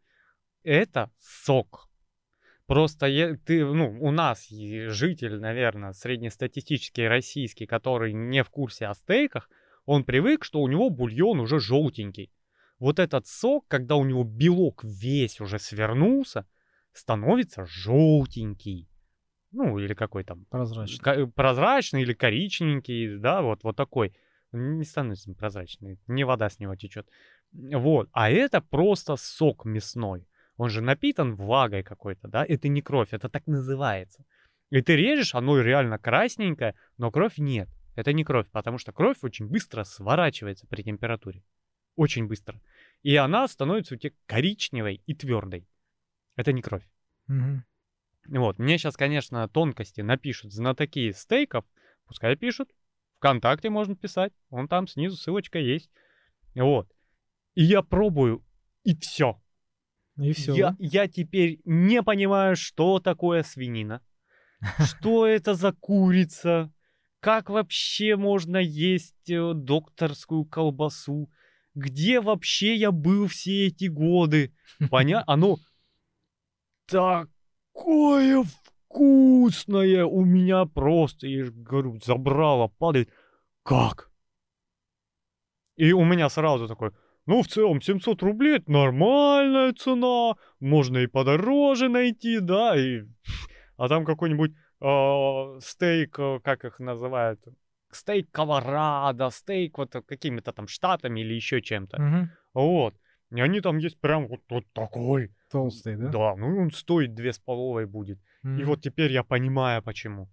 это 0.64 1.12
сок. 1.20 1.90
Просто 2.66 3.06
е- 3.06 3.38
ты, 3.38 3.64
ну, 3.64 3.96
у 4.02 4.12
нас 4.12 4.48
житель, 4.50 5.40
наверное, 5.40 5.94
среднестатистический 5.94 7.08
российский, 7.08 7.68
который 7.68 8.14
не 8.14 8.44
в 8.44 8.50
курсе 8.50 8.88
о 8.88 8.96
стейках, 8.96 9.50
он 9.86 10.04
привык, 10.04 10.44
что 10.44 10.62
у 10.62 10.68
него 10.68 10.90
бульон 10.90 11.40
уже 11.40 11.60
желтенький. 11.60 12.32
Вот 12.80 13.00
этот 13.00 13.28
сок, 13.28 13.68
когда 13.68 13.96
у 13.96 14.04
него 14.04 14.24
белок 14.24 14.84
весь 14.84 15.40
уже 15.40 15.60
свернулся, 15.60 16.48
становится 16.92 17.66
желтенький. 17.66 18.90
Ну, 19.52 19.78
или 19.78 19.94
какой 19.94 20.24
там 20.24 20.46
Прозрачно. 20.46 21.04
ка- 21.04 21.28
прозрачный 21.28 22.02
или 22.02 22.14
коричневенький, 22.14 23.18
да, 23.18 23.42
вот, 23.42 23.64
вот 23.64 23.76
такой. 23.76 24.14
Не 24.52 24.84
становится 24.86 25.34
прозрачный, 25.34 26.00
не 26.08 26.24
вода 26.24 26.50
с 26.50 26.60
него 26.60 26.76
течет. 26.76 27.08
Вот, 27.56 28.10
а 28.12 28.30
это 28.30 28.60
просто 28.60 29.16
сок 29.16 29.66
мясной. 29.66 30.28
Он 30.58 30.70
же 30.70 30.82
напитан 30.82 31.36
влагой 31.36 31.84
какой-то, 31.84 32.28
да, 32.28 32.46
это 32.46 32.68
не 32.68 32.82
кровь, 32.82 33.10
это 33.12 33.30
так 33.30 33.48
называется. 33.48 34.26
И 34.72 34.82
ты 34.82 34.96
режешь, 34.96 35.36
оно 35.36 35.60
реально 35.62 35.98
красненькое, 35.98 36.76
но 36.98 37.12
кровь 37.12 37.38
нет. 37.38 37.70
Это 37.96 38.12
не 38.12 38.26
кровь, 38.26 38.48
потому 38.52 38.78
что 38.78 38.92
кровь 38.92 39.18
очень 39.22 39.48
быстро 39.48 39.86
сворачивается 39.86 40.68
при 40.68 40.84
температуре. 40.84 41.44
Очень 41.96 42.28
быстро. 42.28 42.60
И 43.04 43.16
она 43.16 43.48
становится 43.48 43.96
у 43.96 43.98
тебя 43.98 44.14
коричневой 44.26 45.02
и 45.06 45.14
твердой. 45.14 45.68
Это 46.36 46.52
не 46.52 46.62
кровь. 46.62 46.84
Мгм. 47.28 47.64
Вот, 48.28 48.60
мне 48.60 48.78
сейчас, 48.78 48.98
конечно, 48.98 49.48
тонкости 49.48 50.02
напишут 50.02 50.52
знатоки 50.52 51.12
стейков, 51.12 51.64
пускай 52.06 52.36
пишут. 52.36 52.74
Вконтакте 53.18 53.70
можно 53.70 53.96
писать, 53.96 54.34
вон 54.50 54.68
там 54.68 54.88
снизу 54.88 55.16
ссылочка 55.16 55.58
есть. 55.58 55.90
Вот. 56.54 56.92
И 57.56 57.64
я 57.64 57.82
пробую, 57.82 58.44
и 58.84 58.96
все. 58.96 59.42
И 60.18 60.34
все. 60.34 60.54
Я, 60.54 60.76
я 60.80 61.08
теперь 61.08 61.60
не 61.66 62.04
понимаю, 62.04 62.56
что 62.56 63.00
такое 63.00 63.44
свинина, 63.44 64.02
что 64.86 65.26
это 65.26 65.56
за 65.56 65.72
курица, 65.74 66.72
как 67.20 67.50
вообще 67.50 68.16
можно 68.16 68.58
есть 68.58 69.30
э, 69.30 69.54
докторскую 69.54 70.46
колбасу, 70.46 71.32
где 71.74 72.22
вообще 72.22 72.76
я 72.76 72.92
был 72.92 73.28
все 73.28 73.68
эти 73.68 73.86
годы. 73.86 74.54
Понятно? 74.90 75.24
Оно 75.34 75.58
такое 76.86 78.44
вкусное 78.44 80.06
у 80.06 80.24
меня 80.24 80.66
просто, 80.66 81.28
я 81.28 81.46
же 81.46 81.52
говорю, 81.52 82.00
забрало, 82.04 82.68
падает. 82.68 83.10
Как? 83.64 84.12
И 85.76 85.92
у 85.92 86.06
меня 86.06 86.30
сразу 86.30 86.68
такой, 86.68 86.92
ну, 87.26 87.42
в 87.42 87.48
целом, 87.48 87.82
700 87.82 88.22
рублей 88.24 88.58
это 88.58 88.72
нормальная 88.72 89.74
цена, 89.74 90.36
можно 90.60 91.00
и 91.00 91.08
подороже 91.08 91.90
найти, 91.90 92.40
да, 92.40 92.76
и... 92.78 93.04
А 93.78 93.90
там 93.90 94.06
какой-нибудь 94.06 94.52
э, 94.82 95.60
стейк, 95.60 96.18
как 96.44 96.64
их 96.66 96.80
называют, 96.80 97.42
стейк 97.92 98.30
Колорадо, 98.32 99.30
стейк 99.30 99.78
вот 99.78 99.92
какими-то 100.08 100.54
там 100.54 100.68
штатами 100.68 101.22
или 101.22 101.34
еще 101.34 101.62
чем-то. 101.62 102.02
Мгм. 102.02 102.32
Вот. 102.54 102.96
И 103.32 103.42
они 103.42 103.62
там 103.62 103.78
есть 103.80 104.00
прям 104.00 104.28
вот, 104.28 104.42
вот 104.50 104.64
такой. 104.74 105.32
Толстый, 105.52 105.96
да? 105.96 106.10
Да, 106.10 106.36
ну 106.36 106.56
и 106.56 106.60
он 106.60 106.72
стоит 106.72 107.14
две 107.14 107.34
с 107.34 107.40
половой 107.40 107.86
будет. 107.86 108.20
И 108.44 108.48
Мгм. 108.48 108.66
вот 108.66 108.82
теперь 108.82 109.12
я 109.12 109.24
понимаю, 109.24 109.82
почему. 109.82 110.30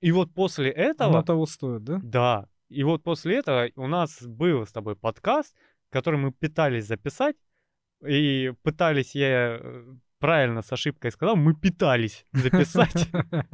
И 0.00 0.12
вот 0.12 0.32
после 0.34 0.70
этого... 0.70 1.10
Оно 1.10 1.22
того 1.22 1.46
стоит, 1.46 1.84
да? 1.84 2.00
Да. 2.02 2.46
И 2.68 2.84
вот 2.84 3.02
после 3.02 3.38
этого 3.38 3.68
у 3.76 3.86
нас 3.86 4.22
был 4.22 4.64
с 4.64 4.72
тобой 4.72 4.96
подкаст, 4.96 5.56
который 5.90 6.18
мы 6.18 6.32
пытались 6.32 6.86
записать. 6.86 7.36
И 8.06 8.52
пытались, 8.62 9.14
я 9.14 9.58
э, 9.60 9.84
правильно 10.18 10.62
с 10.62 10.72
ошибкой 10.72 11.10
сказал, 11.10 11.36
мы 11.36 11.54
пытались 11.54 12.24
записать. 12.32 13.08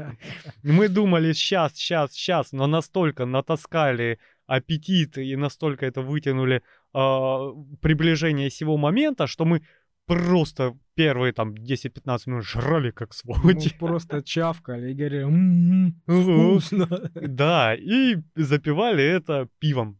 Мы 0.62 0.88
думали, 0.88 1.32
сейчас, 1.32 1.74
сейчас, 1.74 2.12
сейчас, 2.12 2.52
но 2.52 2.66
настолько 2.66 3.24
натаскали 3.26 4.18
аппетит 4.46 5.18
и 5.18 5.34
настолько 5.36 5.86
это 5.86 6.02
вытянули 6.02 6.62
а, 6.92 7.50
приближение 7.80 8.48
сего 8.50 8.76
момента, 8.76 9.26
что 9.26 9.44
мы 9.44 9.62
просто 10.06 10.78
первые 10.94 11.32
там 11.32 11.54
10-15 11.54 12.18
минут 12.30 12.44
жрали 12.44 12.92
как 12.92 13.08
Мы 13.10 13.14
сволочи. 13.14 13.76
просто 13.76 14.22
чавкали 14.22 14.92
и 14.92 14.94
говорили, 14.94 15.22
«М, 15.26 16.00
Ага. 16.06 16.22
вкусно. 16.22 17.10
Да, 17.14 17.74
и 17.74 18.18
запивали 18.36 19.02
это 19.02 19.48
пивом. 19.58 19.98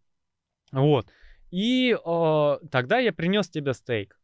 Вот. 0.70 1.08
И 1.56 1.96
э, 1.96 2.58
тогда 2.70 2.98
я 2.98 3.12
принес 3.12 3.48
тебе 3.48 3.72
стейк. 3.72 4.20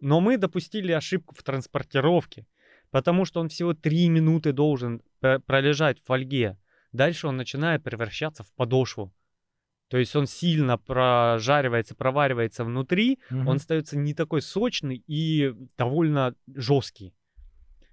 Но 0.00 0.20
мы 0.20 0.38
допустили 0.38 0.92
ошибку 0.92 1.34
в 1.34 1.42
транспортировке, 1.42 2.46
потому 2.90 3.26
что 3.26 3.40
он 3.40 3.48
всего 3.48 3.74
3 3.74 4.08
минуты 4.08 4.52
должен 4.52 5.02
пр- 5.20 5.40
пролежать 5.40 6.00
в 6.00 6.06
фольге. 6.06 6.56
Дальше 6.92 7.26
он 7.28 7.36
начинает 7.36 7.82
превращаться 7.82 8.44
в 8.44 8.52
подошву. 8.54 9.12
То 9.88 9.98
есть 9.98 10.16
он 10.16 10.26
сильно 10.26 10.78
прожаривается, 10.78 11.94
проваривается 11.94 12.64
внутри, 12.64 13.18
Мгм. 13.30 13.48
он 13.48 13.56
остается 13.56 13.98
не 13.98 14.14
такой 14.14 14.40
сочный 14.40 15.04
и 15.06 15.52
довольно 15.76 16.34
жесткий. 16.54 17.12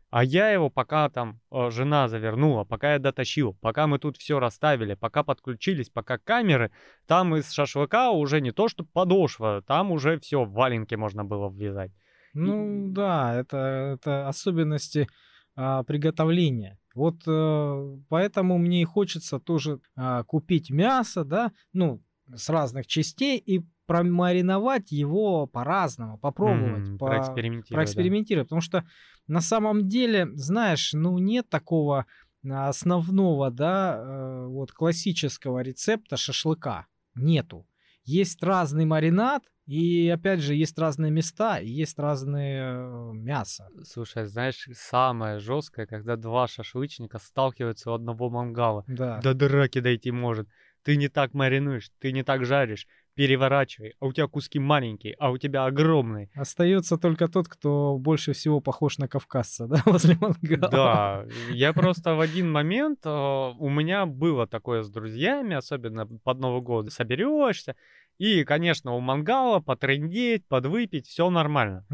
А 0.09 0.23
я 0.23 0.49
его 0.51 0.69
пока 0.69 1.09
там 1.09 1.41
э, 1.51 1.69
жена 1.69 2.07
завернула, 2.07 2.63
пока 2.63 2.93
я 2.93 2.99
дотащил, 2.99 3.57
пока 3.61 3.87
мы 3.87 3.99
тут 3.99 4.15
все 4.15 4.39
расставили, 4.39 4.93
пока 4.93 5.23
подключились, 5.23 5.89
пока 5.89 6.17
камеры, 6.17 6.71
там 7.07 7.35
из 7.35 7.51
шашлыка 7.51 8.11
уже 8.11 8.39
не 8.39 8.51
то 8.51 8.69
что 8.69 8.85
подошва, 8.85 9.61
там 9.67 9.91
уже 9.91 10.19
все 10.19 10.45
валенки 10.45 10.95
можно 10.95 11.25
было 11.25 11.49
ввязать. 11.49 11.91
Ну 12.33 12.89
да, 12.91 13.35
это, 13.35 13.57
это 13.57 14.29
особенности 14.29 15.09
а, 15.55 15.83
приготовления. 15.83 16.79
Вот 16.95 17.23
э, 17.27 17.97
поэтому 18.09 18.57
мне 18.57 18.83
и 18.83 18.85
хочется 18.85 19.39
тоже 19.39 19.81
а, 19.95 20.23
купить 20.23 20.69
мясо, 20.69 21.25
да, 21.25 21.51
ну, 21.73 22.01
с 22.33 22.49
разных 22.49 22.87
частей 22.87 23.37
и 23.37 23.65
промариновать 23.87 24.91
его 24.91 25.47
по-разному, 25.47 26.17
попробовать, 26.19 26.87
М, 26.89 26.97
по- 26.97 27.07
проэкспериментировать, 27.07 27.69
да. 27.69 27.75
проэкспериментировать. 27.75 28.47
Потому 28.49 28.61
что 28.61 28.85
на 29.27 29.41
самом 29.41 29.87
деле, 29.87 30.27
знаешь, 30.35 30.93
ну 30.93 31.17
нет 31.17 31.49
такого 31.49 32.05
а, 32.49 32.69
основного, 32.69 33.49
да, 33.49 33.97
э, 33.97 34.45
вот 34.47 34.71
классического 34.71 35.59
рецепта 35.61 36.17
шашлыка. 36.17 36.85
Нету. 37.15 37.67
Есть 38.03 38.41
разный 38.43 38.85
маринад, 38.85 39.43
и 39.65 40.07
опять 40.07 40.39
же, 40.39 40.53
есть 40.53 40.77
разные 40.79 41.11
места, 41.11 41.59
и 41.59 41.67
есть 41.67 41.99
разные 41.99 42.61
э, 42.63 43.11
мясо. 43.13 43.67
Слушай, 43.83 44.27
знаешь, 44.27 44.65
самое 44.73 45.39
жесткое, 45.39 45.87
когда 45.87 46.15
два 46.15 46.47
шашлычника 46.47 47.19
сталкиваются 47.19 47.91
у 47.91 47.93
одного 47.95 48.29
мангала. 48.29 48.85
Да. 48.87 49.19
До 49.21 49.33
драки 49.33 49.81
дойти 49.81 50.11
может. 50.11 50.47
Ты 50.83 50.95
не 50.95 51.09
так 51.09 51.33
маринуешь, 51.33 51.91
ты 51.99 52.13
не 52.13 52.23
так 52.23 52.45
жаришь, 52.45 52.87
переворачивай, 53.17 53.95
а 53.99 54.05
у 54.05 54.13
тебя 54.13 54.27
куски 54.27 54.59
маленькие, 54.59 55.15
а 55.17 55.31
у 55.31 55.37
тебя 55.39 55.65
огромные. 55.65 56.29
Остается 56.35 56.97
только 56.97 57.27
тот, 57.27 57.47
кто 57.47 57.97
больше 57.97 58.33
всего 58.33 58.61
похож 58.61 58.99
на 58.99 59.07
кавказца, 59.07 59.65
да, 59.67 59.81
возле 59.85 60.15
мангала. 60.21 60.69
Да, 60.71 61.25
я 61.49 61.73
просто 61.73 62.13
в 62.13 62.19
один 62.19 62.51
момент, 62.51 62.99
э, 63.05 63.09
у 63.09 63.69
меня 63.69 64.05
было 64.05 64.45
такое 64.45 64.83
с 64.83 64.89
друзьями, 64.91 65.55
особенно 65.55 66.05
под 66.05 66.39
Новый 66.39 66.61
год, 66.61 66.93
соберешься, 66.93 67.75
и, 68.19 68.43
конечно, 68.43 68.93
у 68.93 68.99
мангала 68.99 69.61
потрындеть, 69.61 70.45
подвыпить, 70.47 71.07
все 71.07 71.27
нормально. 71.31 71.85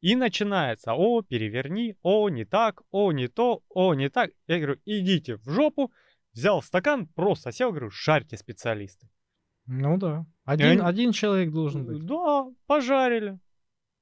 И 0.00 0.16
начинается, 0.16 0.94
о, 0.94 1.20
переверни, 1.20 1.94
о, 2.02 2.30
не 2.30 2.46
так, 2.46 2.82
о, 2.90 3.12
не 3.12 3.28
то, 3.28 3.60
о, 3.68 3.94
не 3.94 4.08
так. 4.08 4.30
Я 4.46 4.56
говорю, 4.58 4.76
идите 4.86 5.36
в 5.36 5.50
жопу, 5.50 5.92
взял 6.32 6.62
стакан, 6.62 7.06
просто 7.06 7.52
сел, 7.52 7.70
говорю, 7.70 7.90
жарьте 7.90 8.38
специалисты. 8.38 9.08
Ну 9.68 9.98
да. 9.98 10.24
Один, 10.44 10.66
они- 10.66 10.80
один 10.80 11.12
человек 11.12 11.50
должен 11.52 11.84
быть. 11.84 12.04
Да, 12.04 12.46
пожарили. 12.66 13.38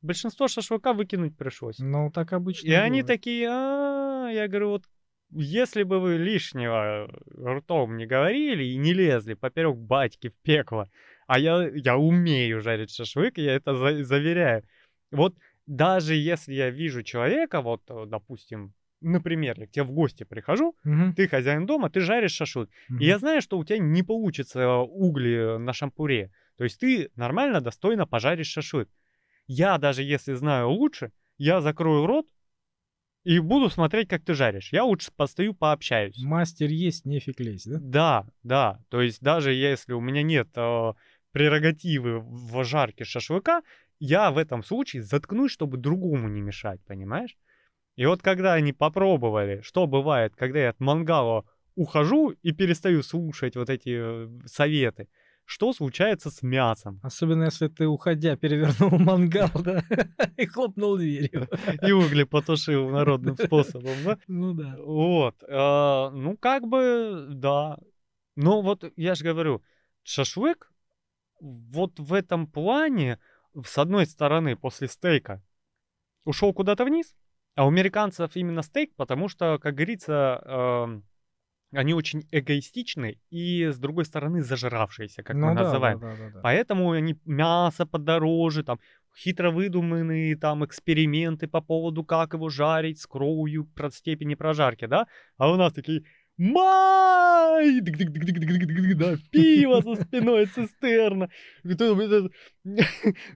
Большинство 0.00 0.46
шашлыка 0.48 0.92
выкинуть 0.92 1.36
пришлось. 1.36 1.78
Ну, 1.80 2.10
так 2.12 2.32
обычно 2.32 2.68
И 2.68 2.72
они 2.72 3.02
бывает. 3.02 3.06
такие, 3.06 3.48
а 3.50 4.28
я 4.30 4.46
говорю, 4.46 4.68
вот 4.70 4.84
если 5.30 5.82
бы 5.82 5.98
вы 5.98 6.16
лишнего 6.18 7.08
ртом 7.44 7.96
не 7.96 8.06
говорили 8.06 8.62
и 8.64 8.76
не 8.76 8.92
лезли 8.94 9.34
поперек 9.34 9.76
батьки 9.76 10.28
в 10.28 10.34
пекло, 10.42 10.88
а 11.26 11.38
я, 11.40 11.68
я 11.74 11.96
умею 11.96 12.60
жарить 12.60 12.92
шашлык, 12.94 13.38
я 13.38 13.54
это 13.56 13.74
за- 13.74 14.04
заверяю. 14.04 14.62
Вот 15.10 15.34
даже 15.66 16.14
если 16.14 16.54
я 16.54 16.70
вижу 16.70 17.02
человека, 17.02 17.60
вот, 17.60 17.82
допустим, 18.06 18.72
например, 19.00 19.58
я 19.60 19.66
к 19.66 19.70
тебе 19.70 19.84
в 19.84 19.92
гости 19.92 20.24
прихожу, 20.24 20.76
Мгм. 20.84 21.14
ты 21.14 21.28
хозяин 21.28 21.66
дома, 21.66 21.90
ты 21.90 22.00
жаришь 22.00 22.32
шашлык, 22.32 22.70
Мгм. 22.88 23.00
и 23.00 23.06
я 23.06 23.18
знаю, 23.18 23.42
что 23.42 23.58
у 23.58 23.64
тебя 23.64 23.78
не 23.78 24.02
получится 24.02 24.78
угли 24.78 25.58
на 25.58 25.72
шампуре. 25.72 26.30
То 26.56 26.64
есть 26.64 26.80
ты 26.80 27.10
нормально, 27.16 27.60
достойно 27.60 28.06
пожаришь 28.06 28.48
шашлык. 28.48 28.88
Я 29.46 29.78
даже 29.78 30.02
если 30.02 30.34
знаю 30.34 30.70
лучше, 30.70 31.12
я 31.38 31.60
закрою 31.60 32.06
рот 32.06 32.26
и 33.24 33.40
буду 33.40 33.68
смотреть, 33.70 34.08
как 34.08 34.22
ты 34.24 34.34
жаришь. 34.34 34.72
Я 34.72 34.84
лучше 34.84 35.10
постою, 35.14 35.52
пообщаюсь. 35.52 36.22
Мастер 36.22 36.68
есть, 36.70 37.04
нефиг 37.04 37.40
лезть, 37.40 37.68
да? 37.68 37.78
Да, 37.80 38.26
да. 38.44 38.80
То 38.88 39.00
есть 39.02 39.20
даже 39.20 39.52
если 39.52 39.92
у 39.92 40.00
меня 40.00 40.22
нет 40.22 40.48
э, 40.56 40.92
прерогативы 41.32 42.20
в 42.20 42.64
жарке 42.64 43.04
шашлыка, 43.04 43.62
я 43.98 44.30
в 44.30 44.38
этом 44.38 44.62
случае 44.62 45.02
заткнусь, 45.02 45.50
чтобы 45.50 45.76
другому 45.76 46.28
не 46.28 46.40
мешать, 46.40 46.80
понимаешь? 46.86 47.36
И 47.96 48.04
вот 48.04 48.22
когда 48.22 48.52
они 48.54 48.72
попробовали, 48.72 49.62
что 49.62 49.86
бывает, 49.86 50.36
когда 50.36 50.60
я 50.60 50.70
от 50.70 50.80
мангала 50.80 51.44
ухожу 51.74 52.30
и 52.30 52.52
перестаю 52.52 53.02
слушать 53.02 53.56
вот 53.56 53.70
эти 53.70 53.96
э, 53.98 54.28
советы, 54.46 55.08
что 55.46 55.72
случается 55.72 56.30
с 56.30 56.42
мясом? 56.42 57.00
Особенно 57.02 57.44
если 57.44 57.68
ты, 57.68 57.86
уходя, 57.86 58.36
перевернул 58.36 58.98
мангал, 58.98 59.50
да, 59.54 59.82
и 60.36 60.44
хлопнул 60.44 60.98
дверью. 60.98 61.48
И 61.86 61.92
угли 61.92 62.24
потушил 62.24 62.90
народным 62.90 63.36
способом, 63.42 63.94
да? 64.04 64.18
Ну 64.26 64.52
да. 64.54 64.76
Вот, 64.78 65.42
э, 65.42 66.10
ну 66.12 66.36
как 66.36 66.66
бы, 66.66 67.28
да. 67.30 67.78
Но 68.34 68.60
вот 68.60 68.84
я 68.96 69.14
же 69.14 69.24
говорю, 69.24 69.62
шашлык 70.02 70.70
вот 71.40 71.98
в 71.98 72.12
этом 72.12 72.46
плане, 72.46 73.18
с 73.64 73.78
одной 73.78 74.06
стороны, 74.06 74.56
после 74.56 74.88
стейка 74.88 75.42
ушел 76.24 76.52
куда-то 76.52 76.84
вниз, 76.84 77.14
а 77.56 77.64
у 77.64 77.68
американцев 77.68 78.36
именно 78.36 78.62
стейк, 78.62 78.94
потому 78.96 79.28
что, 79.28 79.58
как 79.58 79.74
говорится, 79.74 80.42
эм, 80.44 81.04
они 81.72 81.94
очень 81.94 82.28
эгоистичны 82.30 83.18
и, 83.30 83.66
с 83.66 83.78
другой 83.78 84.04
стороны, 84.04 84.42
зажравшиеся, 84.42 85.22
как 85.22 85.36
мы 85.36 85.48
Ну 85.48 85.54
да, 85.54 85.64
называем. 85.64 85.98
да, 85.98 86.10
да, 86.12 86.16
да, 86.16 86.30
да. 86.30 86.40
Поэтому 86.42 86.92
они 86.92 87.16
мясо 87.24 87.86
подороже, 87.86 88.62
там 88.62 88.78
хитро 89.16 89.50
выдуманные 89.50 90.36
там 90.36 90.64
эксперименты 90.64 91.48
по 91.48 91.60
поводу, 91.60 92.04
как 92.04 92.34
его 92.34 92.48
жарить 92.50 93.00
с 93.00 93.06
кровью 93.06 93.64
про 93.64 93.90
степени 93.90 94.34
прожарки, 94.34 94.86
да? 94.86 95.06
А 95.38 95.50
у 95.50 95.56
нас 95.56 95.72
такие 95.72 96.04
Май! 96.38 97.80
Да, 97.80 99.16
пиво 99.30 99.80
за 99.82 100.02
спиной, 100.02 100.46
цистерна. 100.46 101.28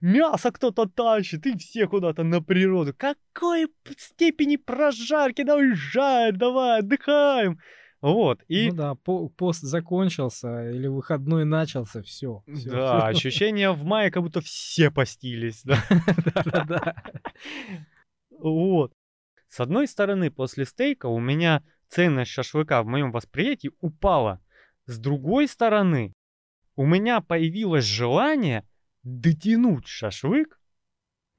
Мясо 0.01 0.51
кто-то 0.51 0.87
тащит, 0.87 1.47
и 1.47 1.57
все 1.57 1.87
куда-то 1.87 2.25
на 2.25 2.43
природу. 2.43 2.95
Какой 2.97 3.69
степени 3.97 4.57
прожарки? 4.57 5.43
Давай 5.45 5.75
жарь, 5.75 6.37
давай, 6.37 6.81
отдыхаем. 6.81 7.59
Вот, 8.03 8.41
и 8.49 8.71
Ну 8.71 8.77
да, 8.77 8.95
по- 8.95 9.29
пост 9.29 9.61
закончился 9.61 10.71
или 10.71 10.87
выходной 10.87 11.45
начался, 11.45 12.03
все. 12.03 12.43
да, 12.47 13.09
ощущение 13.09 13.73
в 13.73 13.85
мае, 13.85 14.11
как 14.11 14.23
будто 14.23 14.41
все 14.41 14.91
постились, 14.91 15.63
да. 15.65 15.77
Да-да-да. 16.35 16.95
Вот. 18.39 18.93
С 19.49 19.61
одной 19.61 19.87
стороны, 19.87 20.31
после 20.31 20.65
стейка 20.65 21.07
у 21.07 21.21
меня 21.21 21.63
ценность 21.91 22.31
шашлыка 22.31 22.83
в 22.83 22.87
моем 22.87 23.13
восприятии 23.13 23.73
упала. 23.81 24.41
С 24.87 24.99
другой 24.99 25.49
стороны, 25.49 26.15
у 26.77 26.87
меня 26.87 27.21
появилось 27.21 27.85
желание 27.85 28.67
дотянуть 29.03 29.87
шашлык 29.87 30.59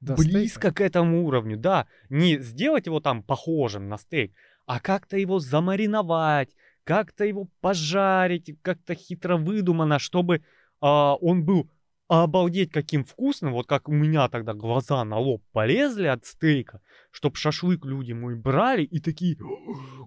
До 0.00 0.14
близко 0.14 0.60
стейка. 0.68 0.74
к 0.74 0.80
этому 0.80 1.26
уровню. 1.26 1.56
Да, 1.56 1.86
не 2.08 2.38
сделать 2.38 2.86
его 2.86 3.00
там 3.00 3.22
похожим 3.22 3.88
на 3.88 3.98
стейк, 3.98 4.32
а 4.66 4.78
как-то 4.78 5.16
его 5.16 5.38
замариновать, 5.38 6.54
как-то 6.84 7.24
его 7.24 7.48
пожарить, 7.60 8.54
как-то 8.62 8.94
хитро 8.94 9.36
выдумано, 9.36 9.98
чтобы 9.98 10.44
а, 10.80 11.14
он 11.16 11.44
был 11.44 11.70
обалдеть 12.20 12.70
каким 12.70 13.04
вкусным, 13.04 13.52
вот 13.52 13.66
как 13.66 13.88
у 13.88 13.92
меня 13.92 14.28
тогда 14.28 14.52
глаза 14.52 15.04
на 15.04 15.18
лоб 15.18 15.42
полезли 15.52 16.06
от 16.06 16.26
стейка, 16.26 16.80
чтоб 17.10 17.36
шашлык 17.36 17.84
люди 17.84 18.12
мой 18.12 18.36
брали 18.36 18.82
и 18.82 19.00
такие, 19.00 19.36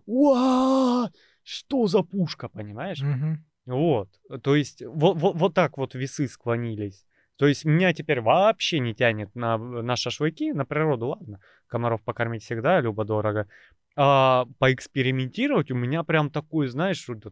«Уа! 0.06 1.10
Что 1.44 1.88
за 1.88 2.02
пушка, 2.02 2.50
понимаешь? 2.50 3.02
Мгм. 3.02 3.46
Вот, 3.66 4.10
то 4.44 4.56
есть 4.56 4.84
вот, 4.84 5.18
вот, 5.18 5.36
вот 5.36 5.54
так 5.54 5.78
вот 5.78 5.96
весы 5.96 6.28
склонились. 6.28 7.06
То 7.38 7.48
есть 7.48 7.66
меня 7.66 7.94
теперь 7.94 8.22
вообще 8.22 8.80
не 8.80 8.94
тянет 8.94 9.34
на, 9.36 9.58
на 9.58 9.96
шашлыки, 9.96 10.54
на 10.54 10.66
природу, 10.66 11.08
ладно. 11.08 11.40
Комаров 11.68 12.02
покормить 12.04 12.44
всегда 12.44 12.80
любо-дорого. 12.80 13.48
А 13.96 14.46
поэкспериментировать 14.60 15.72
у 15.72 15.76
меня 15.76 16.04
прям 16.04 16.30
такой, 16.30 16.68
знаешь, 16.68 17.08
вот 17.08 17.24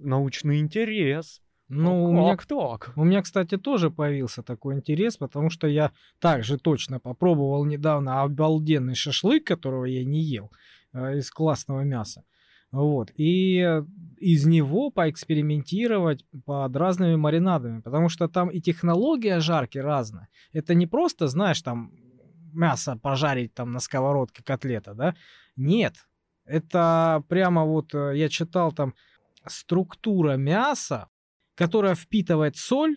научный 0.00 0.60
интерес. 0.60 1.42
Ну, 1.68 2.04
у 2.04 2.12
меня, 2.12 2.36
так? 2.36 2.92
у 2.94 3.04
меня, 3.04 3.22
кстати, 3.22 3.56
тоже 3.56 3.90
появился 3.90 4.42
такой 4.42 4.74
интерес, 4.74 5.16
потому 5.16 5.48
что 5.48 5.66
я 5.66 5.92
также 6.18 6.58
точно 6.58 7.00
попробовал 7.00 7.64
недавно 7.64 8.22
обалденный 8.22 8.94
шашлык, 8.94 9.44
которого 9.46 9.86
я 9.86 10.04
не 10.04 10.20
ел, 10.20 10.50
э, 10.92 11.18
из 11.18 11.30
классного 11.30 11.80
мяса. 11.80 12.24
Вот. 12.70 13.12
И 13.16 13.60
э, 13.60 13.82
из 14.18 14.44
него 14.46 14.90
поэкспериментировать 14.90 16.24
под 16.44 16.76
разными 16.76 17.16
маринадами, 17.16 17.80
потому 17.80 18.08
что 18.08 18.28
там 18.28 18.50
и 18.50 18.60
технология 18.60 19.40
жарки 19.40 19.78
разная. 19.78 20.28
Это 20.52 20.74
не 20.74 20.86
просто, 20.86 21.28
знаешь, 21.28 21.62
там 21.62 21.92
мясо 22.52 22.98
пожарить 23.02 23.54
там 23.54 23.72
на 23.72 23.80
сковородке 23.80 24.42
котлета, 24.42 24.94
да? 24.94 25.14
Нет. 25.56 25.94
Это 26.44 27.24
прямо 27.28 27.64
вот 27.64 27.94
э, 27.94 28.12
я 28.16 28.28
читал 28.28 28.72
там 28.72 28.94
структура 29.46 30.36
мяса, 30.36 31.08
которая 31.54 31.94
впитывает 31.94 32.56
соль 32.56 32.96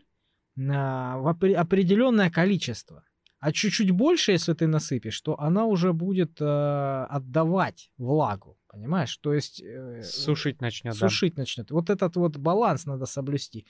а, 0.58 1.18
в 1.18 1.28
опре- 1.28 1.54
определенное 1.56 2.30
количество. 2.30 3.04
А 3.40 3.52
чуть-чуть 3.52 3.92
больше, 3.92 4.32
если 4.32 4.54
ты 4.54 4.66
насыпешь, 4.66 5.22
то 5.22 5.40
она 5.40 5.66
уже 5.66 5.94
будет 5.94 6.42
э, 6.42 7.06
отдавать 7.08 7.92
влагу, 8.00 8.58
понимаешь? 8.68 9.16
То 9.18 9.32
есть 9.32 9.62
э, 9.62 10.02
Сушить 10.02 10.60
начнет, 10.60 10.94
да. 10.94 11.00
сушить 11.00 11.38
начнет. 11.38 11.70
Вот 11.70 11.92
этот 11.92 12.16
вот 12.16 12.38
баланс 12.38 12.86
надо 12.88 13.06
соблюсти. 13.06 13.68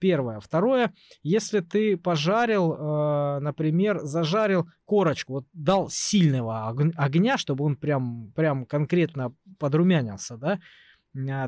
Первое. 0.00 0.40
Второе, 0.40 0.92
если 1.22 1.60
ты 1.60 1.96
пожарил, 1.96 2.74
э, 2.74 3.38
например, 3.38 4.00
зажарил 4.00 4.68
корочку, 4.84 5.34
вот 5.34 5.46
дал 5.52 5.88
сильного 5.90 6.68
ог- 6.68 6.92
огня, 6.96 7.38
чтобы 7.38 7.64
он 7.64 7.76
прям, 7.76 8.32
прям 8.32 8.66
конкретно 8.66 9.32
подрумянился, 9.60 10.36
да, 10.36 10.58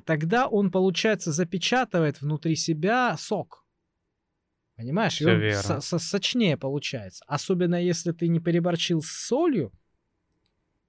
тогда 0.04 0.46
он, 0.46 0.70
получается, 0.70 1.32
запечатывает 1.32 2.20
внутри 2.20 2.56
себя 2.56 3.16
сок. 3.18 3.64
Понимаешь? 4.76 5.20
И 5.20 5.24
Всё 5.24 5.32
он 5.34 5.40
верно. 5.40 5.80
со- 5.80 5.98
сочнее 5.98 6.56
получается. 6.56 7.24
Особенно 7.26 7.82
если 7.82 8.12
ты 8.12 8.28
не 8.28 8.40
переборчил 8.40 9.02
с 9.02 9.10
солью, 9.10 9.72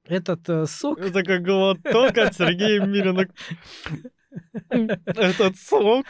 этот 0.03 0.47
э, 0.49 0.65
сок... 0.67 0.99
Это 0.99 1.23
как 1.23 1.41
глоток 1.43 2.17
от 2.17 2.36
Сергея 2.36 2.86
Мирина. 2.86 3.28
Этот 5.05 5.57
сок. 5.57 6.05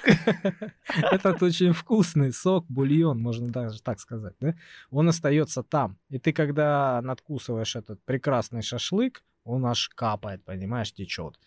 Этот 1.12 1.42
очень 1.44 1.72
вкусный 1.72 2.34
сок, 2.34 2.66
бульон, 2.68 3.20
можно 3.20 3.48
даже 3.48 3.82
так 3.82 4.00
сказать, 4.00 4.36
да? 4.40 4.56
Он 4.90 5.08
остается 5.10 5.64
там. 5.64 5.98
И 6.10 6.20
ты, 6.20 6.34
когда 6.34 7.02
надкусываешь 7.02 7.76
этот 7.76 8.04
прекрасный 8.04 8.62
шашлык, 8.62 9.24
он 9.44 9.66
аж 9.66 9.90
капает, 9.90 10.44
понимаешь, 10.44 10.92
течет. 10.94 11.40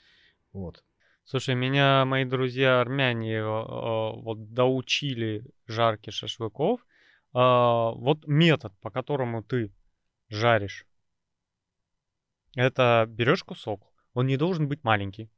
Вот. 0.52 0.82
Слушай, 1.30 1.54
меня 1.54 2.04
мои 2.06 2.24
друзья 2.24 2.80
армяне 2.80 3.34
э, 3.36 3.42
вот 3.44 4.52
доучили 4.52 5.44
жарки 5.68 6.10
шашлыков. 6.10 6.84
А, 7.32 7.92
Вот 7.92 8.26
метод, 8.26 8.72
по 8.80 8.90
которому 8.90 9.44
ты 9.44 9.72
жаришь. 10.28 10.86
Это 12.56 13.06
берешь 13.08 13.44
кусок, 13.44 13.92
он 14.12 14.26
не 14.26 14.36
должен 14.36 14.66
быть 14.66 14.82
маленький. 14.82 15.30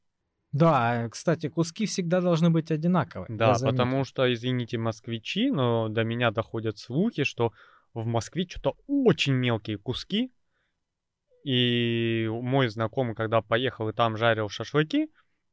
Да, 0.52 1.04
э, 1.04 1.08
кстати, 1.10 1.50
куски 1.50 1.84
всегда 1.84 2.22
должны 2.22 2.48
быть 2.48 2.70
одинаковые. 2.70 3.26
Да, 3.28 3.58
потому 3.62 4.04
что, 4.04 4.32
извините, 4.32 4.78
москвичи, 4.78 5.50
но 5.50 5.90
до 5.90 6.04
меня 6.04 6.30
доходят 6.30 6.78
слухи, 6.78 7.24
что 7.24 7.52
в 7.92 8.06
Москве 8.06 8.46
что-то 8.48 8.78
очень 8.86 9.34
мелкие 9.34 9.76
куски. 9.76 10.32
И 11.44 12.30
мой 12.30 12.68
знакомый, 12.68 13.14
когда 13.14 13.42
поехал 13.42 13.90
и 13.90 13.92
там 13.92 14.16
жарил 14.16 14.48
шашлыки, 14.48 15.10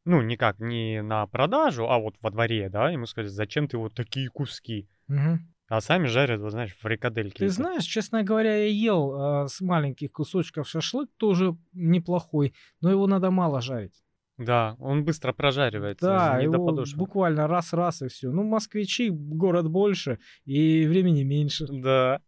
ну, 0.09 0.21
никак 0.21 0.59
не 0.59 1.01
на 1.01 1.25
продажу, 1.27 1.87
а 1.89 1.99
вот 1.99 2.15
во 2.21 2.31
дворе, 2.31 2.69
да, 2.69 2.89
ему 2.89 3.05
сказали, 3.05 3.29
зачем 3.29 3.67
ты 3.67 3.77
вот 3.77 3.93
такие 3.93 4.27
куски? 4.29 4.89
Мгм. 5.07 5.53
А 5.69 5.81
сами 5.81 6.07
жарят, 6.07 6.41
вот 6.41 6.49
знаешь, 6.51 6.75
фрикадельки. 6.79 7.37
Ты 7.37 7.49
знаешь, 7.49 7.83
честно 7.83 8.23
говоря, 8.23 8.55
я 8.55 8.65
ел 8.69 9.43
э, 9.43 9.47
с 9.47 9.61
маленьких 9.61 10.11
кусочков 10.11 10.67
шашлык, 10.67 11.09
тоже 11.17 11.55
неплохой, 11.73 12.53
но 12.81 12.89
его 12.89 13.05
надо 13.05 13.29
мало 13.29 13.61
жарить. 13.61 14.03
Да, 14.39 14.75
он 14.79 15.03
быстро 15.03 15.31
прожаривается, 15.33 16.07
Да, 16.07 16.31
не 16.41 16.47
до 16.47 16.53
его 16.57 16.65
подошвы. 16.65 16.97
буквально 16.97 17.47
раз-раз 17.47 18.01
и 18.01 18.07
все. 18.07 18.31
Ну, 18.31 18.43
москвичи, 18.43 19.09
город 19.09 19.69
больше, 19.69 20.17
и 20.45 20.87
времени 20.87 21.23
меньше. 21.23 21.67
Да 21.69 22.21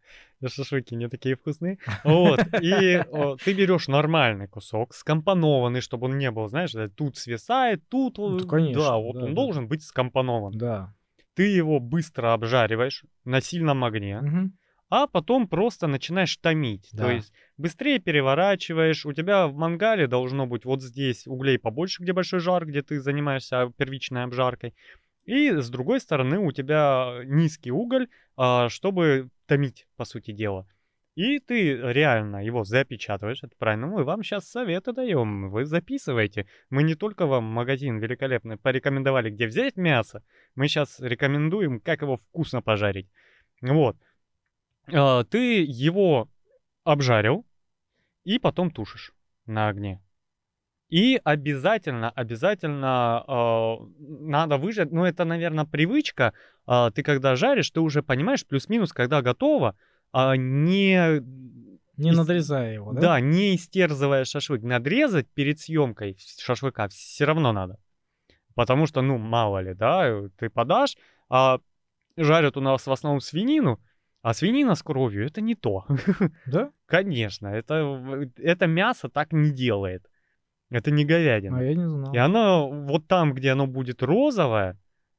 шашлыки 0.50 0.96
не 0.96 1.08
такие 1.10 1.36
вкусные. 1.36 1.78
Вот, 2.04 2.40
и 2.62 3.04
о, 3.12 3.36
ты 3.38 3.54
берешь 3.54 3.88
нормальный 3.88 4.48
кусок, 4.48 4.94
скомпонованный, 4.94 5.82
чтобы 5.82 6.06
он 6.06 6.18
не 6.18 6.32
был, 6.32 6.48
знаешь, 6.48 6.74
тут 6.96 7.18
свисает, 7.18 7.88
тут... 7.90 8.18
Ну, 8.18 8.48
конечно, 8.48 8.82
да, 8.82 8.98
вот 8.98 9.16
да, 9.16 9.22
он 9.26 9.30
да. 9.30 9.36
должен 9.36 9.68
быть 9.68 9.84
скомпонован. 9.84 10.58
Да. 10.58 10.94
Ты 11.36 11.44
его 11.48 11.80
быстро 11.80 12.34
обжариваешь 12.34 13.04
на 13.24 13.42
сильном 13.42 13.84
огне, 13.84 14.20
Мгм. 14.22 14.58
а 14.90 15.08
потом 15.08 15.48
просто 15.48 15.88
начинаешь 15.88 16.36
томить. 16.38 16.90
То 16.92 16.98
Да. 16.98 17.12
есть 17.14 17.32
быстрее 17.58 18.00
переворачиваешь, 18.00 19.06
у 19.06 19.14
тебя 19.14 19.48
в 19.48 19.56
мангале 19.56 20.08
должно 20.08 20.46
быть 20.48 20.66
вот 20.66 20.82
здесь 20.82 21.28
углей 21.28 21.58
побольше, 21.58 22.04
где 22.04 22.14
большой 22.14 22.40
жар, 22.40 22.66
где 22.66 22.82
ты 22.82 23.00
занимаешься 23.00 23.72
первичной 23.78 24.24
обжаркой. 24.24 24.74
И 25.26 25.52
с 25.52 25.70
другой 25.70 26.00
стороны 26.00 26.40
у 26.40 26.52
тебя 26.52 27.22
низкий 27.26 27.72
уголь, 27.72 28.08
а, 28.36 28.70
чтобы 28.70 29.30
томить, 29.52 29.86
по 29.98 30.06
сути 30.06 30.32
дела. 30.32 30.66
И 31.16 31.40
ты 31.40 31.76
реально 31.76 32.38
его 32.38 32.64
запечатываешь, 32.64 33.44
это 33.44 33.54
правильно. 33.58 33.86
Мы 33.88 34.06
вам 34.06 34.24
сейчас 34.24 34.50
советы 34.50 34.94
даем, 34.94 35.50
вы 35.52 35.66
записывайте. 35.66 36.48
Мы 36.70 36.84
не 36.84 36.96
только 36.96 37.26
вам 37.26 37.44
магазин 37.44 38.00
великолепный 38.00 38.56
порекомендовали, 38.56 39.30
где 39.30 39.48
взять 39.48 39.76
мясо, 39.76 40.24
мы 40.56 40.70
сейчас 40.70 41.02
рекомендуем, 41.02 41.82
как 41.82 42.02
его 42.02 42.16
вкусно 42.16 42.62
пожарить. 42.62 43.10
Вот. 43.60 43.98
А, 44.88 45.26
Ты 45.26 45.64
его 45.64 46.30
обжарил 46.86 47.46
и 48.24 48.40
потом 48.40 48.72
тушишь 48.72 49.12
на 49.46 49.68
огне. 49.68 50.02
И 50.92 51.22
обязательно, 51.24 52.10
обязательно 52.10 53.24
э, 53.26 53.76
надо 54.00 54.58
выжать. 54.58 54.92
Ну, 54.92 55.06
это, 55.06 55.24
наверное, 55.24 55.64
привычка. 55.64 56.34
А, 56.66 56.92
ты 56.92 57.02
когда 57.02 57.38
жаришь, 57.38 57.72
ты 57.72 57.80
уже 57.80 58.04
понимаешь 58.04 58.46
плюс-минус, 58.46 58.92
когда 58.92 59.22
готово, 59.22 59.78
а 60.12 60.36
не 60.36 61.22
Не 61.96 62.12
надрезая 62.12 62.74
его, 62.74 62.92
да? 62.92 63.02
да, 63.02 63.20
не 63.22 63.56
истерзывая 63.56 64.26
шашлык. 64.26 64.64
Надрезать 64.64 65.30
перед 65.30 65.62
съемкой 65.62 66.18
шашлыка 66.38 66.90
все 66.90 67.24
равно 67.24 67.54
надо. 67.54 67.78
Потому 68.54 68.86
что, 68.86 69.02
ну, 69.02 69.18
мало 69.18 69.60
ли, 69.60 69.74
да, 69.74 70.10
э, 70.10 70.30
ты 70.38 70.50
подашь, 70.50 70.98
а 71.30 71.60
жарят 72.18 72.58
у 72.58 72.62
нас 72.62 72.86
в 72.86 72.92
основном 72.92 73.22
свинину, 73.22 73.80
а 74.22 74.34
свинина 74.34 74.76
с 74.76 74.84
кровью 74.84 75.26
это 75.26 75.40
не 75.40 75.56
то. 75.56 75.86
Да? 76.48 76.74
Конечно, 76.86 77.48
это, 77.48 78.28
это 78.36 78.68
мясо 78.68 79.08
так 79.08 79.32
не 79.32 79.52
делает. 79.52 80.11
Это 80.72 80.90
не 80.90 81.06
говядина. 81.06 81.60
А 81.60 81.64
я 81.64 81.76
не 81.76 81.88
знал. 81.88 82.14
И 82.14 82.18
оно 82.18 82.70
вот 82.70 83.08
там, 83.08 83.34
где 83.34 83.52
оно 83.52 83.68
будет 83.68 84.02
розовое, 84.02 84.78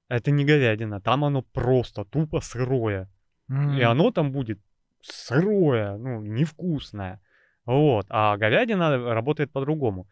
это 0.08 0.30
не 0.30 0.44
говядина, 0.44 1.00
там 1.00 1.24
оно 1.24 1.42
просто 1.42 2.04
тупо 2.04 2.40
сырое. 2.40 3.08
И 3.48 3.52
М. 3.52 3.90
оно 3.90 4.10
там 4.10 4.32
будет 4.32 4.58
сырое, 5.02 5.96
ну, 5.98 6.22
невкусное. 6.22 7.20
Вот. 7.66 8.06
А 8.08 8.36
говядина 8.36 9.14
работает 9.14 9.52
по-другому. 9.52 10.08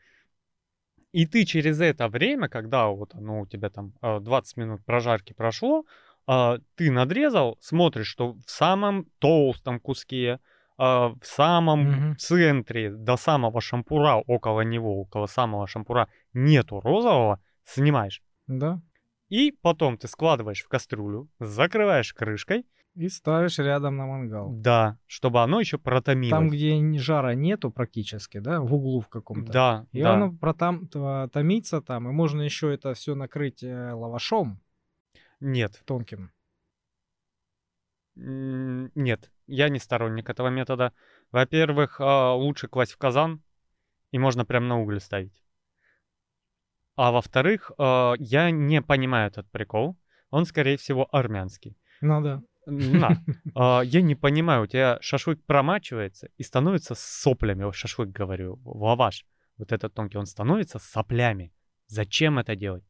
И 1.12 1.26
ты 1.26 1.45
через 1.45 1.80
это 1.80 2.09
время, 2.09 2.49
когда 2.49 2.88
вот 2.88 3.14
оно 3.14 3.41
у 3.41 3.47
тебя 3.47 3.70
там 3.70 3.95
а, 4.01 4.20
20 4.20 4.57
минут 4.59 4.84
прожарки 4.84 5.32
прошло, 5.32 5.84
а, 6.26 6.59
ты 6.76 6.91
надрезал, 6.91 7.57
смотришь, 7.61 8.07
что 8.07 8.34
в 8.34 8.51
самом 8.51 9.07
толстом 9.18 9.80
куске, 9.80 10.38
в 10.81 11.18
самом 11.22 11.81
Мгм. 11.81 12.16
центре, 12.16 12.91
до 12.91 13.16
самого 13.16 13.61
шампура, 13.61 14.14
около 14.26 14.62
него, 14.62 15.01
около 15.01 15.26
самого 15.26 15.66
шампура 15.66 16.09
нету 16.33 16.81
розового, 16.81 17.39
снимаешь. 17.64 18.22
Да. 18.47 18.81
И 19.28 19.53
потом 19.62 19.99
ты 19.99 20.09
складываешь 20.09 20.62
в 20.62 20.68
кастрюлю, 20.68 21.28
закрываешь 21.39 22.14
крышкой, 22.14 22.66
И 22.97 23.09
ставишь 23.09 23.59
рядом 23.59 23.97
на 23.97 24.07
мангал. 24.07 24.51
да, 24.53 24.99
чтобы 25.07 25.43
оно 25.43 25.61
еще 25.61 25.78
протомилось. 25.78 26.31
Там, 26.31 26.49
где 26.49 26.99
жара 26.99 27.35
нету 27.35 27.70
практически, 27.70 28.39
да, 28.41 28.61
в 28.61 28.74
углу 28.74 29.01
в 29.01 29.09
каком-то. 29.09 29.53
Да, 29.53 29.87
И 29.93 30.03
да. 30.03 30.14
оно 30.14 30.33
протам, 30.33 30.89
тва- 30.93 31.28
томится 31.28 31.81
там, 31.83 32.09
и 32.09 32.12
можно 32.12 32.43
еще 32.43 32.72
это 32.74 32.95
все 32.95 33.14
накрыть 33.14 33.62
э, 33.62 33.93
лавашом 33.93 34.61
Нет, 35.41 35.83
тонким. 35.85 36.33
Нет, 38.16 39.31
я 39.51 39.69
не 39.69 39.79
сторонник 39.79 40.31
этого 40.31 40.49
метода. 40.49 40.93
Во-первых, 41.33 42.01
а, 42.01 42.35
лучше 42.35 42.69
класть 42.69 42.93
в 42.93 42.99
казан, 42.99 43.43
и 44.11 44.19
можно 44.19 44.45
прям 44.45 44.69
на 44.69 44.79
уголь 44.79 45.01
ставить. 45.01 45.43
А 46.97 47.13
во-вторых, 47.13 47.73
а, 47.79 48.15
я 48.19 48.51
не 48.51 48.83
понимаю 48.83 49.29
этот 49.29 49.51
прикол. 49.51 49.97
Он, 50.31 50.45
скорее 50.45 50.77
всего, 50.77 51.09
армянский. 51.13 51.77
Ну 52.01 52.23
да. 52.23 52.43
На. 52.67 53.25
А, 53.55 53.83
Я 53.83 54.03
не 54.03 54.15
понимаю, 54.15 54.63
у 54.63 54.67
тебя 54.67 54.99
шашлык 55.01 55.45
промачивается 55.45 56.29
и 56.37 56.43
становится 56.43 56.95
соплями. 56.95 57.71
Шашлык, 57.73 58.11
говорю, 58.11 58.61
лаваш. 58.65 59.25
Вот 59.57 59.73
этот 59.73 59.95
тонкий, 59.95 60.19
он 60.19 60.27
становится 60.27 60.79
соплями. 60.79 61.53
Зачем 61.87 62.39
это 62.39 62.57
делать? 62.57 62.85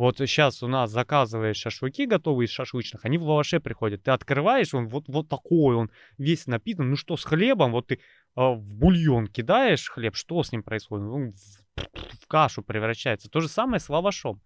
Вот 0.00 0.16
сейчас 0.16 0.62
у 0.62 0.66
нас 0.66 0.90
заказываешь 0.90 1.58
шашлыки 1.58 2.06
готовые 2.06 2.46
из 2.46 2.50
шашлычных, 2.50 3.04
они 3.04 3.18
в 3.18 3.24
лаваше 3.24 3.60
приходят. 3.60 4.02
Ты 4.02 4.12
открываешь, 4.12 4.72
он 4.72 4.88
вот, 4.88 5.04
вот 5.08 5.28
такой, 5.28 5.76
он 5.76 5.90
весь 6.16 6.46
напитан. 6.46 6.88
Ну 6.88 6.96
что 6.96 7.18
с 7.18 7.24
хлебом? 7.24 7.72
Вот 7.72 7.88
ты 7.88 8.00
а, 8.34 8.52
в 8.52 8.74
бульон 8.76 9.26
кидаешь 9.26 9.90
хлеб, 9.90 10.16
что 10.16 10.42
с 10.42 10.52
ним 10.52 10.62
происходит? 10.62 11.04
Он 11.04 11.32
в, 11.32 12.22
в 12.22 12.26
кашу 12.28 12.62
превращается. 12.62 13.28
То 13.28 13.40
же 13.40 13.48
самое 13.48 13.78
с 13.78 13.90
лавашом. 13.90 14.40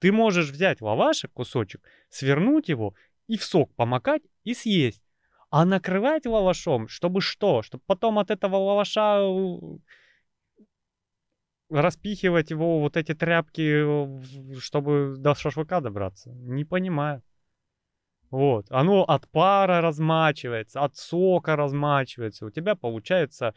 Ты 0.00 0.12
можешь 0.12 0.50
взять 0.50 0.82
лавашек, 0.82 1.32
кусочек, 1.32 1.80
свернуть 2.10 2.68
его 2.68 2.94
и 3.26 3.38
в 3.38 3.44
сок 3.44 3.74
помакать 3.76 4.20
и 4.42 4.52
съесть. 4.52 5.02
А 5.48 5.64
накрывать 5.64 6.26
лавашом, 6.26 6.88
чтобы 6.88 7.22
что? 7.22 7.62
Чтобы 7.62 7.82
потом 7.86 8.18
от 8.18 8.30
этого 8.30 8.56
лаваша 8.56 9.20
э, 9.22 9.78
распихивать 11.80 12.50
его 12.50 12.80
вот 12.80 12.96
эти 12.96 13.14
тряпки, 13.14 14.58
чтобы 14.58 15.14
до 15.18 15.34
шашлыка 15.34 15.80
добраться. 15.80 16.30
Не 16.30 16.64
понимаю. 16.64 17.22
Вот. 18.30 18.66
Оно 18.70 19.04
от 19.04 19.28
пара 19.28 19.80
размачивается, 19.80 20.80
от 20.80 20.96
сока 20.96 21.56
размачивается. 21.56 22.46
У 22.46 22.50
тебя 22.50 22.74
получается 22.74 23.54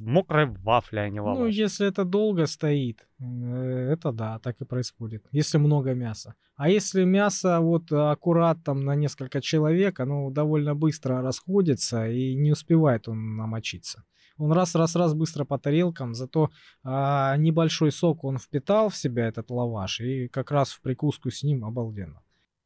мокрая 0.00 0.46
вафля, 0.46 1.00
а 1.00 1.08
не 1.10 1.20
Ну, 1.20 1.26
лаваш. 1.26 1.54
если 1.54 1.86
это 1.86 2.04
долго 2.04 2.46
стоит, 2.46 3.06
э, 3.20 3.92
это 3.92 4.12
да, 4.12 4.38
так 4.38 4.60
и 4.60 4.64
происходит. 4.64 5.26
Если 5.30 5.58
много 5.58 5.94
мяса. 5.94 6.34
А 6.56 6.68
если 6.68 7.04
мясо 7.04 7.60
вот 7.60 7.92
аккурат 7.92 8.64
там 8.64 8.84
на 8.84 8.94
несколько 8.94 9.40
человек, 9.40 10.00
оно 10.00 10.30
довольно 10.30 10.74
быстро 10.74 11.20
расходится 11.22 12.08
и 12.08 12.34
не 12.34 12.52
успевает 12.52 13.08
он 13.08 13.36
намочиться. 13.36 14.04
Он 14.42 14.52
раз-раз-раз 14.52 15.14
быстро 15.14 15.44
по 15.44 15.56
тарелкам, 15.56 16.14
зато 16.14 16.50
а, 16.82 17.36
небольшой 17.36 17.92
сок 17.92 18.24
он 18.24 18.38
впитал 18.38 18.88
в 18.88 18.96
себя 18.96 19.28
этот 19.28 19.50
лаваш, 19.50 20.00
и 20.00 20.26
как 20.26 20.50
раз 20.50 20.72
в 20.72 20.80
прикуску 20.80 21.30
с 21.30 21.44
ним 21.44 21.64
обалденно. 21.64 22.20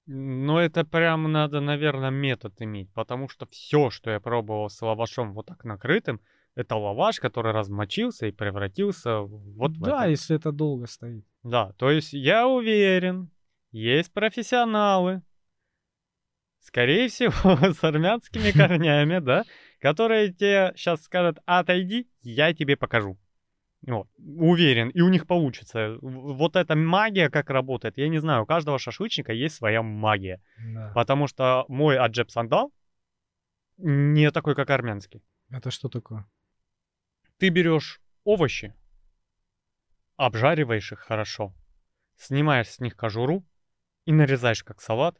Но 0.06 0.58
это 0.58 0.86
прям 0.86 1.30
надо, 1.30 1.60
наверное, 1.60 2.10
метод 2.10 2.54
иметь, 2.62 2.90
потому 2.94 3.28
что 3.28 3.46
все, 3.50 3.90
что 3.90 4.10
я 4.10 4.20
пробовал 4.20 4.70
с 4.70 4.80
лавашом 4.80 5.34
вот 5.34 5.46
так 5.46 5.64
накрытым, 5.64 6.22
это 6.54 6.76
лаваш, 6.76 7.20
который 7.20 7.52
размочился 7.52 8.26
и 8.26 8.32
превратился 8.32 9.18
вот 9.18 9.72
в 9.72 9.80
да, 9.80 10.06
если 10.06 10.36
это 10.36 10.52
долго 10.52 10.86
стоит. 10.86 11.26
Да, 11.42 11.72
то 11.76 11.90
есть 11.90 12.14
я 12.14 12.48
уверен, 12.48 13.30
есть 13.70 14.14
профессионалы, 14.14 15.20
скорее 16.60 17.08
всего, 17.08 17.72
с 17.74 17.84
армянскими 17.84 18.50
корнями, 18.56 19.18
да, 19.18 19.44
которые 19.86 20.32
тебе 20.32 20.72
сейчас 20.74 21.04
скажут, 21.04 21.38
отойди, 21.46 22.08
я 22.22 22.52
тебе 22.52 22.76
покажу. 22.76 23.16
Вот, 23.86 24.08
уверен, 24.18 24.88
и 24.88 25.00
у 25.00 25.08
них 25.08 25.28
получится. 25.28 25.96
Вот 26.00 26.56
эта 26.56 26.74
магия 26.74 27.30
как 27.30 27.50
работает, 27.50 27.96
я 27.96 28.08
не 28.08 28.18
знаю, 28.18 28.42
у 28.42 28.46
каждого 28.46 28.80
шашлычника 28.80 29.32
есть 29.32 29.54
своя 29.54 29.82
магия. 29.82 30.42
Да. 30.74 30.90
Потому 30.92 31.28
что 31.28 31.64
мой 31.68 31.96
аджеп 31.96 32.32
сандал 32.32 32.72
не 33.76 34.32
такой, 34.32 34.56
как 34.56 34.70
армянский. 34.70 35.22
Это 35.50 35.70
что 35.70 35.88
такое? 35.88 36.26
Ты 37.38 37.50
берешь 37.50 38.00
овощи, 38.24 38.74
обжариваешь 40.16 40.90
их 40.90 40.98
хорошо, 40.98 41.54
снимаешь 42.16 42.70
с 42.70 42.80
них 42.80 42.96
кожуру 42.96 43.46
и 44.04 44.12
нарезаешь 44.12 44.64
как 44.64 44.80
салат 44.80 45.16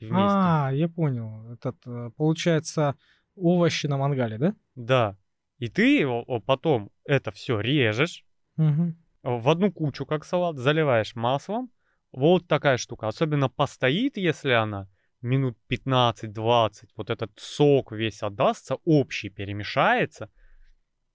вместе. 0.00 0.36
А, 0.36 0.70
я 0.70 0.88
понял. 0.90 1.50
Этот, 1.50 1.76
э, 1.86 2.10
получается, 2.14 2.94
овощи 3.36 3.86
на 3.86 3.96
мангале, 3.96 4.38
да? 4.38 4.54
Да. 4.74 5.16
И 5.58 5.68
ты 5.68 6.06
потом 6.46 6.90
это 7.04 7.30
все 7.30 7.60
режешь 7.60 8.24
Мгм. 8.56 8.96
в 9.22 9.48
одну 9.48 9.70
кучу, 9.72 10.06
как 10.06 10.24
салат, 10.24 10.58
заливаешь 10.58 11.14
маслом. 11.14 11.70
Вот 12.12 12.46
такая 12.48 12.76
штука. 12.76 13.08
Особенно 13.08 13.48
постоит, 13.48 14.16
если 14.16 14.50
она 14.50 14.88
минут 15.22 15.56
15-20, 15.68 16.90
вот 16.96 17.10
этот 17.10 17.30
сок 17.36 17.92
весь 17.92 18.22
отдастся, 18.22 18.76
общий 18.84 19.30
перемешается. 19.30 20.30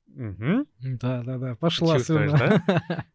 Мгм. 0.07 0.65
Да, 0.79 1.23
да, 1.23 1.37
да. 1.37 1.55
Пошла 1.55 1.95
Чувствуешь, 1.97 2.31
слюна. 2.31 2.63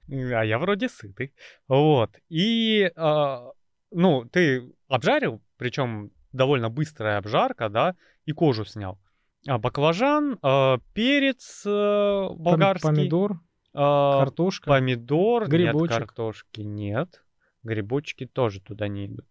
А 0.38 0.44
я 0.44 0.58
вроде 0.58 0.88
сытый. 0.88 1.32
Вот. 1.68 2.18
И, 2.28 2.90
а, 2.96 3.50
ну, 3.90 4.26
ты 4.26 4.70
обжарил, 4.88 5.42
причем 5.56 6.12
довольно 6.32 6.70
быстрая 6.70 7.18
обжарка, 7.18 7.68
да, 7.68 7.96
и 8.24 8.32
кожу 8.32 8.64
снял. 8.64 8.98
А 9.46 9.58
баклажан, 9.58 10.38
а, 10.42 10.78
перец 10.94 11.62
э, 11.66 12.28
болгарский, 12.36 12.88
Помидор, 12.88 13.40
а, 13.74 14.20
картошка. 14.20 14.70
помидор, 14.70 15.48
Грибочек. 15.48 15.90
нет 15.90 15.98
картошки, 15.98 16.60
нет. 16.60 17.24
Грибочки 17.64 18.26
тоже 18.26 18.60
туда 18.60 18.88
не 18.88 19.06
идут. 19.06 19.26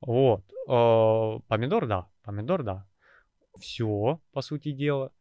Вот. 0.00 0.42
а, 0.68 1.38
помидор, 1.48 1.86
да, 1.86 2.08
помидор, 2.22 2.62
да. 2.62 2.86
Все, 3.58 4.20
по 4.32 4.42
сути 4.42 4.72
дела. 4.72 5.12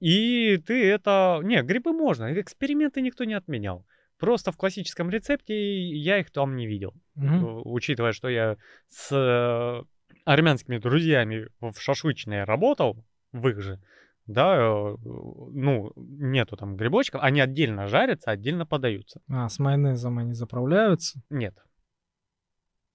И 0.00 0.56
ты 0.58 0.90
это... 0.90 1.40
Не, 1.42 1.62
грибы 1.62 1.92
можно, 1.92 2.32
эксперименты 2.40 3.00
никто 3.00 3.24
не 3.24 3.34
отменял. 3.34 3.84
Просто 4.18 4.52
в 4.52 4.56
классическом 4.56 5.08
рецепте 5.10 5.54
я 5.54 6.18
их 6.18 6.30
там 6.30 6.56
не 6.56 6.66
видел. 6.66 6.94
Э, 7.16 7.20
Учитывая, 7.64 8.12
что 8.12 8.28
я 8.28 8.56
с 8.88 9.10
э, 9.12 9.82
армянскими 10.24 10.78
друзьями 10.78 11.48
в 11.60 11.74
шашлычной 11.78 12.44
работал, 12.44 13.04
в 13.32 13.48
их 13.48 13.60
же, 13.60 13.80
да, 14.26 14.56
э, 14.56 14.96
ну, 15.02 15.92
нету 15.96 16.56
там 16.56 16.76
грибочков, 16.76 17.22
они 17.22 17.40
отдельно 17.40 17.86
жарятся, 17.86 18.30
отдельно 18.30 18.66
подаются. 18.66 19.20
А, 19.28 19.48
с 19.48 19.58
майонезом 19.58 20.18
они 20.18 20.34
заправляются. 20.34 21.22
Нет. 21.30 21.56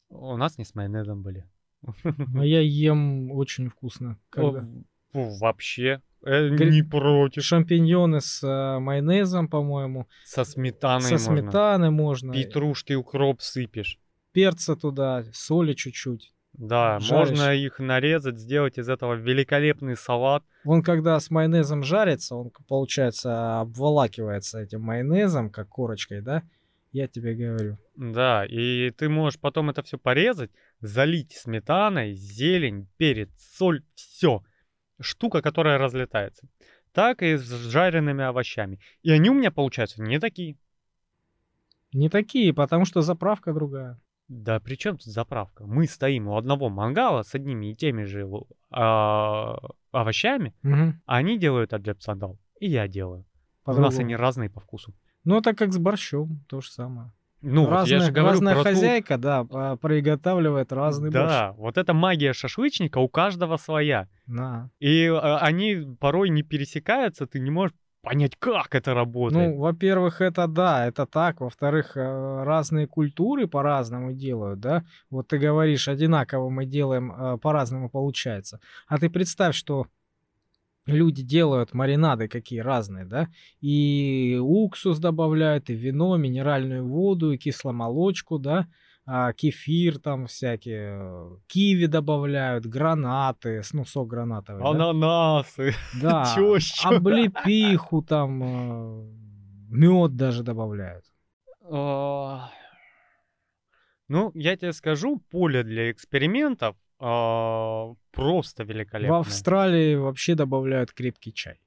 У 0.10 0.38
нас 0.38 0.58
не 0.58 0.66
с 0.66 0.76
майонезом 0.76 1.24
были. 1.24 1.50
А 2.04 2.46
я 2.46 2.62
ем 2.62 3.32
очень 3.32 3.70
вкусно. 3.70 4.18
когда- 4.30 4.68
Вообще, 5.14 6.02
э, 6.26 6.50
Гри- 6.50 6.72
не 6.72 6.84
против. 6.84 7.42
Шампиньоны 7.44 8.20
с 8.20 8.44
э, 8.44 8.80
майонезом, 8.80 9.48
по-моему. 9.48 10.08
Со 10.26 10.44
сметаной 10.44 11.02
Со 11.18 11.30
можно. 11.32 11.38
сметаной 11.44 11.90
можно. 11.92 12.34
Петрушки, 12.34 12.94
укроп 12.94 13.42
сыпешь. 13.42 13.98
Перца 14.34 14.76
туда, 14.76 15.24
соли 15.32 15.72
чуть-чуть. 15.74 16.34
Да, 16.58 17.00
Жаришь. 17.00 17.30
можно 17.30 17.54
их 17.54 17.80
нарезать, 17.80 18.38
сделать 18.40 18.78
из 18.78 18.88
этого 18.90 19.14
великолепный 19.16 19.96
салат. 19.98 20.44
Он 20.64 20.82
когда 20.84 21.20
с 21.20 21.30
майонезом 21.30 21.84
жарится, 21.84 22.36
он, 22.36 22.52
получается, 22.68 23.60
обволакивается 23.60 24.60
этим 24.60 24.82
майонезом, 24.82 25.50
как 25.50 25.70
корочкой, 25.70 26.22
да? 26.22 26.44
Я 26.92 27.08
тебе 27.08 27.36
говорю. 27.36 27.78
Да, 27.98 28.46
и 28.46 28.90
ты 28.92 29.10
можешь 29.10 29.38
потом 29.40 29.70
это 29.70 29.84
все 29.84 29.98
порезать, 29.98 30.52
залить 30.80 31.34
сметаной, 31.34 32.14
зелень, 32.14 32.88
перец, 32.98 33.30
соль, 33.58 33.84
все. 33.96 34.42
Штука, 35.02 35.42
которая 35.42 35.78
разлетается. 35.78 36.48
так 36.94 37.22
и 37.22 37.36
с 37.36 37.44
жареными 37.44 38.24
овощами. 38.24 38.80
И 39.04 39.12
они 39.12 39.30
у 39.30 39.34
меня 39.34 39.52
получаются 39.52 40.02
не 40.02 40.18
такие. 40.20 40.58
Не 41.92 42.08
такие, 42.10 42.54
потому 42.54 42.86
что 42.86 43.02
заправка 43.02 43.52
другая. 43.54 44.00
Да 44.28 44.60
при 44.60 44.76
чем 44.76 44.98
тут 44.98 45.06
заправка? 45.06 45.66
Мы 45.66 45.86
стоим 45.88 46.28
у 46.28 46.38
одного 46.38 46.70
мангала 46.70 47.22
с 47.24 47.36
одними 47.36 47.72
и 47.72 47.76
теми 47.76 48.04
же 48.04 48.28
а, 48.72 49.56
овощами, 49.92 50.54
Мгм. 50.64 51.02
а 51.06 51.18
они 51.18 51.38
делают 51.38 51.74
аджеп-сандал, 51.74 52.40
и 52.60 52.68
я 52.70 52.88
делаю. 52.88 53.26
У 53.66 53.70
нас 53.72 53.76
По-другому. 53.78 54.00
они 54.02 54.16
разные 54.16 54.50
по 54.50 54.60
вкусу. 54.60 54.94
Ну, 55.24 55.38
это 55.40 55.54
как 55.54 55.74
с 55.74 55.78
борщом, 55.78 56.44
то 56.48 56.62
же 56.62 56.70
самое. 56.72 57.12
Ну, 57.42 57.66
вот 57.66 57.72
разная 57.72 58.00
я 58.00 58.06
же 58.06 58.12
говорю 58.12 58.32
разная 58.32 58.54
про 58.56 58.64
ту- 58.64 58.70
хозяйка, 58.70 59.18
да, 59.18 59.44
по- 59.44 59.76
приготавливает 59.78 60.72
разный 60.72 61.12
борщ. 61.12 61.28
Да, 61.28 61.52
вот 61.54 61.78
эта 61.78 61.94
магия 61.94 62.34
шашлычника 62.34 62.98
у 62.98 63.08
каждого 63.08 63.58
своя. 63.58 64.08
Да. 64.26 64.70
И 64.80 65.06
а, 65.08 65.38
они 65.40 65.96
порой 66.00 66.30
не 66.30 66.42
пересекаются, 66.42 67.28
ты 67.28 67.40
не 67.40 67.52
можешь 67.52 67.76
понять, 68.06 68.36
как 68.38 68.76
это 68.76 68.94
работает. 68.94 69.56
Ну, 69.56 69.58
во-первых, 69.58 70.22
это 70.22 70.48
да, 70.48 70.88
это 70.88 71.06
так. 71.06 71.42
Во-вторых, 71.42 71.98
э, 71.98 72.44
разные 72.44 72.88
культуры 72.88 73.48
по-разному 73.48 74.14
делают, 74.14 74.60
да. 74.60 74.86
Вот 75.10 75.28
ты 75.28 75.38
говоришь, 75.38 75.88
одинаково 75.88 76.50
мы 76.50 76.66
делаем, 76.66 77.12
э, 77.12 77.38
по-разному 77.38 77.90
получается. 77.90 78.60
А 78.88 78.98
ты 78.98 79.10
представь, 79.10 79.56
что 79.56 79.88
люди 80.86 81.24
делают 81.24 81.74
маринады 81.74 82.28
какие 82.28 82.60
разные, 82.60 83.06
да, 83.06 83.28
и 83.60 84.40
уксус 84.40 85.00
добавляют, 85.00 85.70
и 85.70 85.74
вино, 85.74 86.16
минеральную 86.18 86.88
воду, 86.88 87.32
и 87.32 87.38
кисломолочку, 87.38 88.38
да, 88.38 88.68
а, 89.06 89.34
кефир 89.34 90.00
там 90.00 90.26
всякие, 90.26 91.40
киви 91.48 91.86
добавляют, 91.88 92.66
гранаты, 92.66 93.62
ну, 93.74 93.86
сок 93.86 94.08
гранатовый. 94.10 94.64
Ананасы, 94.64 95.74
Да, 96.02 96.34
тещу. 96.36 96.88
облепиху 96.90 98.02
там, 98.02 98.40
мед 99.70 100.16
даже 100.16 100.44
добавляют. 100.44 101.06
А, 101.72 102.50
Ну, 104.08 104.32
я 104.36 104.56
тебе 104.56 104.74
скажу, 104.74 105.18
поле 105.32 105.64
для 105.64 105.92
экспериментов 105.92 106.76
а, 107.00 107.94
просто 108.12 108.64
В 108.64 108.68
великолепное. 108.70 109.20
Австралии 109.20 109.96
вообще 109.96 110.36
добавляют 110.36 110.92
крепкий 110.94 111.34
чай. 111.34 111.60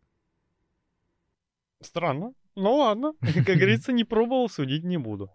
Странно. 1.80 2.32
Ну 2.56 2.74
ладно, 2.76 3.12
как 3.46 3.56
говорится, 3.56 3.92
не 3.92 4.04
пробовал, 4.04 4.48
судить 4.48 4.84
не 4.84 4.98
буду. 4.98 5.30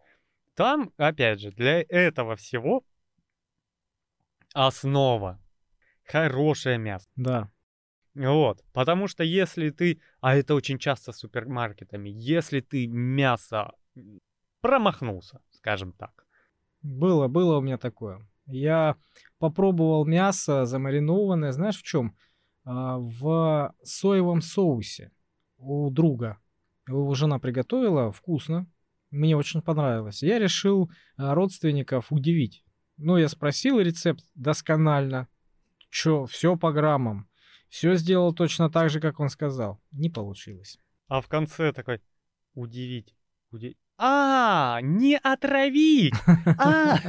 Там, 0.56 0.92
опять 0.98 1.40
же, 1.40 1.52
для 1.52 1.82
этого 1.82 2.36
всего 2.36 2.84
основа. 4.54 5.40
Хорошее 6.06 6.78
мясо. 6.78 7.10
Да. 7.16 7.50
Вот, 8.14 8.64
потому 8.74 9.08
что 9.08 9.24
если 9.24 9.72
ты, 9.72 10.00
а 10.22 10.36
это 10.36 10.54
очень 10.54 10.78
часто 10.78 11.12
с 11.12 11.18
супермаркетами, 11.18 12.10
если 12.10 12.60
ты 12.60 12.86
мясо 12.88 13.72
промахнулся, 14.62 15.42
скажем 15.52 15.94
так, 15.94 16.28
Было, 16.84 17.28
было 17.30 17.58
у 17.58 17.62
меня 17.62 17.78
такое. 17.78 18.28
Я 18.46 18.98
попробовал 19.40 20.06
мясо 20.06 20.66
замаринованное, 20.66 21.54
знаешь, 21.54 21.80
в 21.80 21.84
чем? 21.84 22.16
В 22.66 23.74
соевом 23.84 24.42
соусе 24.42 25.12
у 25.58 25.90
друга. 25.90 26.38
Его 26.88 27.14
жена 27.16 27.40
приготовила, 27.40 28.12
вкусно. 28.12 28.68
Мне 29.14 29.38
очень 29.38 29.62
понравилось. 29.62 30.24
Я 30.24 30.40
решил 30.40 30.90
а, 31.18 31.36
родственников 31.36 32.12
удивить. 32.12 32.64
Ну, 32.98 33.18
я 33.18 33.30
спросил 33.30 33.80
рецепт 33.80 34.24
досконально. 34.34 35.28
Чё, 35.92 36.26
все 36.26 36.58
по 36.58 36.72
граммам. 36.72 37.28
Все 37.70 37.94
сделал 37.96 38.34
точно 38.34 38.72
так 38.72 38.90
же, 38.90 39.00
как 39.00 39.20
он 39.20 39.30
сказал. 39.30 39.80
Не 39.92 40.10
получилось. 40.10 40.80
а 41.08 41.22
в 41.22 41.28
конце 41.28 41.72
такой, 41.74 42.02
удивить, 42.56 43.16
удивить. 43.52 43.78
А, 44.00 44.80
не 44.82 45.16
отравить! 45.18 46.14
А! 46.58 46.98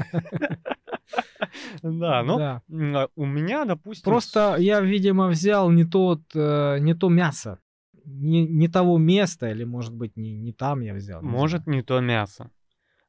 Да, 1.82 2.22
ну, 2.22 2.38
Да. 2.38 2.62
а 2.68 3.08
у 3.14 3.26
меня, 3.26 3.64
допустим... 3.64 4.04
Просто 4.04 4.56
я, 4.58 4.80
видимо, 4.80 5.28
взял 5.28 5.70
не 5.70 5.84
тот, 5.84 6.20
э, 6.34 6.78
не 6.80 6.94
то 6.94 7.08
мясо, 7.08 7.58
не, 8.04 8.46
не 8.46 8.68
того 8.68 8.98
места, 8.98 9.50
или, 9.50 9.64
может 9.64 9.94
быть, 9.94 10.16
не, 10.16 10.36
не 10.36 10.52
там 10.52 10.80
я 10.80 10.94
взял. 10.94 11.22
не 11.22 11.28
Может, 11.28 11.64
знаю. 11.64 11.76
не 11.78 11.82
то 11.82 12.00
мясо. 12.00 12.50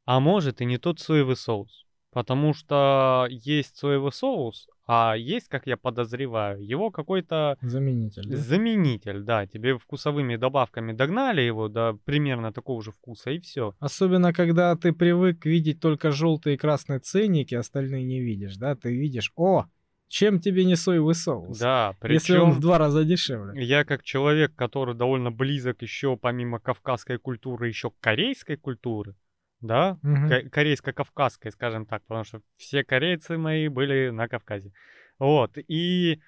А 0.05 0.19
может 0.19 0.61
и 0.61 0.65
не 0.65 0.77
тот 0.77 0.99
соевый 0.99 1.35
соус. 1.35 1.85
Потому 2.11 2.53
что 2.53 3.27
есть 3.29 3.75
соевый 3.75 4.13
соус, 4.13 4.69
а 4.87 5.15
есть, 5.17 5.49
как 5.49 5.67
я 5.67 5.75
подозреваю, 5.75 6.63
его 6.65 6.89
какой-то 6.89 7.57
Заменитель. 7.61 8.29
да? 8.29 8.37
заменитель. 8.37 9.19
Да, 9.23 9.45
тебе 9.47 9.77
вкусовыми 9.77 10.37
добавками 10.37 10.93
догнали 10.93 11.41
его 11.41 11.67
до 11.67 11.97
примерно 12.05 12.53
такого 12.53 12.81
же 12.81 12.91
вкуса, 12.91 13.31
и 13.31 13.39
все. 13.41 13.73
Особенно, 13.79 14.31
когда 14.31 14.73
ты 14.77 14.93
привык 14.93 15.45
видеть 15.45 15.81
только 15.81 16.11
желтые 16.11 16.53
и 16.53 16.57
красные 16.57 16.99
ценники, 16.99 17.53
остальные 17.55 18.03
не 18.05 18.21
видишь, 18.21 18.55
да? 18.55 18.75
Ты 18.75 18.95
видишь, 18.95 19.33
о, 19.35 19.65
чем 20.07 20.39
тебе 20.39 20.65
не 20.65 20.75
соевый 20.75 21.15
соус? 21.15 21.59
Да, 21.59 21.95
Если 22.03 22.37
он 22.37 22.51
в 22.51 22.53
причем 22.55 22.61
два 22.61 22.77
раза 22.77 23.03
дешевле. 23.03 23.63
я 23.63 23.83
как 23.83 24.03
человек, 24.03 24.55
который 24.55 24.95
довольно 24.95 25.31
близок 25.31 25.81
еще 25.81 26.17
помимо 26.17 26.59
кавказской 26.59 27.17
культуры, 27.17 27.67
еще 27.67 27.91
к 27.91 27.99
корейской 27.99 28.55
культуры, 28.57 29.15
да, 29.61 29.97
ко- 30.01 30.49
корейско-кавказской, 30.49 31.51
скажем 31.51 31.85
так, 31.85 32.03
потому 32.03 32.23
что 32.23 32.41
все 32.57 32.83
корейцы 32.83 33.37
мои 33.37 33.67
были 33.67 34.09
на 34.09 34.27
Кавказе. 34.27 34.71
Вот, 35.19 35.57
и 35.57 36.19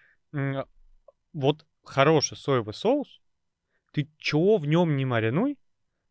вот 1.33 1.65
хороший 1.83 2.37
соевый 2.37 2.73
соус, 2.73 3.21
ты 3.91 4.09
чего 4.17 4.57
в 4.57 4.65
нем 4.67 4.95
не 4.95 5.05
маринуй, 5.05 5.57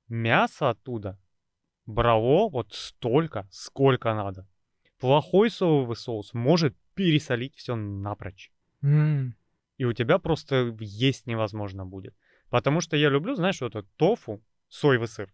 мясо 0.09 0.71
оттуда 0.71 1.19
брало 1.87 2.49
вот 2.49 2.73
столько, 2.73 3.47
сколько 3.51 4.15
надо. 4.15 4.47
Плохой 4.99 5.51
соевый 5.51 5.97
соус 5.97 6.33
может 6.35 6.75
пересолить 6.95 7.55
все 7.55 7.77
напрочь. 7.77 8.51
М, 8.83 9.35
И 9.79 9.85
у 9.85 9.93
тебя 9.93 10.19
просто 10.19 10.75
есть 10.81 11.27
невозможно 11.27 11.85
будет. 11.85 12.15
Потому 12.51 12.81
что 12.81 12.97
я 12.97 13.11
люблю, 13.11 13.35
знаешь, 13.35 13.61
вот 13.61 13.77
это 13.77 13.87
тофу, 13.97 14.43
соевый 14.69 15.09
сыр. 15.09 15.33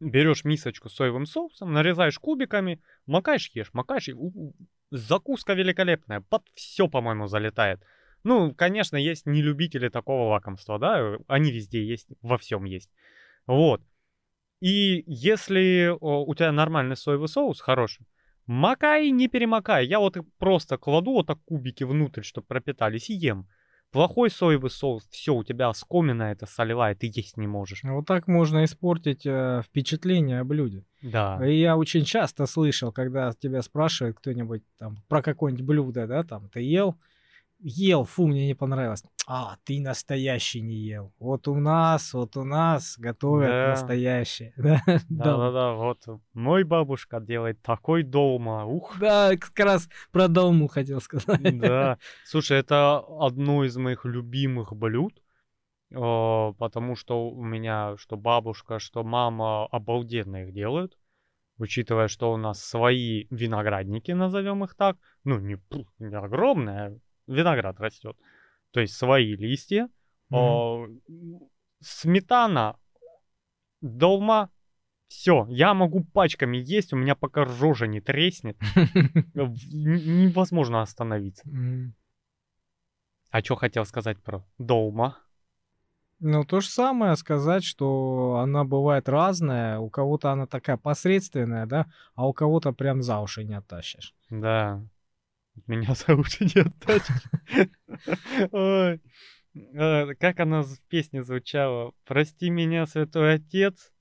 Берешь 0.00 0.44
мисочку 0.44 0.88
с 0.88 0.94
соевым 0.94 1.26
соусом, 1.26 1.72
нарезаешь 1.72 2.18
кубиками, 2.18 2.82
макаешь, 3.06 3.50
ешь, 3.54 3.72
макаешь, 3.72 4.08
и 4.08 4.12
у- 4.12 4.32
у- 4.34 4.54
закуска 4.90 5.54
великолепная, 5.54 6.20
под 6.20 6.48
все, 6.54 6.88
по-моему, 6.88 7.28
залетает. 7.28 7.80
Ну, 8.24 8.52
конечно, 8.54 8.96
есть 8.96 9.26
не 9.26 9.42
любители 9.42 9.88
такого 9.88 10.30
лакомства, 10.30 10.78
да, 10.78 11.18
они 11.28 11.52
везде 11.52 11.84
есть, 11.84 12.08
во 12.20 12.36
всем 12.36 12.64
есть. 12.64 12.90
Вот. 13.46 13.80
И 14.60 15.04
если 15.06 15.96
о, 16.00 16.24
у 16.24 16.34
тебя 16.34 16.52
нормальный 16.52 16.96
соевый 16.96 17.28
соус, 17.28 17.60
хороший, 17.60 18.06
макай, 18.46 19.10
не 19.10 19.28
перемакай. 19.28 19.86
Я 19.86 19.98
вот 19.98 20.16
просто 20.38 20.76
кладу 20.78 21.12
вот 21.12 21.26
так 21.26 21.38
кубики 21.44 21.84
внутрь, 21.84 22.22
чтобы 22.22 22.46
пропитались, 22.46 23.10
и 23.10 23.14
ем. 23.14 23.46
Плохой 23.92 24.30
соевый 24.30 24.70
соус, 24.70 25.06
все, 25.10 25.34
у 25.34 25.44
тебя 25.44 25.68
оскомина 25.68 26.22
это 26.22 26.46
солевая, 26.46 26.94
ты 26.94 27.12
есть 27.14 27.36
не 27.36 27.46
можешь. 27.46 27.82
Вот 27.84 28.06
так 28.06 28.26
можно 28.26 28.64
испортить 28.64 29.26
э, 29.26 29.60
впечатление 29.66 30.40
о 30.40 30.44
блюде. 30.44 30.86
Да. 31.02 31.38
И 31.46 31.60
я 31.60 31.76
очень 31.76 32.04
часто 32.04 32.46
слышал, 32.46 32.90
когда 32.90 33.32
тебя 33.38 33.60
спрашивает 33.60 34.16
кто-нибудь 34.16 34.62
там 34.78 34.96
про 35.08 35.20
какое-нибудь 35.20 35.66
блюдо, 35.66 36.06
да, 36.06 36.22
там, 36.22 36.48
ты 36.48 36.60
ел? 36.60 36.96
Ел, 37.64 38.04
фу, 38.04 38.26
мне 38.26 38.46
не 38.46 38.54
понравилось. 38.54 39.04
А, 39.26 39.56
ты 39.64 39.80
настоящий 39.80 40.60
не 40.60 40.74
ел. 40.74 41.12
Вот 41.20 41.46
у 41.46 41.54
нас, 41.54 42.12
вот 42.12 42.36
у 42.36 42.42
нас 42.42 42.98
готовят 42.98 43.50
Да. 43.50 43.70
настоящее. 43.70 44.52
Да, 44.56 44.82
да. 44.86 45.00
Да-да-да, 45.08 45.72
вот 45.74 46.04
мой 46.34 46.64
бабушка 46.64 47.20
делает 47.20 47.62
такой 47.62 48.02
долма, 48.02 48.64
ух. 48.64 48.96
Да, 48.98 49.36
как 49.36 49.56
раз 49.60 49.88
про 50.10 50.26
долму 50.26 50.66
хотел 50.66 51.00
сказать. 51.00 51.60
Да. 51.60 51.98
Слушай, 52.24 52.58
это 52.58 52.98
одно 53.20 53.64
из 53.64 53.76
моих 53.76 54.04
любимых 54.04 54.74
блюд, 54.74 55.22
э, 55.92 56.52
потому 56.58 56.96
что 56.96 57.30
у 57.30 57.44
меня 57.44 57.96
что 57.96 58.16
бабушка, 58.16 58.80
что 58.80 59.04
мама 59.04 59.66
обалденно 59.66 60.44
их 60.44 60.52
делают. 60.52 60.98
Учитывая, 61.58 62.08
что 62.08 62.32
у 62.32 62.36
нас 62.36 62.64
свои 62.64 63.26
виноградники, 63.30 64.10
назовем 64.10 64.64
их 64.64 64.74
так, 64.74 64.96
ну 65.22 65.38
не, 65.38 65.58
не 66.00 66.16
огромные, 66.16 66.80
а 66.80 66.98
виноград 67.26 67.78
растет. 67.80 68.16
То 68.70 68.80
есть 68.80 68.94
свои 68.94 69.34
листья, 69.36 69.88
Мгм. 70.30 70.38
О, 70.40 70.88
сметана, 71.80 72.78
долма, 73.82 74.50
все, 75.08 75.46
я 75.50 75.74
могу 75.74 76.04
пачками 76.04 76.56
есть, 76.56 76.94
у 76.94 76.96
меня 76.96 77.14
пока 77.14 77.44
рожа 77.44 77.86
не 77.86 78.00
треснет, 78.00 78.56
н- 79.34 79.54
невозможно 80.22 80.80
остановиться. 80.80 81.46
А 83.30 83.40
что 83.42 83.56
хотел 83.56 83.84
сказать 83.84 84.22
про 84.22 84.42
долма? 84.58 85.18
Ну, 86.20 86.44
то 86.44 86.60
же 86.60 86.68
самое 86.68 87.16
сказать, 87.16 87.64
что 87.64 88.36
она 88.42 88.64
бывает 88.64 89.08
разная. 89.08 89.80
У 89.80 89.90
кого-то 89.90 90.30
она 90.30 90.46
такая 90.46 90.76
посредственная, 90.76 91.66
да, 91.66 91.92
а 92.14 92.28
у 92.28 92.32
кого-то 92.32 92.72
прям 92.72 93.02
за 93.02 93.18
уши 93.18 93.42
не 93.42 93.54
оттащишь. 93.54 94.14
Да, 94.30 94.80
меня 95.66 95.94
за 95.94 96.14
уши 96.14 96.44
не 96.44 96.62
оттащишь. 96.62 97.28
Ой. 98.52 99.00
Э, 99.74 100.14
как 100.14 100.40
она 100.40 100.62
в 100.62 100.78
песне 100.88 101.22
звучала? 101.22 101.92
«Прости 102.06 102.48
меня, 102.50 102.86
святой 102.86 103.34
отец, 103.34 103.92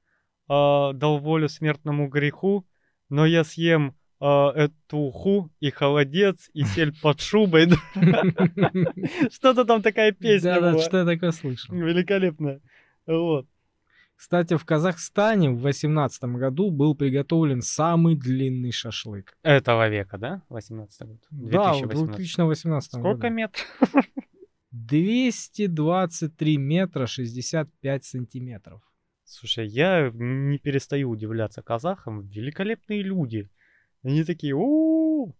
а, 0.47 0.93
дал 0.93 1.19
волю 1.19 1.49
смертному 1.49 2.07
греху, 2.07 2.65
но 3.09 3.25
я 3.25 3.43
съем 3.43 3.95
а, 4.19 4.51
эту 4.53 4.97
уху 4.97 5.51
и 5.59 5.69
холодец, 5.69 6.49
и 6.53 6.63
сель 6.63 6.93
под 7.01 7.19
шубой». 7.19 7.67
Что-то 9.31 9.65
там 9.65 9.81
такая 9.81 10.13
песня 10.13 10.55
Да-да, 10.55 10.71
была. 10.73 10.81
что 10.83 10.97
я 10.99 11.05
такое 11.05 11.31
слышал. 11.31 11.75
Великолепная. 11.75 12.61
Вот. 13.05 13.47
Кстати, 14.21 14.55
в 14.55 14.65
Казахстане 14.65 15.49
в 15.49 15.61
18 15.61 16.23
году 16.25 16.69
был 16.69 16.93
приготовлен 16.93 17.63
самый 17.63 18.15
длинный 18.15 18.71
шашлык. 18.71 19.35
Этого 19.41 19.89
века, 19.89 20.19
да? 20.19 20.43
18 20.49 21.07
год? 21.07 21.17
Да, 21.31 21.73
в 21.73 21.87
2018. 21.87 22.27
2018 22.27 22.91
Сколько 22.91 23.29
году. 23.29 23.33
метров? 23.33 23.67
223 24.69 26.57
метра 26.57 27.07
65 27.07 28.05
сантиметров. 28.05 28.83
Слушай, 29.23 29.67
я 29.67 30.11
не 30.13 30.59
перестаю 30.59 31.09
удивляться 31.09 31.63
казахам. 31.63 32.21
Великолепные 32.27 33.01
люди. 33.01 33.49
Они 34.03 34.23
такие, 34.23 34.53
у 34.55 35.33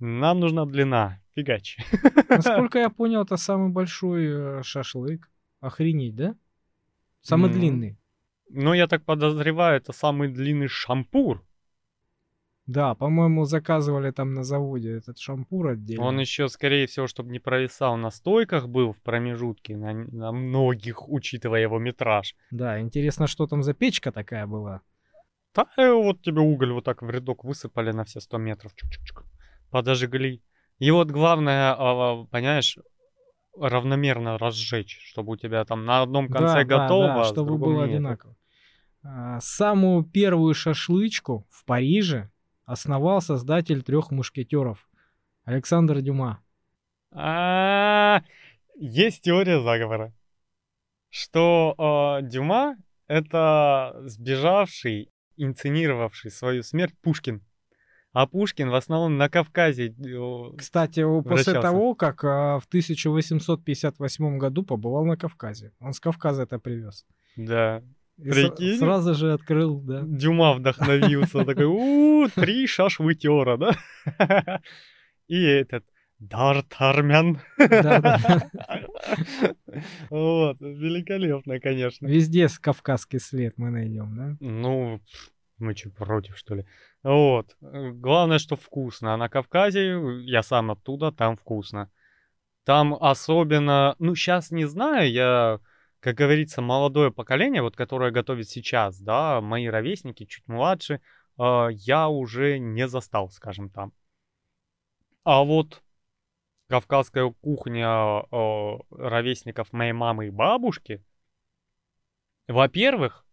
нам 0.00 0.40
нужна 0.40 0.66
длина. 0.66 1.20
Фигач. 1.36 1.78
Насколько 2.28 2.80
я 2.80 2.90
понял, 2.90 3.22
это 3.22 3.36
самый 3.36 3.70
большой 3.70 4.26
э, 4.26 4.62
шашлык. 4.64 5.30
Охренеть, 5.60 6.16
да? 6.16 6.34
Самый 7.20 7.50
Ну, 7.50 7.56
длинный. 7.56 7.98
Но 8.48 8.74
я 8.74 8.86
так 8.86 9.04
подозреваю, 9.04 9.78
это 9.78 9.92
самый 9.92 10.28
длинный 10.28 10.68
шампур. 10.68 11.42
Да, 12.66 12.96
по-моему, 12.96 13.44
заказывали 13.44 14.10
там 14.10 14.34
на 14.34 14.42
заводе 14.42 14.96
этот 14.96 15.18
шампур 15.18 15.68
отдельно. 15.68 16.04
Он 16.04 16.18
еще, 16.18 16.48
скорее 16.48 16.88
всего, 16.88 17.06
чтобы 17.06 17.30
не 17.30 17.38
провисал 17.38 17.96
на 17.96 18.10
стойках, 18.10 18.66
был 18.68 18.92
в 18.92 19.00
промежутке 19.02 19.76
на, 19.76 19.92
на 19.92 20.32
многих, 20.32 21.08
учитывая 21.08 21.60
его 21.60 21.78
метраж. 21.78 22.34
Да, 22.50 22.80
интересно, 22.80 23.28
что 23.28 23.46
там 23.46 23.62
за 23.62 23.72
печка 23.72 24.10
такая 24.10 24.48
была. 24.48 24.80
Да, 25.54 25.66
э, 25.76 25.92
вот 25.92 26.22
тебе 26.22 26.40
уголь 26.40 26.72
вот 26.72 26.84
так 26.84 27.02
в 27.02 27.10
рядок 27.10 27.44
высыпали 27.44 27.92
на 27.92 28.04
все 28.04 28.20
100 28.20 28.38
метров. 28.38 28.72
Чук-чук-чук. 28.74 29.24
Подожгли. 29.70 30.42
И 30.80 30.90
вот 30.90 31.10
главное, 31.10 31.74
а, 31.78 32.24
понимаешь, 32.24 32.78
равномерно 33.58 34.38
разжечь, 34.38 35.00
чтобы 35.04 35.32
у 35.32 35.36
тебя 35.36 35.64
там 35.64 35.84
на 35.84 36.02
одном 36.02 36.28
конце 36.28 36.64
да, 36.64 36.64
да, 36.64 36.64
готово, 36.64 37.06
да, 37.06 37.20
а 37.20 37.24
с 37.24 37.28
чтобы 37.30 37.58
было 37.58 37.80
нет. 37.82 37.90
одинаково. 37.90 38.36
А, 39.02 39.40
самую 39.40 40.04
первую 40.04 40.54
шашлычку 40.54 41.46
в 41.50 41.64
Париже 41.64 42.30
основал 42.64 43.20
создатель 43.20 43.82
трех 43.82 44.10
мушкетеров 44.10 44.88
Александр 45.44 46.00
Дюма. 46.00 46.42
А, 47.12 48.22
Есть 48.74 49.22
теория 49.22 49.60
заговора, 49.60 50.12
что 51.10 51.74
а, 51.78 52.20
Дюма 52.22 52.76
это 53.06 53.94
сбежавший, 54.06 55.12
инсценировавший 55.36 56.30
свою 56.30 56.62
смерть 56.62 56.94
Пушкин. 57.00 57.45
А 58.18 58.26
Пушкин 58.26 58.70
в 58.70 58.74
основном 58.74 59.18
на 59.18 59.28
Кавказе 59.28 59.88
э, 59.88 60.56
Кстати, 60.56 61.00
о- 61.00 61.20
после 61.20 61.52
Вращался. 61.52 61.60
того, 61.60 61.94
как 61.94 62.24
а, 62.24 62.58
в 62.60 62.64
1858 62.64 64.38
году 64.38 64.62
побывал 64.62 65.04
на 65.04 65.18
Кавказе. 65.18 65.72
Он 65.80 65.92
с 65.92 66.00
Кавказа 66.00 66.44
это 66.44 66.58
привез. 66.58 67.04
да, 67.36 67.82
И 68.16 68.30
Прикинь? 68.30 68.78
сразу 68.78 69.12
же 69.14 69.34
открыл, 69.34 69.80
да. 69.82 70.00
Дюма 70.06 70.54
вдохновился, 70.54 71.44
такой, 71.44 71.66
у 71.66 72.26
три 72.34 72.66
шашлытера, 72.66 73.58
да? 73.58 73.72
И 75.28 75.42
этот, 75.42 75.84
Дартармян. 76.18 77.40
Вот, 80.08 80.56
великолепно, 80.60 81.60
конечно. 81.60 82.06
Везде 82.06 82.48
кавказский 82.62 83.20
след 83.20 83.58
мы 83.58 83.68
найдем, 83.68 84.16
да? 84.16 84.36
Ну, 84.40 85.02
мы 85.58 85.74
что, 85.74 85.90
против, 85.90 86.38
что 86.38 86.54
ли? 86.54 86.64
Вот. 87.06 87.56
э, 87.60 87.90
Главное, 87.92 88.38
что 88.40 88.56
вкусно. 88.56 89.14
А 89.14 89.16
на 89.16 89.28
Кавказе, 89.28 89.96
я 90.24 90.42
сам 90.42 90.72
оттуда, 90.72 91.12
там 91.12 91.36
вкусно. 91.36 91.88
Там 92.64 92.94
особенно, 93.00 93.94
ну, 94.00 94.16
сейчас 94.16 94.50
не 94.50 94.64
знаю, 94.64 95.12
я, 95.12 95.60
как 96.00 96.16
говорится, 96.16 96.62
молодое 96.62 97.12
поколение, 97.12 97.62
вот, 97.62 97.76
которое 97.76 98.10
готовит 98.10 98.48
сейчас, 98.48 98.98
да, 98.98 99.40
мои 99.40 99.68
ровесники, 99.68 100.24
чуть 100.26 100.48
младше, 100.48 101.00
э, 101.38 101.68
я 101.74 102.08
уже 102.08 102.58
не 102.58 102.88
застал, 102.88 103.30
скажем 103.30 103.70
там. 103.70 103.92
А 105.22 105.44
вот 105.44 105.84
кавказская 106.68 107.32
кухня 107.40 108.24
э, 108.32 108.78
ровесников 108.90 109.72
моей 109.72 109.92
мамы 109.92 110.26
и 110.26 110.30
бабушки, 110.30 111.04
во-первых, 112.48 113.24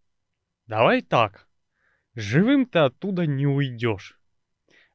давай 0.68 1.02
так, 1.02 1.48
живым 2.14 2.66
ты 2.66 2.78
оттуда 2.80 3.26
не 3.26 3.46
уйдешь. 3.46 4.18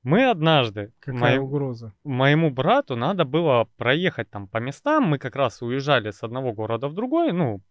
Мы 0.04 0.30
однажды, 0.30 0.94
Какая 1.00 1.20
моей- 1.20 1.40
угроза. 1.40 1.94
моему 2.04 2.50
брату 2.52 2.96
надо 2.96 3.26
было 3.26 3.66
проехать 3.78 4.30
там 4.30 4.48
по 4.48 4.58
местам, 4.60 5.04
мы 5.04 5.18
как 5.20 5.36
раз 5.36 5.62
уезжали 5.62 6.12
с 6.12 6.24
одного 6.24 6.54
города 6.54 6.88
в 6.88 6.94
другой, 6.94 7.34
ну, 7.34 7.62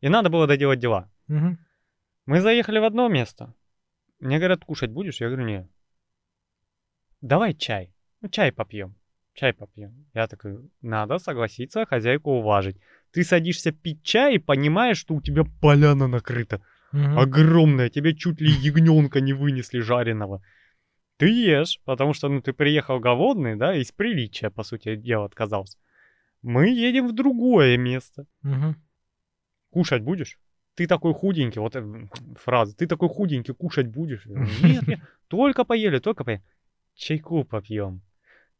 и 0.00 0.08
надо 0.08 0.28
было 0.28 0.46
доделать 0.46 0.80
дела. 0.80 1.10
Мгм. 1.28 1.58
Мы 2.26 2.40
заехали 2.40 2.78
в 2.78 2.84
одно 2.84 3.08
место. 3.08 3.54
Мне 4.20 4.38
говорят, 4.38 4.64
кушать 4.64 4.90
будешь? 4.90 5.20
Я 5.20 5.28
говорю, 5.28 5.46
не. 5.46 5.68
Давай 7.20 7.54
чай. 7.54 7.94
Ну, 8.20 8.28
чай 8.28 8.52
попьем. 8.52 8.94
Чай 9.34 9.52
попьем. 9.52 10.06
Я 10.14 10.26
такой, 10.26 10.58
надо 10.82 11.18
согласиться 11.18 11.86
хозяйку 11.86 12.30
уважить. 12.32 12.76
Ты 13.12 13.24
садишься 13.24 13.72
пить 13.72 14.02
чай 14.02 14.34
и 14.34 14.38
понимаешь, 14.38 14.98
что 14.98 15.14
у 15.14 15.22
тебя 15.22 15.44
поляна 15.60 16.06
накрыта. 16.08 16.60
Мгм. 16.92 17.18
Огромная. 17.18 17.88
Тебе 17.88 18.14
чуть 18.14 18.40
ли 18.40 18.50
ягненка 18.50 19.20
не 19.20 19.32
вынесли 19.32 19.80
жареного. 19.80 20.42
Ты 21.16 21.28
ешь, 21.28 21.80
потому 21.84 22.14
что, 22.14 22.28
ну, 22.28 22.40
ты 22.40 22.52
приехал 22.52 23.00
голодный, 23.00 23.56
да, 23.56 23.74
из 23.76 23.92
приличия, 23.92 24.50
по 24.50 24.62
сути 24.62 24.96
дела, 24.96 25.26
отказался. 25.26 25.78
Мы 26.42 26.68
едем 26.70 27.08
в 27.08 27.12
другое 27.12 27.76
место. 27.76 28.26
Мгм. 28.42 28.76
Кушать 29.70 30.02
будешь? 30.02 30.38
Ты 30.74 30.86
такой 30.86 31.14
худенький, 31.14 31.60
вот 31.60 31.76
э, 31.76 32.08
фраза, 32.36 32.74
ты 32.74 32.86
такой 32.86 33.08
худенький, 33.08 33.54
кушать 33.54 33.86
будешь? 33.86 34.26
Я 34.26 34.38
Нет, 34.68 34.86
нет, 34.86 35.00
только 35.28 35.64
поели, 35.64 35.98
только 35.98 36.24
поели. 36.24 36.42
Чайку 36.94 37.44
попьем. 37.44 38.02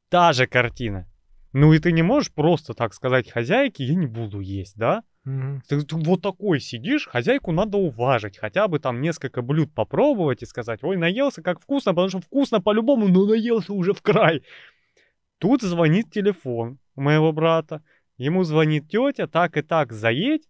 Та 0.08 0.32
же 0.32 0.46
картина. 0.46 1.08
Ну 1.52 1.72
и 1.72 1.78
ты 1.78 1.92
не 1.92 2.02
можешь 2.02 2.32
просто 2.32 2.74
так 2.74 2.94
сказать 2.94 3.30
хозяйке, 3.30 3.84
я 3.84 3.94
не 3.94 4.06
буду 4.06 4.40
есть, 4.40 4.76
да? 4.76 5.02
Ты, 5.24 5.82
ты 5.82 5.96
вот 5.96 6.20
такой 6.20 6.58
сидишь, 6.58 7.06
хозяйку 7.06 7.52
надо 7.52 7.78
уважить, 7.78 8.38
хотя 8.38 8.66
бы 8.66 8.80
там 8.80 9.00
несколько 9.00 9.40
блюд 9.40 9.72
попробовать 9.72 10.42
и 10.42 10.46
сказать, 10.46 10.82
ой, 10.82 10.96
наелся, 10.96 11.42
как 11.42 11.60
вкусно, 11.60 11.92
потому 11.92 12.08
что 12.08 12.20
вкусно 12.20 12.60
по-любому, 12.60 13.06
но 13.06 13.26
наелся 13.26 13.72
уже 13.72 13.92
в 13.92 14.02
край. 14.02 14.42
Тут 15.38 15.62
звонит 15.62 16.10
телефон 16.10 16.78
у 16.96 17.02
моего 17.02 17.32
брата, 17.32 17.84
ему 18.16 18.42
звонит 18.42 18.88
тетя, 18.88 19.28
так 19.28 19.56
и 19.56 19.62
так, 19.62 19.92
заедь. 19.92 20.48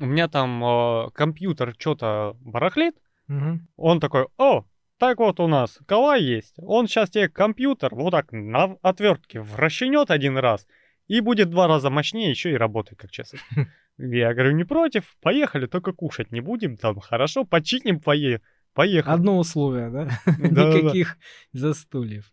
У 0.00 0.06
меня 0.06 0.28
там 0.28 0.64
э, 0.64 1.10
компьютер 1.12 1.74
что-то 1.78 2.36
барахлит, 2.40 2.96
Мгм. 3.28 3.68
он 3.76 4.00
такой, 4.00 4.26
о, 4.38 4.64
так 4.98 5.18
вот 5.18 5.38
у 5.38 5.46
нас 5.46 5.78
кола 5.86 6.16
есть, 6.16 6.54
он 6.58 6.88
сейчас 6.88 7.10
тебе 7.10 7.28
компьютер 7.28 7.94
вот 7.94 8.10
так 8.10 8.32
на 8.32 8.76
отвертке 8.82 9.40
вращенет 9.40 10.10
один 10.10 10.36
раз, 10.36 10.66
и 11.10 11.20
будет 11.20 11.50
два 11.50 11.66
раза 11.66 11.90
мощнее, 11.90 12.30
еще 12.30 12.52
и 12.52 12.56
работает 12.56 13.00
как 13.00 13.10
честно. 13.10 13.40
Я 13.98 14.32
говорю, 14.32 14.52
не 14.52 14.62
против, 14.62 15.16
поехали, 15.20 15.66
только 15.66 15.92
кушать 15.92 16.30
не 16.30 16.40
будем, 16.40 16.76
там 16.76 17.00
хорошо, 17.00 17.44
починим, 17.44 17.98
пое... 17.98 18.40
поехали. 18.74 19.12
Одно 19.12 19.36
условие, 19.36 19.90
да? 19.90 20.04
Никаких 20.38 21.18
застульев. 21.52 22.32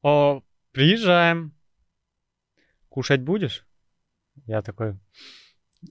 О, 0.00 0.42
приезжаем. 0.72 1.54
Кушать 2.88 3.20
будешь? 3.20 3.66
Я 4.46 4.62
такой, 4.62 4.98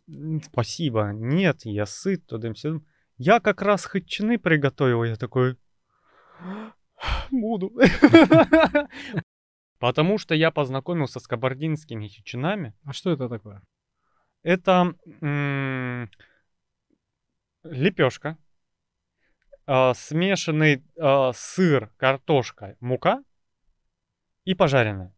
«М, 0.09 0.41
спасибо, 0.41 1.11
нет, 1.13 1.59
я 1.63 1.85
сыт, 1.85 2.25
туда-сюда. 2.25 2.83
Я 3.17 3.39
как 3.39 3.61
раз 3.61 3.85
хычины 3.85 4.39
приготовил, 4.39 5.03
я 5.03 5.15
такой, 5.15 5.57
буду. 7.29 7.71
Потому 9.85 10.17
что 10.17 10.33
я 10.33 10.49
познакомился 10.49 11.19
с 11.19 11.27
кабардинскими 11.27 12.07
хичинами. 12.07 12.73
А 12.85 12.91
что 12.91 13.11
это 13.11 13.29
такое? 13.29 13.61
Это 14.41 14.95
лепешка, 17.63 18.35
смешанный 19.67 20.83
а, 20.99 21.33
сыр, 21.33 21.91
картошка, 21.97 22.75
мука 22.79 23.23
и 24.43 24.55
пожаренное. 24.55 25.15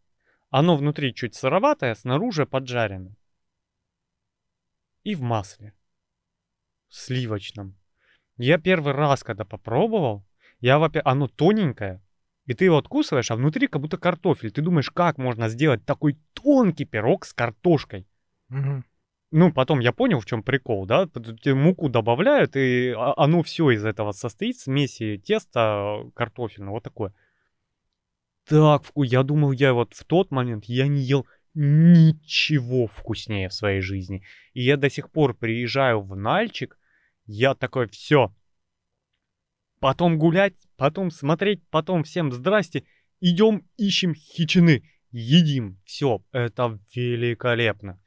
Оно 0.49 0.75
внутри 0.75 1.15
чуть 1.15 1.33
сыроватое, 1.33 1.95
снаружи 1.95 2.45
поджарено. 2.45 3.15
И 5.03 5.15
в 5.15 5.21
масле. 5.21 5.73
Сливочном. 6.89 7.79
Я 8.35 8.57
первый 8.57 8.91
раз, 8.91 9.23
когда 9.23 9.45
попробовал, 9.45 10.25
я, 10.59 10.77
во 10.77 10.91
оно 11.05 11.29
тоненькое, 11.29 12.01
и 12.47 12.53
ты 12.53 12.65
его 12.65 12.77
откусываешь, 12.77 13.29
а 13.29 13.35
внутри 13.35 13.67
как 13.67 13.81
будто 13.81 13.97
картофель. 13.97 14.51
Ты 14.51 14.61
думаешь, 14.61 14.89
как 14.89 15.17
можно 15.17 15.49
сделать 15.49 15.85
такой 15.85 16.17
тонкий 16.33 16.85
пирог 16.85 17.25
с 17.25 17.33
картошкой? 17.33 18.07
Мгм. 18.47 18.85
Ну, 19.31 19.51
потом 19.51 19.81
я 19.81 19.91
понял, 19.91 20.21
в 20.21 20.25
чем 20.25 20.41
прикол, 20.41 20.85
да? 20.85 21.09
Муку 21.45 21.89
добавляют, 21.89 22.55
и 22.55 22.95
оно 22.95 23.43
все 23.43 23.71
из 23.71 23.85
этого 23.85 24.13
состоит, 24.13 24.57
смеси 24.57 25.17
теста 25.17 26.09
картофельного, 26.15 26.75
вот 26.75 26.83
такое. 26.83 27.13
Так, 28.47 28.83
я 28.95 29.23
думал, 29.23 29.51
я 29.51 29.73
вот 29.73 29.93
в 29.93 30.05
тот 30.05 30.31
момент, 30.31 30.63
я 30.65 30.87
не 30.87 31.01
ел 31.01 31.27
ничего 31.53 32.87
вкуснее 32.87 33.49
в 33.49 33.53
своей 33.53 33.81
жизни. 33.81 34.23
И 34.53 34.61
я 34.61 34.77
до 34.77 34.89
сих 34.89 35.11
пор 35.11 35.33
приезжаю 35.33 35.99
в 35.99 36.15
Нальчик, 36.15 36.79
я 37.25 37.55
такой, 37.55 37.89
все. 37.89 38.33
Потом 39.79 40.17
гулять, 40.17 40.55
потом 40.75 41.11
смотреть, 41.11 41.61
потом 41.69 42.03
всем 42.03 42.31
здрасте. 42.31 42.83
Идем, 43.19 43.63
ищем 43.77 44.13
хичины, 44.15 44.83
едим. 45.11 45.79
Все, 45.85 46.21
это 46.31 46.79
великолепно. 46.95 47.99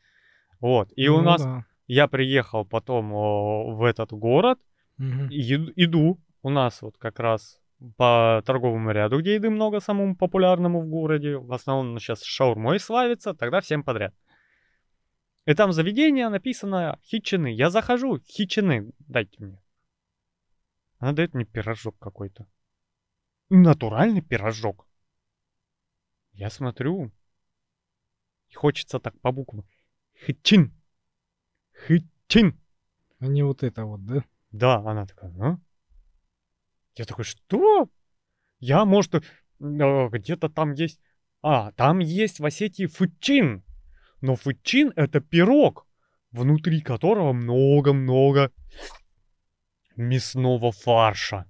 Вот. 0.60 0.90
И 0.96 1.08
у 1.08 1.18
Ну 1.18 1.22
нас, 1.22 1.42
да. 1.42 1.64
я 1.86 2.06
приехал 2.08 2.64
потом 2.64 3.12
о, 3.12 3.74
в 3.76 3.84
этот 3.84 4.12
город, 4.12 4.58
Мгм. 4.98 5.28
и 5.30 5.40
ид- 5.40 5.72
иду, 5.76 6.20
у 6.42 6.50
нас 6.50 6.82
вот 6.82 6.96
как 6.98 7.18
раз 7.20 7.58
по 7.96 8.42
торговому 8.44 8.90
ряду, 8.90 9.20
где 9.20 9.34
еды 9.36 9.48
много, 9.48 9.80
самому 9.80 10.14
популярному 10.16 10.82
в 10.82 10.86
городе, 10.88 11.36
в 11.38 11.52
основном 11.52 11.98
сейчас 11.98 12.22
шаурмой 12.22 12.78
славится, 12.78 13.32
тогда 13.32 13.60
всем 13.60 13.82
подряд. 13.82 14.14
И 15.46 15.54
там 15.54 15.72
заведение 15.72 16.28
написано 16.28 16.98
хичины. 17.02 17.52
Я 17.54 17.70
захожу, 17.70 18.18
хичины, 18.28 18.92
дайте 19.08 19.36
мне. 19.42 19.58
Она 21.00 21.12
дает 21.12 21.34
мне 21.34 21.46
пирожок 21.46 21.98
какой-то. 21.98 22.46
Натуральный 23.48 24.20
пирожок. 24.20 24.86
Я 26.32 26.50
смотрю, 26.50 27.10
и 28.50 28.54
хочется 28.54 29.00
так 29.00 29.18
по 29.20 29.32
буквам. 29.32 29.66
Хичин. 30.24 30.74
Хичин. 31.86 32.60
А 33.18 33.26
не 33.26 33.42
вот 33.42 33.62
это 33.62 33.86
вот, 33.86 34.04
да? 34.04 34.24
Да, 34.52 34.76
она 34.76 35.06
такая, 35.06 35.32
а? 35.40 35.58
Я 36.96 37.06
такой, 37.06 37.24
что? 37.24 37.88
Я, 38.58 38.84
может, 38.84 39.14
э, 39.14 39.20
где-то 39.58 40.50
там 40.50 40.72
есть... 40.72 41.00
А, 41.40 41.72
там 41.72 42.00
есть 42.00 42.40
в 42.40 42.44
Осетии 42.44 42.86
фучин. 42.86 43.64
Но 44.20 44.36
фучин— 44.36 44.92
это 44.96 45.20
пирог, 45.20 45.86
внутри 46.30 46.82
которого 46.82 47.32
много-много 47.32 48.52
мясного 50.00 50.72
фарша 50.72 51.46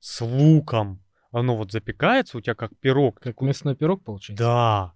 с 0.00 0.20
луком. 0.20 1.02
Оно 1.30 1.56
вот 1.56 1.72
запекается 1.72 2.36
у 2.36 2.40
тебя 2.40 2.54
как 2.54 2.76
пирог. 2.78 3.20
Как 3.20 3.40
мясной 3.40 3.74
пирог 3.74 4.04
получается? 4.04 4.44
Да. 4.44 4.94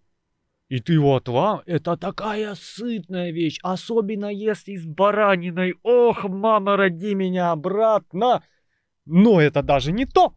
И 0.69 0.81
ты 0.81 0.95
его 0.95 1.15
отла... 1.15 1.63
Это 1.65 1.97
такая 1.97 2.55
сытная 2.57 3.31
вещь, 3.31 3.59
особенно 3.63 4.27
если 4.27 4.77
с 4.77 4.85
бараниной. 4.85 5.75
Ох, 5.83 6.25
мама, 6.25 6.77
роди 6.77 7.15
меня 7.15 7.53
обратно. 7.53 8.43
Но 9.05 9.41
это 9.41 9.63
даже 9.63 9.93
не 9.93 10.05
то. 10.05 10.35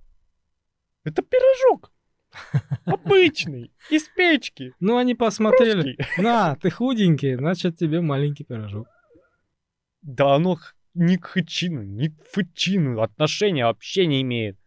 Это 1.04 1.24
пирожок. 1.24 1.92
Обычный, 2.86 3.72
из 3.90 4.04
печки. 4.04 4.74
Ну, 4.80 4.98
они 4.98 5.16
посмотрели. 5.16 5.98
Русский. 5.98 6.22
На, 6.22 6.56
ты 6.56 6.70
худенький, 6.70 7.36
значит, 7.36 7.78
тебе 7.78 8.02
маленький 8.02 8.44
пирожок. 8.44 8.88
Да 10.04 10.36
оно 10.36 10.58
ни 10.94 11.18
к 11.18 11.26
хычину, 11.26 11.84
ни 11.84 12.08
к 12.08 12.24
фычину 12.32 13.02
отношения 13.02 13.66
вообще 13.66 14.06
не 14.08 14.22
имеет. 14.22 14.58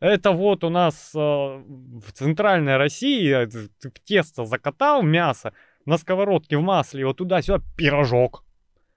Это 0.00 0.32
вот 0.32 0.62
у 0.64 0.68
нас 0.68 1.12
э, 1.14 1.18
в 1.18 2.12
центральной 2.12 2.76
России 2.76 3.32
э, 3.32 3.46
ты 3.46 3.90
в 3.90 4.00
тесто 4.04 4.44
закатал 4.44 5.02
мясо 5.02 5.54
на 5.86 5.96
сковородке 5.96 6.58
в 6.58 6.62
масле, 6.62 7.06
вот 7.06 7.16
туда-сюда 7.16 7.62
пирожок. 7.76 8.44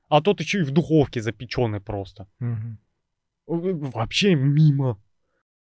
А 0.10 0.22
тот 0.22 0.42
еще 0.42 0.60
и 0.60 0.64
в 0.64 0.72
духовке 0.72 1.22
запеченный 1.22 1.80
просто. 1.80 2.28
Э, 2.42 2.46
Вообще 3.48 4.36
мимо. 4.36 5.02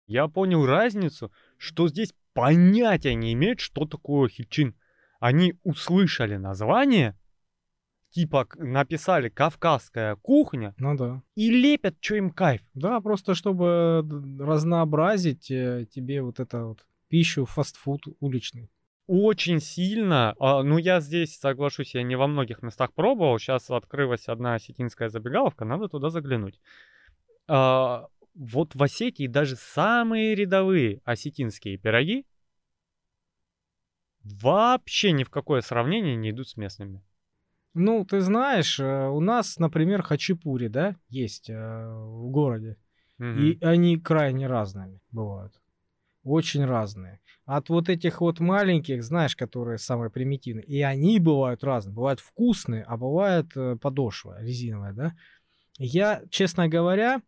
Я 0.06 0.26
понял 0.28 0.66
разницу, 0.66 1.30
что 1.58 1.88
здесь 1.88 2.14
понятия 2.32 3.14
не 3.14 3.32
имеют, 3.34 3.60
что 3.60 3.84
такое 3.84 4.28
хичин. 4.28 4.74
Они 5.20 5.54
услышали 5.62 6.36
название, 6.36 7.16
типа 8.10 8.46
написали 8.56 9.28
«Кавказская 9.28 10.16
кухня» 10.16 10.74
Ну 10.78 10.96
да. 10.96 11.22
и 11.34 11.50
лепят, 11.50 11.96
что 12.00 12.16
им 12.16 12.30
кайф. 12.30 12.62
Да, 12.74 13.00
просто 13.00 13.34
чтобы 13.34 14.06
разнообразить 14.38 15.50
э, 15.50 15.86
тебе 15.90 16.22
вот 16.22 16.40
это 16.40 16.66
вот 16.66 16.86
пищу, 17.08 17.46
фастфуд 17.46 18.02
уличный. 18.20 18.70
Очень 19.06 19.58
сильно, 19.60 20.36
а, 20.38 20.62
ну 20.62 20.78
я 20.78 21.00
здесь 21.00 21.36
соглашусь, 21.36 21.94
я 21.94 22.04
не 22.04 22.14
во 22.14 22.28
многих 22.28 22.62
местах 22.62 22.92
пробовал, 22.92 23.40
сейчас 23.40 23.68
открылась 23.68 24.28
одна 24.28 24.54
осетинская 24.54 25.08
забегаловка, 25.08 25.64
надо 25.64 25.88
туда 25.88 26.10
заглянуть. 26.10 26.60
А, 27.48 28.06
вот 28.34 28.76
в 28.76 28.82
Осетии 28.82 29.26
даже 29.26 29.56
самые 29.56 30.36
рядовые 30.36 31.00
осетинские 31.04 31.76
пироги 31.76 32.24
вообще 34.22 35.10
ни 35.12 35.24
в 35.24 35.30
какое 35.30 35.60
сравнение 35.60 36.14
не 36.14 36.30
идут 36.30 36.48
с 36.48 36.56
местными. 36.56 37.02
Ну, 37.74 38.04
ты 38.04 38.20
знаешь, 38.20 38.80
э, 38.80 39.08
у 39.08 39.20
нас, 39.20 39.58
например, 39.58 40.02
хачапури, 40.02 40.68
да, 40.68 40.96
есть 41.08 41.48
э, 41.50 41.54
в 41.54 42.30
городе. 42.30 42.76
И 43.38 43.58
они 43.62 43.98
крайне 43.98 44.46
разными 44.46 45.00
бывают. 45.10 45.60
Очень 46.22 46.64
разные. 46.64 47.20
От 47.44 47.68
вот 47.68 47.88
этих 47.88 48.20
вот 48.20 48.40
маленьких, 48.40 49.02
знаешь, 49.04 49.36
которые 49.36 49.78
самые 49.78 50.10
примитивные, 50.10 50.64
и 50.64 50.80
они 50.82 51.18
бывают 51.18 51.62
разные. 51.62 51.94
Бывают 51.94 52.20
вкусные, 52.20 52.82
а 52.82 52.96
бывает 52.96 53.56
э, 53.56 53.76
подошва 53.76 54.42
резиновая, 54.42 54.92
да. 54.92 55.14
Я, 55.78 56.22
честно 56.30 56.68
говоря, 56.68 57.22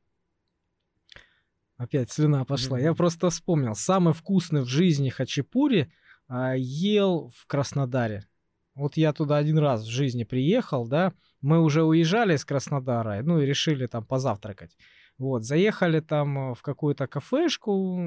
опять 1.77 2.11
слюна 2.11 2.45
пошла, 2.45 2.79
я 2.79 2.95
просто 2.95 3.31
вспомнил, 3.31 3.75
самый 3.75 4.15
вкусный 4.15 4.63
в 4.63 4.69
жизни 4.69 5.09
хачапури 5.09 5.93
а, 6.29 6.55
ел 6.55 7.31
в 7.37 7.47
Краснодаре. 7.47 8.27
Вот 8.75 8.97
я 8.97 9.13
туда 9.13 9.37
один 9.37 9.59
раз 9.59 9.83
в 9.83 9.91
жизни 9.91 10.25
приехал, 10.25 10.87
да, 10.87 11.13
мы 11.41 11.61
уже 11.61 11.83
уезжали 11.83 12.35
из 12.35 12.45
Краснодара, 12.45 13.21
ну 13.23 13.41
и 13.41 13.47
решили 13.47 13.87
там 13.87 14.05
позавтракать. 14.05 14.77
Вот, 15.19 15.45
заехали 15.45 16.01
там 16.01 16.39
э, 16.39 16.55
в 16.55 16.63
какую-то 16.63 17.07
кафешку 17.07 18.01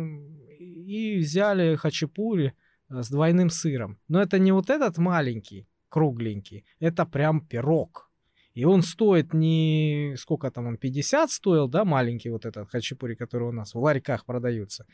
и 0.57 1.17
взяли 1.19 1.75
хачапури 1.75 2.53
э, 2.89 3.01
с 3.03 3.09
двойным 3.09 3.49
сыром. 3.49 3.99
Но 4.07 4.21
это 4.21 4.39
не 4.39 4.51
вот 4.51 4.69
этот 4.69 4.97
маленький, 4.97 5.67
кругленький, 5.89 6.65
это 6.79 7.05
прям 7.05 7.45
пирог. 7.45 8.09
И 8.55 8.63
он 8.63 8.81
стоит 8.81 9.33
не... 9.33 10.15
Сколько 10.17 10.49
там 10.49 10.67
он, 10.67 10.77
50 10.77 11.29
стоил, 11.29 11.67
да, 11.67 11.83
маленький 11.83 12.29
вот 12.29 12.45
этот 12.45 12.69
хачапури, 12.69 13.15
который 13.15 13.49
у 13.49 13.51
нас 13.51 13.73
в 13.73 13.79
ларьках 13.79 14.25
продаются. 14.25 14.85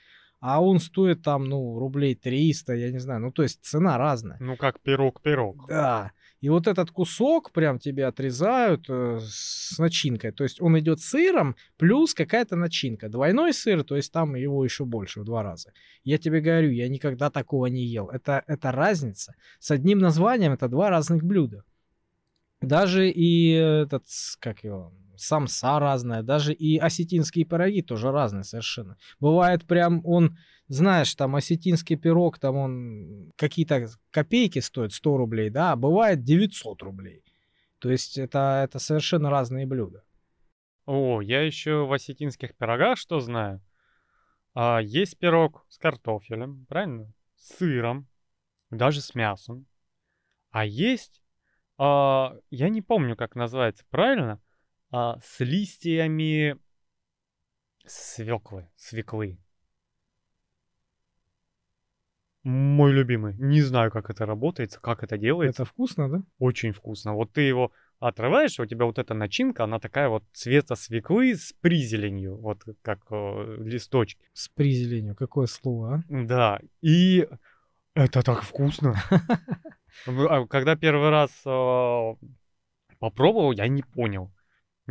А 0.42 0.60
он 0.60 0.80
стоит 0.80 1.22
там, 1.22 1.46
ну, 1.46 1.78
рублей 1.78 2.16
300, 2.16 2.74
я 2.74 2.92
не 2.92 2.98
знаю. 2.98 3.22
Ну, 3.22 3.32
то 3.32 3.44
есть 3.44 3.64
цена 3.64 4.00
разная. 4.00 4.38
Ну 4.40 4.58
как 4.58 4.80
пирог-пирог. 4.80 5.68
Да. 5.68 6.12
И 6.40 6.50
вот 6.50 6.66
этот 6.66 6.90
кусок 6.90 7.52
прям 7.52 7.78
тебе 7.78 8.08
отрезают 8.08 8.90
э, 8.90 9.20
с 9.22 9.78
начинкой. 9.78 10.32
То 10.32 10.44
есть 10.44 10.60
он 10.60 10.80
идет 10.80 11.00
сыром 11.00 11.56
плюс 11.78 12.16
какая-то 12.16 12.56
начинка. 12.56 13.08
Двойной 13.08 13.54
сыр, 13.54 13.84
то 13.84 13.96
есть 13.96 14.12
там 14.12 14.34
его 14.34 14.66
еще 14.66 14.84
больше 14.84 15.22
в 15.22 15.26
два 15.26 15.44
раза. 15.44 15.72
Я 16.04 16.18
тебе 16.18 16.42
говорю, 16.42 16.72
я 16.72 16.90
никогда 16.90 17.30
такого 17.30 17.68
не 17.68 17.86
ел. 17.86 18.10
Это, 18.10 18.44
это 18.48 18.72
разница. 18.72 19.36
С 19.60 19.70
одним 19.70 20.00
названием 20.00 20.54
это 20.54 20.68
два 20.68 20.90
разных 20.90 21.24
блюда. 21.24 21.64
Даже 22.62 23.08
и 23.08 23.52
этот, 23.52 24.06
как 24.40 24.64
его, 24.64 24.92
самса 25.18 25.80
разная, 25.80 26.24
даже 26.24 26.54
и 26.54 26.78
осетинские 26.78 27.46
пироги 27.46 27.82
тоже 27.82 28.12
разные 28.12 28.44
совершенно. 28.44 28.98
Бывает 29.20 29.66
прям 29.66 30.02
он, 30.06 30.38
знаешь, 30.68 31.14
там 31.16 31.36
осетинский 31.36 31.96
пирог, 31.96 32.40
там 32.40 32.56
он 32.56 33.32
какие-то 33.36 33.88
копейки 34.12 34.60
стоит, 34.60 34.94
100 34.94 35.18
рублей, 35.18 35.50
да, 35.50 35.74
а 35.74 35.76
бывает 35.76 36.24
900 36.24 36.82
рублей. 36.84 37.24
То 37.80 37.90
есть 37.90 38.18
это, 38.18 38.62
это 38.64 38.80
совершенно 38.80 39.30
разные 39.30 39.66
блюда. 39.66 40.04
О, 40.86 41.22
я 41.22 41.42
еще 41.42 41.86
в 41.86 41.94
осетинских 41.94 42.56
пирогах 42.56 42.98
что 42.98 43.20
знаю? 43.20 43.62
А, 44.54 44.80
есть 44.80 45.18
пирог 45.18 45.66
с 45.70 45.78
картофелем, 45.78 46.66
правильно? 46.68 47.14
С 47.36 47.58
сыром, 47.58 48.08
даже 48.70 49.02
с 49.02 49.16
мясом. 49.16 49.66
А 50.52 50.66
есть, 50.66 51.22
а, 51.78 52.36
я 52.50 52.70
не 52.70 52.82
помню, 52.82 53.16
как 53.16 53.36
называется 53.36 53.86
правильно, 53.90 54.42
а, 54.92 55.20
с 55.24 55.40
листьями 55.40 56.58
свеклы, 57.86 58.70
свеклы. 58.76 59.38
Мой 62.44 62.92
любимый. 62.92 63.36
Не 63.38 63.62
знаю, 63.62 63.92
как 63.92 64.10
это 64.10 64.26
работает, 64.26 64.76
как 64.78 65.04
это 65.04 65.18
делается. 65.18 65.64
Это 65.64 65.70
вкусно, 65.70 66.10
да? 66.10 66.24
Очень 66.40 66.72
вкусно. 66.74 67.14
Вот 67.14 67.32
ты 67.32 67.42
его 67.42 67.72
отрываешь, 68.00 68.60
у 68.60 68.66
тебя 68.66 68.86
вот 68.86 68.98
эта 68.98 69.14
начинка, 69.14 69.64
она 69.64 69.80
такая 69.80 70.10
вот 70.10 70.24
цвета 70.34 70.76
свеклы 70.76 71.36
с 71.36 71.54
призеленью, 71.62 72.38
вот 72.38 72.64
как 72.82 73.00
э, 73.12 73.58
листочки. 73.60 74.26
С 74.34 74.50
призеленью. 74.50 75.16
Какое 75.16 75.46
слово, 75.46 75.96
а? 75.96 76.04
Да, 76.10 76.60
и 76.82 77.28
Это 77.94 78.24
так 78.24 78.44
вкусно. 78.44 78.96
А 80.08 80.48
Когда 80.48 80.78
первый 80.78 81.10
раз 81.10 81.30
э, 81.46 82.16
попробовал, 82.98 83.52
я 83.52 83.68
не 83.68 83.84
понял. 83.84 84.32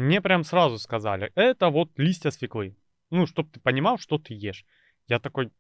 Мне 0.01 0.23
прям 0.23 0.45
сразу 0.45 0.79
сказали, 0.79 1.31
это 1.35 1.69
вот 1.69 1.91
листья 1.99 2.31
свеклы. 2.31 2.75
Ну, 3.11 3.27
чтоб 3.27 3.51
ты 3.51 3.61
понимал, 3.61 3.99
что 3.99 4.19
ты 4.19 4.33
ешь. 4.33 4.65
Я 5.09 5.19
такой, 5.19 5.53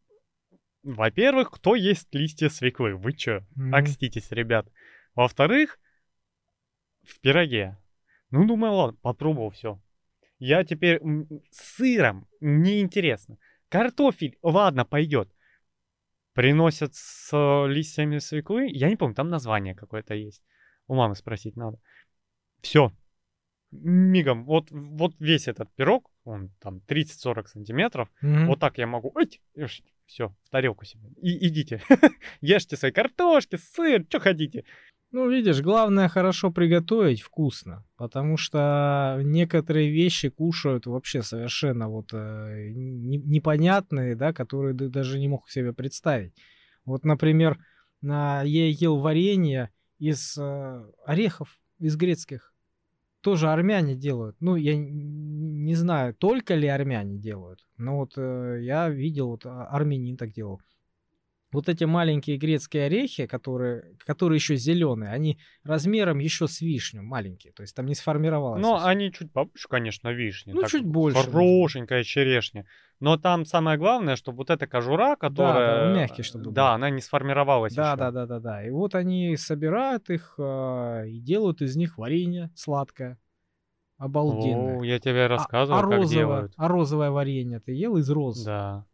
во-первых, 0.83 1.51
кто 1.51 1.75
ест 1.75 2.09
листья 2.15 2.49
свеклы? 2.49 2.95
Вы 2.95 3.12
чё? 3.12 3.45
Мгм. 3.55 3.75
Окститесь, 3.75 4.31
ребят. 4.31 4.67
Во-вторых, 5.15 5.79
в 7.03 7.21
пироге. 7.21 7.77
Ну, 8.31 8.47
думаю, 8.47 8.73
ладно, 8.73 8.99
попробовал 9.03 9.51
все. 9.51 9.79
Я 10.39 10.65
теперь 10.65 11.03
с 11.51 11.77
сыром, 11.77 12.27
мне 12.41 12.81
интересно. 12.81 13.37
Картофель, 13.69 14.39
ладно, 14.43 14.87
пойдет. 14.87 15.31
Приносят 16.33 16.95
с 16.95 17.67
листьями 17.67 18.17
свеклы. 18.17 18.69
Я 18.71 18.89
не 18.89 18.97
помню, 18.97 19.15
там 19.15 19.29
название 19.29 19.75
какое-то 19.75 20.15
есть. 20.15 20.43
У 20.87 20.95
мамы 20.95 21.15
спросить 21.15 21.57
надо. 21.57 21.79
Все. 22.62 22.91
Мигом. 23.73 24.45
Вот, 24.45 24.71
вот 24.71 25.15
весь 25.19 25.49
этот 25.49 25.69
пирог, 25.77 26.11
он 26.25 26.51
там 26.61 26.81
30-40 26.89 27.47
сантиметров. 27.47 28.09
Мгм. 28.21 28.47
Вот 28.47 28.61
так 28.61 28.79
я 28.79 28.87
могу. 28.87 29.15
Все, 30.07 30.35
в 30.45 30.51
тарелку 30.51 30.85
себе. 30.85 31.09
И 31.23 31.47
идите. 31.49 31.81
Ешьте 32.41 32.77
свои 32.77 32.91
картошки, 32.91 33.57
сыр, 33.57 34.05
что 34.09 34.19
хотите. 34.19 34.65
Ну, 35.13 35.29
видишь, 35.29 35.61
главное 35.61 36.09
хорошо 36.09 36.51
приготовить 36.53 37.21
вкусно, 37.21 37.85
потому 37.97 38.37
что 38.37 39.21
некоторые 39.25 39.91
вещи 39.91 40.29
кушают 40.29 40.87
вообще 40.87 41.23
совершенно 41.23 41.89
вот 41.89 42.11
э, 42.13 42.71
не- 42.73 43.19
непонятные, 43.19 44.15
да, 44.15 44.33
которые 44.33 44.73
ты 44.77 44.89
даже 44.89 45.19
не 45.19 45.27
мог 45.29 45.51
себе 45.51 45.73
представить. 45.73 46.33
Вот, 46.85 47.05
например, 47.05 47.59
на- 48.01 48.43
я 48.43 48.67
ел 48.69 48.99
варенье 48.99 49.71
из 49.99 50.39
э, 50.39 50.85
орехов, 51.05 51.59
из 51.81 51.97
грецких. 51.97 52.50
Тоже 53.23 53.49
армяне 53.49 53.95
делают. 53.95 54.37
Ну, 54.41 54.57
я 54.57 54.75
не 54.77 55.75
знаю, 55.75 56.15
только 56.15 56.55
ли 56.55 56.67
армяне 56.69 57.19
делают. 57.19 57.67
Но 57.77 57.99
вот 57.99 58.15
э, 58.17 58.61
я 58.63 58.89
видел, 58.89 59.29
вот 59.29 59.45
а- 59.45 59.67
армянин 59.67 60.17
так 60.17 60.33
делал 60.33 60.61
вот 61.53 61.69
эти 61.69 61.85
маленькие 61.85 62.37
грецкие 62.37 62.85
орехи, 62.87 63.27
которые, 63.27 63.97
которые 64.07 64.37
еще 64.37 64.57
зеленые, 64.57 65.11
они 65.11 65.39
размером 65.65 66.19
еще 66.19 66.47
с 66.47 66.61
вишню 66.61 67.03
маленькие, 67.03 67.53
то 67.53 67.63
есть 67.63 67.75
там 67.75 67.87
не 67.87 67.95
сформировалось. 67.95 68.63
Но 68.63 68.85
они 68.85 69.13
чуть 69.13 69.33
побольше, 69.33 69.69
конечно, 69.69 70.09
вишни. 70.13 70.53
Ну, 70.53 70.61
так 70.63 70.71
чуть 70.71 70.85
больше. 70.85 71.23
Хорошенькая 71.23 72.05
черешня. 72.05 72.67
Но 73.01 73.17
там 73.17 73.45
самое 73.47 73.79
главное, 73.79 74.15
чтобы 74.17 74.39
вот 74.39 74.51
эта 74.51 74.67
кожура, 74.67 75.17
которая... 75.17 75.87
да, 75.89 75.95
мягкий 76.01 76.23
чтобы 76.23 76.51
Да, 76.53 76.69
был. 76.71 76.75
она 76.75 76.91
не 76.91 77.01
сформировалась 77.01 77.75
Да, 77.75 77.89
ещё. 77.93 77.97
да, 77.97 78.11
да, 78.11 78.27
да, 78.27 78.41
да. 78.41 78.67
И 78.67 78.71
вот 78.71 78.95
они 78.95 79.37
собирают 79.37 80.11
их 80.11 80.35
а, 80.39 81.03
и 81.05 81.19
делают 81.19 81.63
из 81.63 81.77
них 81.77 81.99
варенье 81.99 82.51
сладкое, 82.55 83.19
обалденное. 83.99 84.79
О, 84.79 84.85
я 84.85 84.99
тебе 84.99 85.25
А- 85.25 85.29
рассказывал, 85.29 85.79
а, 85.79 85.83
как 85.83 85.91
розовое, 85.93 86.25
делают. 86.25 86.53
а 86.57 86.69
розовое 86.69 87.11
варенье 87.11 87.61
ты 87.61 87.73
ел 87.73 87.97
из 87.97 88.09
роз? 88.11 88.45
Да. 88.45 88.85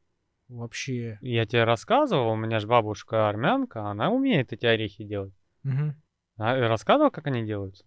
Вообще. 0.49 1.19
Я 1.21 1.45
тебе 1.45 1.65
рассказывал, 1.65 2.31
у 2.31 2.37
меня 2.37 2.61
же 2.61 2.67
бабушка 2.67 3.29
армянка, 3.29 3.83
она 3.91 4.11
умеет 4.11 4.53
эти 4.53 4.67
орехи 4.67 5.05
делать. 5.05 5.35
Мгм. 5.65 6.01
А, 6.39 6.57
рассказывал, 6.69 7.11
как 7.11 7.27
они 7.27 7.45
делаются? 7.45 7.85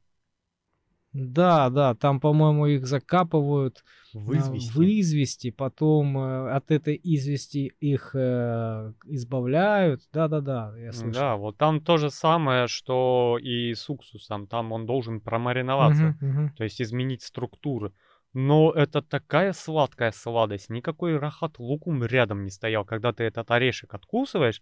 Да, 1.13 1.69
да, 1.69 1.95
там, 1.95 2.19
по-моему, 2.19 2.67
их 2.67 2.85
закапывают 2.85 3.83
В 4.13 4.31
а, 4.31 4.35
извести. 4.35 4.71
в 4.77 4.81
извести, 4.83 5.51
потом 5.51 6.17
э, 6.17 6.51
от 6.51 6.69
этой 6.69 6.99
извести 7.01 7.73
их 7.79 8.11
э, 8.13 8.93
избавляют. 9.05 10.01
Да-да-да, 10.13 10.75
я 10.77 10.91
слышал. 10.91 11.11
Да, 11.13 11.35
вот 11.35 11.57
там 11.57 11.81
то 11.81 11.97
же 11.97 12.11
самое, 12.11 12.67
что 12.67 13.39
и 13.41 13.73
с 13.73 13.89
уксусом. 13.89 14.45
Там 14.47 14.71
он 14.71 14.85
должен 14.85 15.19
промариноваться, 15.19 16.03
Мгм, 16.03 16.29
мгм. 16.29 16.53
то 16.55 16.63
есть 16.63 16.79
изменить 16.79 17.23
структуру. 17.23 17.91
Но 18.33 18.71
это 18.71 19.01
такая 19.01 19.53
сладкая 19.53 20.11
сладость. 20.11 20.69
Никакой 20.69 21.17
рахат 21.17 21.57
лукум 21.57 22.03
рядом 22.03 22.43
не 22.43 22.51
стоял. 22.51 22.85
Когда 22.85 23.11
ты 23.11 23.23
этот 23.23 23.49
орешек 23.49 23.93
откусываешь, 23.93 24.61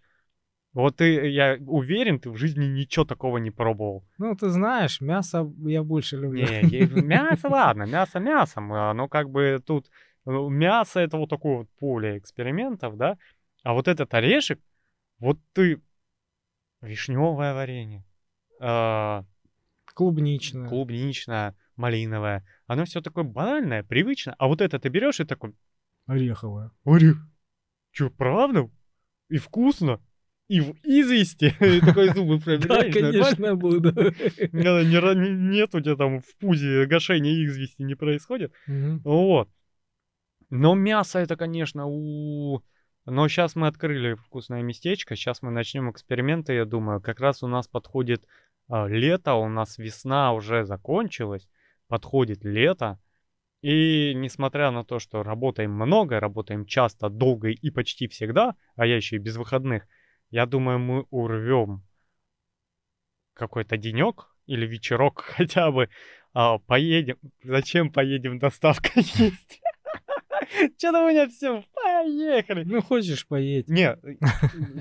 вот 0.74 0.98
ты, 0.98 1.28
я 1.30 1.58
уверен, 1.66 2.20
ты 2.20 2.30
в 2.30 2.38
жизни 2.38 2.66
ничего 2.66 3.04
такого 3.04 3.40
не 3.40 3.52
пробовал. 3.52 4.06
Ну, 4.18 4.36
ты 4.36 4.50
знаешь, 4.50 5.02
мясо 5.02 5.52
я 5.66 5.84
больше 5.84 6.18
люблю. 6.18 6.46
Не, 6.46 6.86
мясо, 7.02 7.50
ладно, 7.50 7.84
мясо 7.84 8.20
мясом, 8.20 8.72
а, 8.72 8.94
но 8.94 9.08
как 9.08 9.30
бы 9.30 9.62
тут 9.66 9.90
э, 10.26 10.32
мясо 10.32 11.00
это 11.00 11.18
вот 11.18 11.30
такое 11.30 11.58
вот 11.58 11.70
поле 11.80 12.20
экспериментов, 12.20 12.96
да, 12.96 13.18
а 13.64 13.74
вот 13.74 13.88
этот 13.88 14.14
орешек, 14.14 14.60
вот 15.20 15.40
ты 15.54 15.82
вишневое 16.82 17.56
варенье, 17.56 18.04
а, 18.60 19.26
Клубничное. 19.96 20.70
клубничное, 20.70 21.56
малиновое, 21.78 22.46
оно 22.66 22.86
все 22.86 23.02
такое 23.02 23.24
банальное, 23.24 23.84
привычное, 23.84 24.36
а 24.38 24.48
вот 24.48 24.62
это 24.62 24.80
ты 24.80 24.90
берешь 24.90 25.20
и 25.20 25.26
такой, 25.26 25.54
Ореховое. 26.06 26.72
орех, 26.86 27.18
что, 27.92 28.10
правда? 28.10 28.70
И 29.30 29.38
вкусно? 29.38 30.02
И 30.48 30.62
в 30.62 30.76
извести? 30.84 31.54
И 31.60 31.82
такой 31.82 32.14
зубы 32.14 32.38
Да, 32.46 32.46
проверяешь, 32.46 32.96
нормально? 32.96 33.12
конечно, 33.12 33.56
буду. 33.56 33.92
Нет 34.54 35.76
у 35.76 35.82
тебя 35.82 35.96
там 35.96 36.22
в 36.22 36.38
пузе 36.38 36.86
гашения 36.86 37.44
извести 37.46 37.82
не 37.84 37.96
происходит. 37.96 38.54
Вот. 39.04 39.50
Но 40.50 40.76
мясо 40.76 41.20
это, 41.20 41.36
конечно, 41.36 41.86
у... 41.88 42.64
Но 43.06 43.28
сейчас 43.28 43.56
мы 43.56 43.68
открыли 43.68 44.16
вкусное 44.16 44.62
местечко, 44.62 45.16
сейчас 45.16 45.42
мы 45.42 45.52
начнем 45.52 45.90
эксперименты, 45.92 46.54
я 46.54 46.66
думаю. 46.66 47.02
Как 47.02 47.20
раз 47.20 47.44
у 47.44 47.48
нас 47.48 47.68
подходит 47.68 48.26
а, 48.70 48.88
лето, 48.88 49.34
у 49.36 49.48
нас 49.48 49.78
весна 49.78 50.34
уже 50.34 50.66
закончилась, 50.66 51.48
подходит 51.88 52.44
лето. 52.44 53.00
И 53.62 54.14
несмотря 54.16 54.72
на 54.72 54.84
то, 54.84 55.00
что 55.00 55.24
работаем 55.24 55.72
много, 55.72 56.20
работаем 56.20 56.66
часто, 56.66 57.10
долго 57.10 57.50
и 57.50 57.70
почти 57.72 58.08
всегда, 58.08 58.56
а 58.76 58.86
я 58.86 58.96
еще 58.96 59.16
и 59.16 59.20
без 59.20 59.36
выходных, 59.36 59.88
я 60.30 60.46
думаю, 60.46 60.80
мы 60.80 61.06
урвем 61.10 61.84
какой-то 63.34 63.78
денек 63.78 64.30
или 64.46 64.66
вечерок 64.66 65.22
хотя 65.38 65.72
бы, 65.72 65.90
а, 66.34 66.60
поедем. 66.60 67.18
Зачем 67.44 67.92
поедем 67.92 68.40
доставка 68.40 68.92
есть? 68.96 69.62
Что-то 70.78 71.06
у 71.06 71.10
меня 71.10 71.28
все, 71.28 71.64
поехали. 71.74 72.64
Ну, 72.64 72.82
хочешь 72.82 73.28
поесть? 73.28 73.68
Не, 73.68 73.98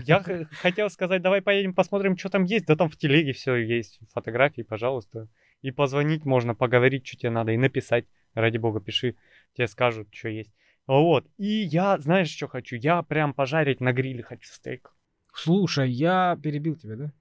я 0.04 0.22
хотел 0.60 0.90
сказать, 0.90 1.22
давай 1.22 1.42
поедем 1.42 1.74
посмотрим, 1.74 2.16
что 2.16 2.28
там 2.28 2.44
есть. 2.44 2.66
Да 2.66 2.76
там 2.76 2.88
в 2.88 2.96
телеге 2.96 3.32
все 3.32 3.56
есть, 3.56 3.98
фотографии, 4.12 4.62
пожалуйста. 4.62 5.28
И 5.62 5.70
позвонить 5.70 6.24
можно, 6.24 6.54
поговорить, 6.54 7.06
что 7.06 7.16
тебе 7.16 7.30
надо, 7.30 7.52
и 7.52 7.56
написать. 7.56 8.06
Ради 8.34 8.58
бога, 8.58 8.80
пиши, 8.80 9.16
тебе 9.54 9.66
скажут, 9.66 10.08
что 10.12 10.28
есть. 10.28 10.52
Вот. 10.86 11.26
И 11.38 11.46
я, 11.46 11.98
знаешь, 11.98 12.28
что 12.28 12.48
хочу? 12.48 12.76
Я 12.76 13.02
прям 13.02 13.34
пожарить 13.34 13.80
на 13.80 13.92
гриле 13.92 14.22
хочу 14.22 14.52
стейк. 14.52 14.92
Слушай, 15.32 15.90
я 15.90 16.38
перебил 16.42 16.76
тебя, 16.76 16.96
да? 16.96 17.12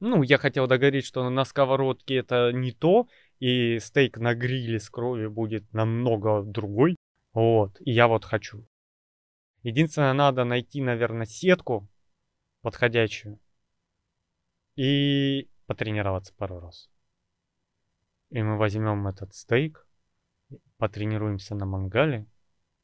Ну, 0.00 0.22
я 0.22 0.38
хотел 0.38 0.66
договорить, 0.66 1.04
что 1.04 1.28
на 1.28 1.44
сковородке 1.44 2.16
это 2.16 2.52
не 2.52 2.72
то, 2.72 3.08
и 3.40 3.78
стейк 3.80 4.18
на 4.18 4.34
гриле 4.34 4.78
с 4.78 4.88
кровью 4.90 5.30
будет 5.30 5.72
намного 5.72 6.42
другой. 6.42 6.96
Вот, 7.32 7.76
и 7.80 7.92
я 7.92 8.06
вот 8.06 8.24
хочу. 8.24 8.66
Единственное, 9.62 10.12
надо 10.12 10.44
найти, 10.44 10.80
наверное, 10.80 11.26
сетку 11.26 11.88
подходящую 12.62 13.40
и 14.76 15.48
потренироваться 15.66 16.32
пару 16.34 16.60
раз. 16.60 16.88
И 18.30 18.42
мы 18.42 18.58
возьмем 18.58 19.06
этот 19.08 19.34
стейк, 19.34 19.86
потренируемся 20.76 21.54
на 21.54 21.66
мангале 21.66 22.26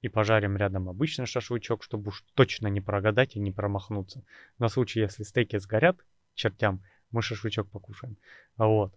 и 0.00 0.08
пожарим 0.08 0.56
рядом 0.56 0.88
обычный 0.88 1.26
шашлычок, 1.26 1.82
чтобы 1.82 2.08
уж 2.08 2.24
точно 2.34 2.68
не 2.68 2.80
прогадать 2.80 3.36
и 3.36 3.40
не 3.40 3.52
промахнуться. 3.52 4.22
На 4.58 4.68
случай, 4.68 5.00
если 5.00 5.22
стейки 5.22 5.56
сгорят 5.58 5.98
чертям, 6.34 6.82
мы 7.10 7.22
шашлычок 7.22 7.70
покушаем. 7.70 8.16
Вот. 8.56 8.94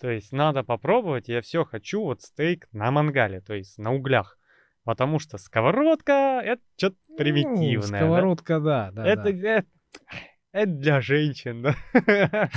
То 0.00 0.10
есть 0.10 0.32
надо 0.32 0.62
попробовать, 0.62 1.28
я 1.28 1.40
все 1.40 1.64
хочу 1.64 2.02
вот 2.02 2.20
стейк 2.22 2.68
на 2.72 2.90
мангале, 2.90 3.40
то 3.40 3.54
есть 3.54 3.78
на 3.78 3.94
углях. 3.94 4.38
Потому 4.84 5.18
что 5.18 5.38
сковородка 5.38 6.40
это 6.44 6.62
что-то 6.76 6.96
Ну, 7.08 7.16
примитивное. 7.16 7.90
да? 7.90 7.98
сковородка, 7.98 8.60
да, 8.60 8.90
да. 8.92 9.06
это, 9.06 9.32
да. 9.32 9.48
это, 9.48 9.66
это 10.52 10.72
для 10.72 11.00
женщин, 11.00 11.62
да. 11.62 11.76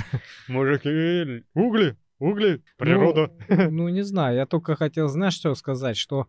Мужики, 0.48 1.44
угли, 1.54 1.96
угли, 2.20 2.62
природа. 2.76 3.32
Ну, 3.48 3.70
ну, 3.70 3.88
не 3.88 4.02
знаю, 4.02 4.36
я 4.36 4.46
только 4.46 4.76
хотел, 4.76 5.08
знаешь, 5.08 5.34
что 5.34 5.54
сказать, 5.54 5.96
что 5.96 6.28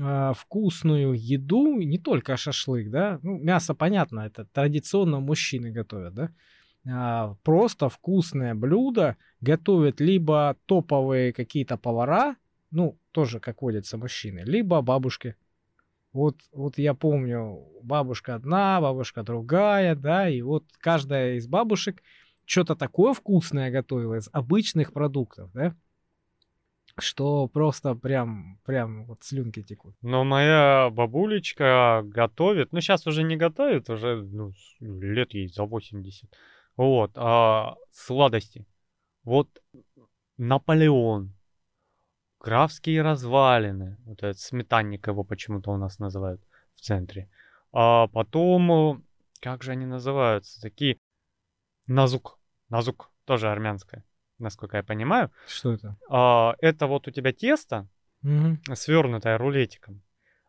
а, 0.00 0.32
вкусную 0.32 1.12
еду, 1.12 1.78
не 1.78 1.98
только 1.98 2.36
шашлык, 2.36 2.90
да, 2.90 3.18
ну, 3.22 3.38
мясо, 3.38 3.74
понятно, 3.74 4.20
это 4.20 4.46
традиционно 4.46 5.20
мужчины 5.20 5.70
готовят, 5.70 6.14
да, 6.14 6.30
а, 6.88 7.34
просто 7.42 7.88
вкусное 7.88 8.54
блюдо 8.54 9.16
готовят 9.40 10.00
либо 10.00 10.56
топовые 10.66 11.32
какие-то 11.32 11.76
повара, 11.76 12.36
ну, 12.70 12.98
тоже, 13.10 13.38
как 13.38 13.60
водятся, 13.60 13.98
мужчины, 13.98 14.40
либо 14.46 14.80
бабушки. 14.80 15.36
Вот, 16.12 16.36
вот 16.52 16.78
я 16.78 16.94
помню, 16.94 17.66
бабушка 17.82 18.34
одна, 18.34 18.80
бабушка 18.80 19.22
другая, 19.22 19.94
да, 19.94 20.28
и 20.28 20.42
вот 20.42 20.64
каждая 20.78 21.36
из 21.36 21.46
бабушек 21.46 22.02
что-то 22.44 22.76
такое 22.76 23.14
вкусное 23.14 23.70
готовила 23.70 24.16
из 24.16 24.28
обычных 24.32 24.92
продуктов, 24.92 25.50
да, 25.52 25.74
что 26.98 27.48
просто 27.48 27.94
прям, 27.94 28.58
прям 28.64 29.06
вот 29.06 29.22
слюнки 29.22 29.62
текут. 29.62 29.94
Но 30.02 30.24
моя 30.24 30.90
бабулечка 30.90 32.02
готовит, 32.04 32.72
ну 32.72 32.80
сейчас 32.80 33.06
уже 33.06 33.22
не 33.22 33.36
готовит, 33.36 33.88
уже 33.88 34.22
ну, 34.22 34.52
лет 34.80 35.34
ей 35.34 35.48
за 35.48 35.64
80. 35.64 36.30
Вот, 36.76 37.12
а, 37.14 37.76
сладости. 37.90 38.66
Вот 39.24 39.48
Наполеон, 40.36 41.34
Графские 42.42 43.02
развалины, 43.02 43.98
вот 44.04 44.18
этот 44.18 44.40
сметанник 44.40 45.06
его 45.06 45.22
почему-то 45.22 45.70
у 45.70 45.76
нас 45.76 46.00
называют 46.00 46.42
в 46.74 46.80
центре. 46.80 47.30
А 47.72 48.08
потом, 48.08 48.72
э, 48.72 49.00
как 49.40 49.62
же 49.62 49.70
они 49.70 49.86
называются, 49.86 50.60
такие, 50.60 50.98
Назук, 51.92 52.38
Назук, 52.70 53.10
тоже 53.24 53.50
армянская, 53.50 54.04
насколько 54.38 54.78
я 54.78 54.82
понимаю. 54.82 55.30
Что 55.46 55.72
это? 55.72 55.96
А, 56.08 56.54
это 56.58 56.86
вот 56.86 57.06
у 57.06 57.10
тебя 57.10 57.32
тесто, 57.32 57.86
Мгм. 58.22 58.60
свернутое 58.74 59.36
рулетиком, 59.36 60.02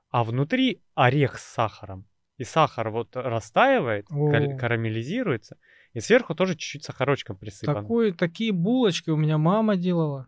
а 0.10 0.24
внутри 0.24 0.82
орех 0.96 1.38
с 1.38 1.44
сахаром. 1.44 2.06
И 2.38 2.44
сахар 2.46 2.90
вот 2.90 3.16
растаивает, 3.16 4.08
кар- 4.08 4.58
карамелизируется, 4.58 5.58
и 5.94 6.00
сверху 6.00 6.34
тоже 6.34 6.56
чуть-чуть 6.56 6.84
сахарочком 6.84 7.36
присыпан. 7.36 7.84
Такой, 7.84 8.14
такие 8.14 8.52
булочки 8.52 9.10
у 9.10 9.18
меня 9.18 9.38
мама 9.38 9.76
делала, 9.76 10.28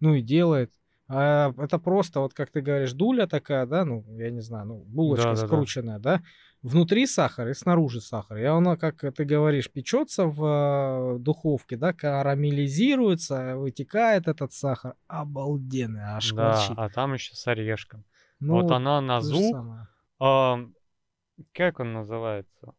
ну 0.00 0.14
и 0.14 0.22
делает. 0.22 0.72
А 1.06 1.52
это 1.58 1.78
просто, 1.78 2.20
вот 2.20 2.32
как 2.32 2.50
ты 2.50 2.62
говоришь, 2.62 2.92
дуля 2.92 3.26
такая, 3.26 3.66
да, 3.66 3.84
ну, 3.84 4.04
я 4.16 4.30
не 4.30 4.40
знаю, 4.40 4.66
ну, 4.66 4.84
булочка 4.86 5.34
Да-да-да. 5.34 5.46
скрученная, 5.46 5.98
да, 5.98 6.22
внутри 6.64 7.06
сахар 7.06 7.48
и 7.48 7.54
снаружи 7.54 8.00
сахар. 8.00 8.38
И 8.38 8.44
она, 8.44 8.76
как 8.76 9.00
ты 9.14 9.24
говоришь, 9.24 9.70
печется 9.70 10.26
в 10.26 11.14
э, 11.14 11.18
духовке, 11.18 11.76
да, 11.76 11.92
карамелизируется, 11.92 13.56
вытекает 13.56 14.26
этот 14.26 14.52
сахар. 14.52 14.94
Обалденный, 15.06 16.02
аж 16.02 16.32
Да, 16.32 16.54
шкварчит. 16.56 16.78
а 16.78 16.88
там 16.88 17.14
еще 17.14 17.34
с 17.34 17.46
орешком. 17.46 18.04
Ну, 18.40 18.54
вот 18.54 18.70
она 18.70 19.00
на 19.00 19.20
зуб, 19.20 19.54
а, 20.18 20.58
как 21.52 21.80
он 21.80 21.92
называется? 21.92 22.74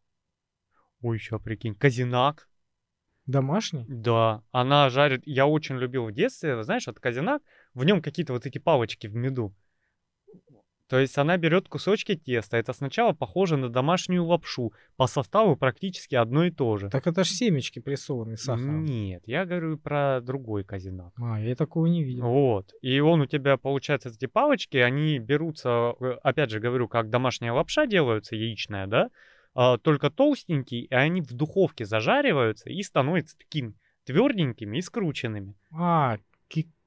Ой, 1.01 1.17
еще 1.17 1.39
прикинь, 1.39 1.75
казинак. 1.75 2.49
Домашний? 3.27 3.85
Да, 3.87 4.43
она 4.51 4.89
жарит. 4.89 5.21
Я 5.25 5.47
очень 5.47 5.77
любил 5.77 6.05
в 6.05 6.11
детстве, 6.11 6.63
знаешь, 6.63 6.87
вот 6.87 6.99
казинак, 6.99 7.41
в 7.73 7.83
нем 7.83 8.01
какие-то 8.01 8.33
вот 8.33 8.45
эти 8.45 8.57
палочки 8.57 9.07
в 9.07 9.15
меду. 9.15 9.55
То 10.87 10.99
есть 10.99 11.17
она 11.17 11.37
берет 11.37 11.67
кусочки 11.67 12.15
теста. 12.15 12.57
Это 12.57 12.73
сначала 12.73 13.13
похоже 13.13 13.57
на 13.57 13.69
домашнюю 13.69 14.23
лапшу. 14.25 14.71
По 14.97 15.07
составу 15.07 15.55
практически 15.55 16.15
одно 16.15 16.45
и 16.45 16.51
то 16.51 16.77
же. 16.77 16.89
Так 16.89 17.07
это 17.07 17.23
ж 17.23 17.29
семечки 17.29 17.79
прессованные 17.79 18.37
сахаром. 18.37 18.83
Нет, 18.83 19.23
я 19.25 19.45
говорю 19.45 19.77
про 19.77 20.21
другой 20.21 20.63
казинак. 20.63 21.11
А, 21.17 21.39
я 21.39 21.55
такого 21.55 21.87
не 21.87 22.03
видел. 22.03 22.25
Вот. 22.25 22.71
И 22.81 22.99
он 22.99 23.21
у 23.21 23.25
тебя, 23.25 23.57
получается, 23.57 24.09
эти 24.09 24.27
палочки, 24.27 24.77
они 24.77 25.17
берутся, 25.17 25.95
э, 25.99 26.17
опять 26.21 26.51
же 26.51 26.59
говорю, 26.59 26.87
как 26.87 27.09
домашняя 27.09 27.51
лапша 27.51 27.87
делаются, 27.87 28.35
яичная, 28.35 28.85
да? 28.85 29.09
а, 29.55 29.77
только 29.77 30.11
толстенькие, 30.11 30.83
и 30.83 30.93
они 30.93 31.21
в 31.21 31.33
духовке 31.33 31.85
зажариваются 31.85 32.69
и 32.69 32.83
становятся 32.83 33.37
такими 33.37 33.73
тверденькими 34.05 34.77
и 34.77 34.81
скрученными. 34.81 35.55
А, 35.71 36.17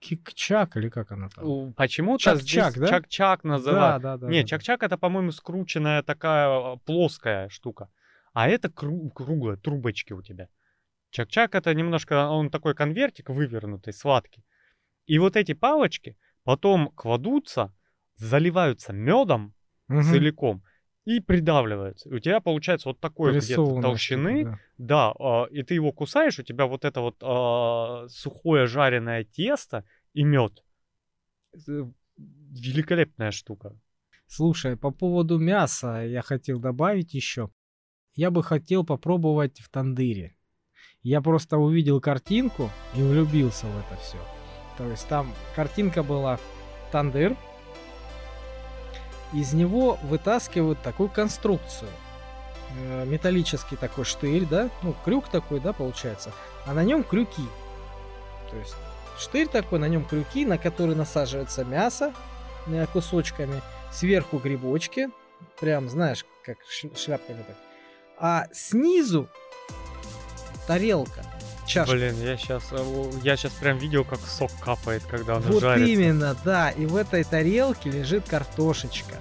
кикчак 0.00 0.76
или 0.76 0.88
как 0.88 1.12
она 1.12 1.28
там? 1.28 1.72
Почему-то 1.74 2.22
Чак-чак, 2.22 2.72
здесь 2.72 2.80
да? 2.80 2.86
чак-чак 2.88 3.44
называют. 3.44 4.02
Да, 4.02 4.16
да, 4.16 4.26
да. 4.26 4.28
Не, 4.28 4.40
да, 4.40 4.42
да. 4.42 4.48
чак-чак 4.48 4.82
это, 4.82 4.96
по-моему, 4.98 5.32
скрученная 5.32 6.02
такая 6.02 6.48
а, 6.48 6.76
плоская 6.76 7.48
штука. 7.48 7.88
А 8.32 8.48
это 8.48 8.68
кру- 8.68 9.10
круглая, 9.10 9.56
трубочки 9.56 10.12
у 10.12 10.22
тебя. 10.22 10.48
Чак-чак 11.10 11.54
это 11.54 11.74
немножко, 11.74 12.28
он 12.28 12.50
такой 12.50 12.74
конвертик 12.74 13.30
вывернутый, 13.30 13.92
сладкий. 13.92 14.44
И 15.06 15.18
вот 15.18 15.36
эти 15.36 15.54
палочки 15.54 16.16
потом 16.44 16.88
кладутся, 16.88 17.72
заливаются 18.16 18.92
медом 18.92 19.54
Мгм. 19.88 20.02
целиком 20.02 20.62
и 21.08 21.20
придавливаются. 21.20 22.10
И 22.10 22.12
у 22.12 22.18
тебя 22.18 22.38
получается 22.38 22.90
вот 22.90 23.00
такой 23.00 23.38
где-то 23.38 23.80
толщины, 23.80 24.44
да. 24.44 24.58
да, 24.76 25.14
а, 25.18 25.44
и 25.44 25.62
ты 25.62 25.72
его 25.72 25.90
кусаешь, 25.90 26.38
у 26.38 26.42
тебя 26.42 26.66
вот 26.66 26.84
это 26.84 27.00
вот 27.00 27.16
а, 27.22 28.06
сухое 28.08 28.66
жареное 28.66 29.24
тесто 29.24 29.84
и 30.12 30.22
мед. 30.22 30.62
Великолепная 31.56 33.30
штука. 33.30 33.74
Слушай, 34.26 34.76
по 34.76 34.90
поводу 34.90 35.38
мяса 35.38 36.04
я 36.04 36.20
хотел 36.20 36.58
добавить 36.58 37.14
еще. 37.14 37.48
Я 38.14 38.30
бы 38.30 38.42
хотел 38.42 38.84
попробовать 38.84 39.60
в 39.60 39.70
тандыре. 39.70 40.36
Я 41.02 41.22
просто 41.22 41.56
увидел 41.56 42.02
картинку 42.02 42.68
и 42.94 43.00
влюбился 43.00 43.64
в 43.64 43.78
это 43.78 43.98
все. 44.02 44.18
То 44.76 44.84
есть 44.90 45.08
там 45.08 45.32
картинка 45.56 46.02
была 46.02 46.38
тандыр. 46.92 47.34
Из 49.32 49.52
него 49.52 49.98
вытаскивают 50.02 50.80
такую 50.82 51.08
конструкцию. 51.08 51.90
Э, 52.76 53.04
Металлический 53.06 53.76
такой 53.76 54.04
штырь, 54.04 54.46
да? 54.46 54.70
Ну, 54.82 54.94
крюк 55.04 55.28
такой, 55.28 55.60
да, 55.60 55.72
получается. 55.72 56.32
А 56.66 56.74
на 56.74 56.84
нем 56.84 57.04
крюки. 57.04 57.46
То 58.50 58.56
есть 58.56 58.74
штырь 59.18 59.48
такой, 59.48 59.78
на 59.78 59.88
нем 59.88 60.04
крюки, 60.04 60.46
на 60.46 60.58
которые 60.58 60.96
насаживается 60.96 61.64
мясо 61.64 62.12
э, 62.66 62.86
кусочками. 62.92 63.62
Сверху 63.92 64.38
грибочки. 64.38 65.10
Прям, 65.60 65.88
знаешь, 65.88 66.24
как 66.44 66.58
шляпками 66.96 67.42
так. 67.42 67.56
А 68.18 68.46
снизу 68.52 69.28
тарелка. 70.66 71.24
Чашка. 71.68 71.94
Блин, 71.94 72.16
я 72.22 72.36
сейчас, 72.36 72.64
я 73.22 73.36
сейчас 73.36 73.52
прям 73.52 73.78
видел, 73.78 74.04
как 74.04 74.20
сок 74.20 74.50
капает, 74.60 75.02
когда 75.04 75.36
он 75.36 75.42
Вот 75.42 75.60
жарится. 75.60 75.90
именно, 75.90 76.36
да. 76.44 76.70
И 76.70 76.86
в 76.86 76.96
этой 76.96 77.24
тарелке 77.24 77.90
лежит 77.90 78.26
картошечка. 78.26 79.16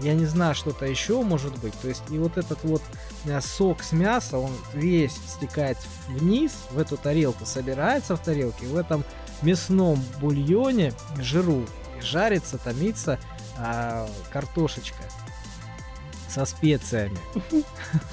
Я 0.00 0.14
не 0.14 0.26
знаю, 0.26 0.54
что-то 0.54 0.84
еще 0.84 1.22
может 1.22 1.58
быть. 1.60 1.74
То 1.80 1.88
есть, 1.88 2.02
и 2.10 2.18
вот 2.18 2.36
этот 2.36 2.62
вот 2.64 2.82
э, 3.24 3.40
сок 3.40 3.82
с 3.82 3.92
мяса, 3.92 4.36
он 4.36 4.52
весь 4.74 5.14
стекает 5.14 5.78
вниз, 6.08 6.52
в 6.70 6.78
эту 6.78 6.96
тарелку, 6.96 7.46
собирается 7.46 8.16
в 8.16 8.22
тарелке, 8.22 8.66
в 8.66 8.76
этом 8.76 9.04
мясном 9.40 10.02
бульоне, 10.20 10.92
жиру, 11.18 11.64
жарится, 12.00 12.58
томится 12.58 13.18
а, 13.56 14.08
картошечка 14.30 15.04
со 16.32 16.44
специями 16.44 17.18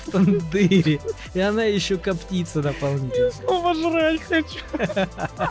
в 0.05 0.11
тандыре. 0.11 0.99
И 1.33 1.39
она 1.39 1.63
еще 1.63 1.97
коптится 1.97 2.61
дополнительно. 2.61 3.31
Снова 3.31 3.73
жрать 3.73 4.21
хочу. 4.21 4.59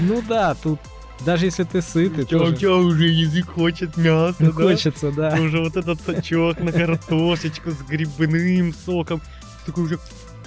Ну 0.00 0.22
да, 0.28 0.54
тут 0.54 0.78
даже 1.24 1.46
если 1.46 1.64
ты 1.64 1.82
сытый, 1.82 2.24
У 2.24 2.26
тебя, 2.26 2.38
у 2.38 2.44
тоже 2.44 2.56
тебя 2.56 2.74
уже 2.74 3.08
язык 3.08 3.50
хочет 3.50 3.96
мяса, 3.96 4.36
да? 4.38 4.52
хочется, 4.52 5.10
да. 5.10 5.36
Уже 5.40 5.60
вот 5.60 5.76
этот 5.76 6.00
сачок 6.00 6.60
на 6.60 6.70
картошечку 6.72 7.70
с 7.70 7.82
грибным 7.82 8.72
соком. 8.72 9.20
Такой 9.66 9.84
уже... 9.84 9.98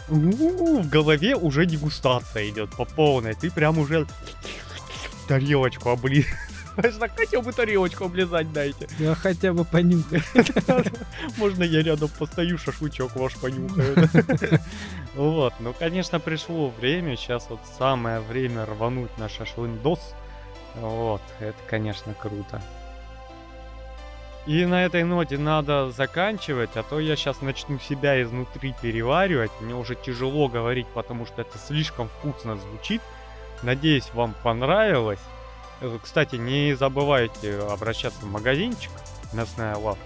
В 0.07 0.89
голове 0.89 1.35
уже 1.35 1.65
дегустация 1.65 2.49
идет 2.49 2.69
по 2.71 2.85
полной. 2.85 3.33
Ты 3.33 3.51
прям 3.51 3.79
уже 3.79 4.07
тарелочку 5.27 5.89
обли... 5.89 6.25
Так 6.81 7.15
хотел 7.15 7.41
бы 7.41 7.51
тарелочку 7.51 8.05
облизать 8.05 8.51
дайте. 8.51 8.87
Я 8.99 9.15
хотя 9.15 9.53
бы 9.53 9.65
понюхай. 9.65 10.21
Можно 11.37 11.63
я 11.63 11.81
рядом 11.83 12.09
постою, 12.09 12.57
шашлычок 12.57 13.15
ваш 13.15 13.35
понюхаю. 13.35 14.09
Вот, 15.13 15.53
ну, 15.59 15.73
конечно, 15.77 16.21
пришло 16.21 16.69
время. 16.69 17.17
Сейчас 17.17 17.47
вот 17.49 17.59
самое 17.77 18.21
время 18.21 18.65
рвануть 18.65 19.17
на 19.17 19.27
шашлындос. 19.27 19.99
Вот, 20.75 21.21
это, 21.39 21.57
конечно, 21.67 22.13
круто. 22.13 22.61
И 24.47 24.65
на 24.65 24.85
этой 24.85 25.03
ноте 25.03 25.37
надо 25.37 25.91
заканчивать, 25.91 26.71
а 26.75 26.83
то 26.83 26.99
я 26.99 27.15
сейчас 27.15 27.41
начну 27.41 27.77
себя 27.77 28.21
изнутри 28.23 28.73
переваривать. 28.81 29.51
Мне 29.59 29.75
уже 29.75 29.95
тяжело 29.95 30.47
говорить, 30.47 30.87
потому 30.87 31.25
что 31.25 31.41
это 31.41 31.57
слишком 31.59 32.07
вкусно 32.07 32.57
звучит. 32.57 33.01
Надеюсь, 33.61 34.09
вам 34.13 34.33
понравилось. 34.43 35.19
Э, 35.81 35.97
Кстати, 36.01 36.35
не 36.35 36.75
забывайте 36.75 37.59
обращаться 37.59 38.21
в 38.21 38.29
магазинчик 38.29 38.91
Мясная 39.33 39.75
лавка. 39.75 40.03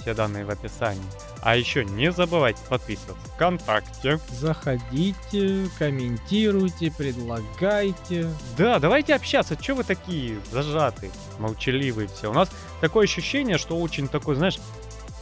Все 0.00 0.14
данные 0.14 0.44
в 0.46 0.50
описании. 0.50 1.02
А 1.42 1.56
еще 1.56 1.84
не 1.84 2.10
забывайте 2.12 2.60
подписываться 2.68 3.26
ВКонтакте. 3.34 4.18
Заходите, 4.30 5.68
комментируйте, 5.78 6.90
предлагайте. 6.90 8.30
Да, 8.56 8.78
давайте 8.78 9.14
общаться. 9.14 9.56
Че 9.56 9.74
вы 9.74 9.84
такие 9.84 10.38
зажатые, 10.50 11.10
молчаливые 11.38 12.08
все? 12.08 12.30
У 12.30 12.34
нас 12.34 12.50
такое 12.80 13.04
ощущение, 13.04 13.58
что 13.58 13.78
очень 13.78 14.08
такой, 14.08 14.36
знаешь, 14.36 14.58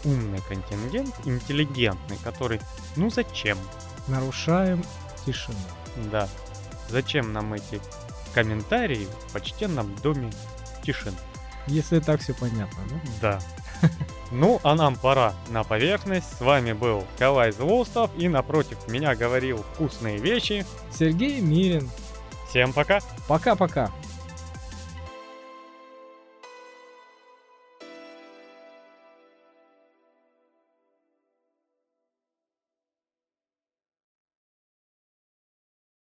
умный 0.04 0.40
контингент, 0.48 1.14
интеллигентный, 1.24 2.18
который, 2.22 2.60
ну 2.96 3.10
зачем? 3.10 3.58
Нарушаем 4.06 4.84
тишину. 5.26 5.56
Да. 6.10 6.28
Зачем 6.88 7.32
нам 7.32 7.52
эти 7.54 7.80
комментарии 8.42 9.08
в 9.26 9.32
почтенном 9.32 9.94
доме 9.96 10.30
тишины? 10.84 11.16
Если 11.66 11.98
так 11.98 12.20
все 12.20 12.34
понятно, 12.34 12.78
да? 13.20 13.40
Да. 13.82 13.90
Ну, 14.30 14.60
а 14.62 14.74
нам 14.74 14.94
пора 14.96 15.34
на 15.48 15.64
поверхность. 15.64 16.38
С 16.38 16.40
вами 16.40 16.72
был 16.72 17.04
Калай 17.18 17.50
Злостов, 17.50 18.10
и 18.16 18.28
напротив 18.28 18.76
меня 18.86 19.14
говорил 19.14 19.64
вкусные 19.74 20.18
вещи. 20.18 20.66
Сергей 20.96 21.40
Мирин. 21.40 21.90
Всем 22.48 22.72
пока! 22.72 23.00
Пока-пока. 23.26 23.90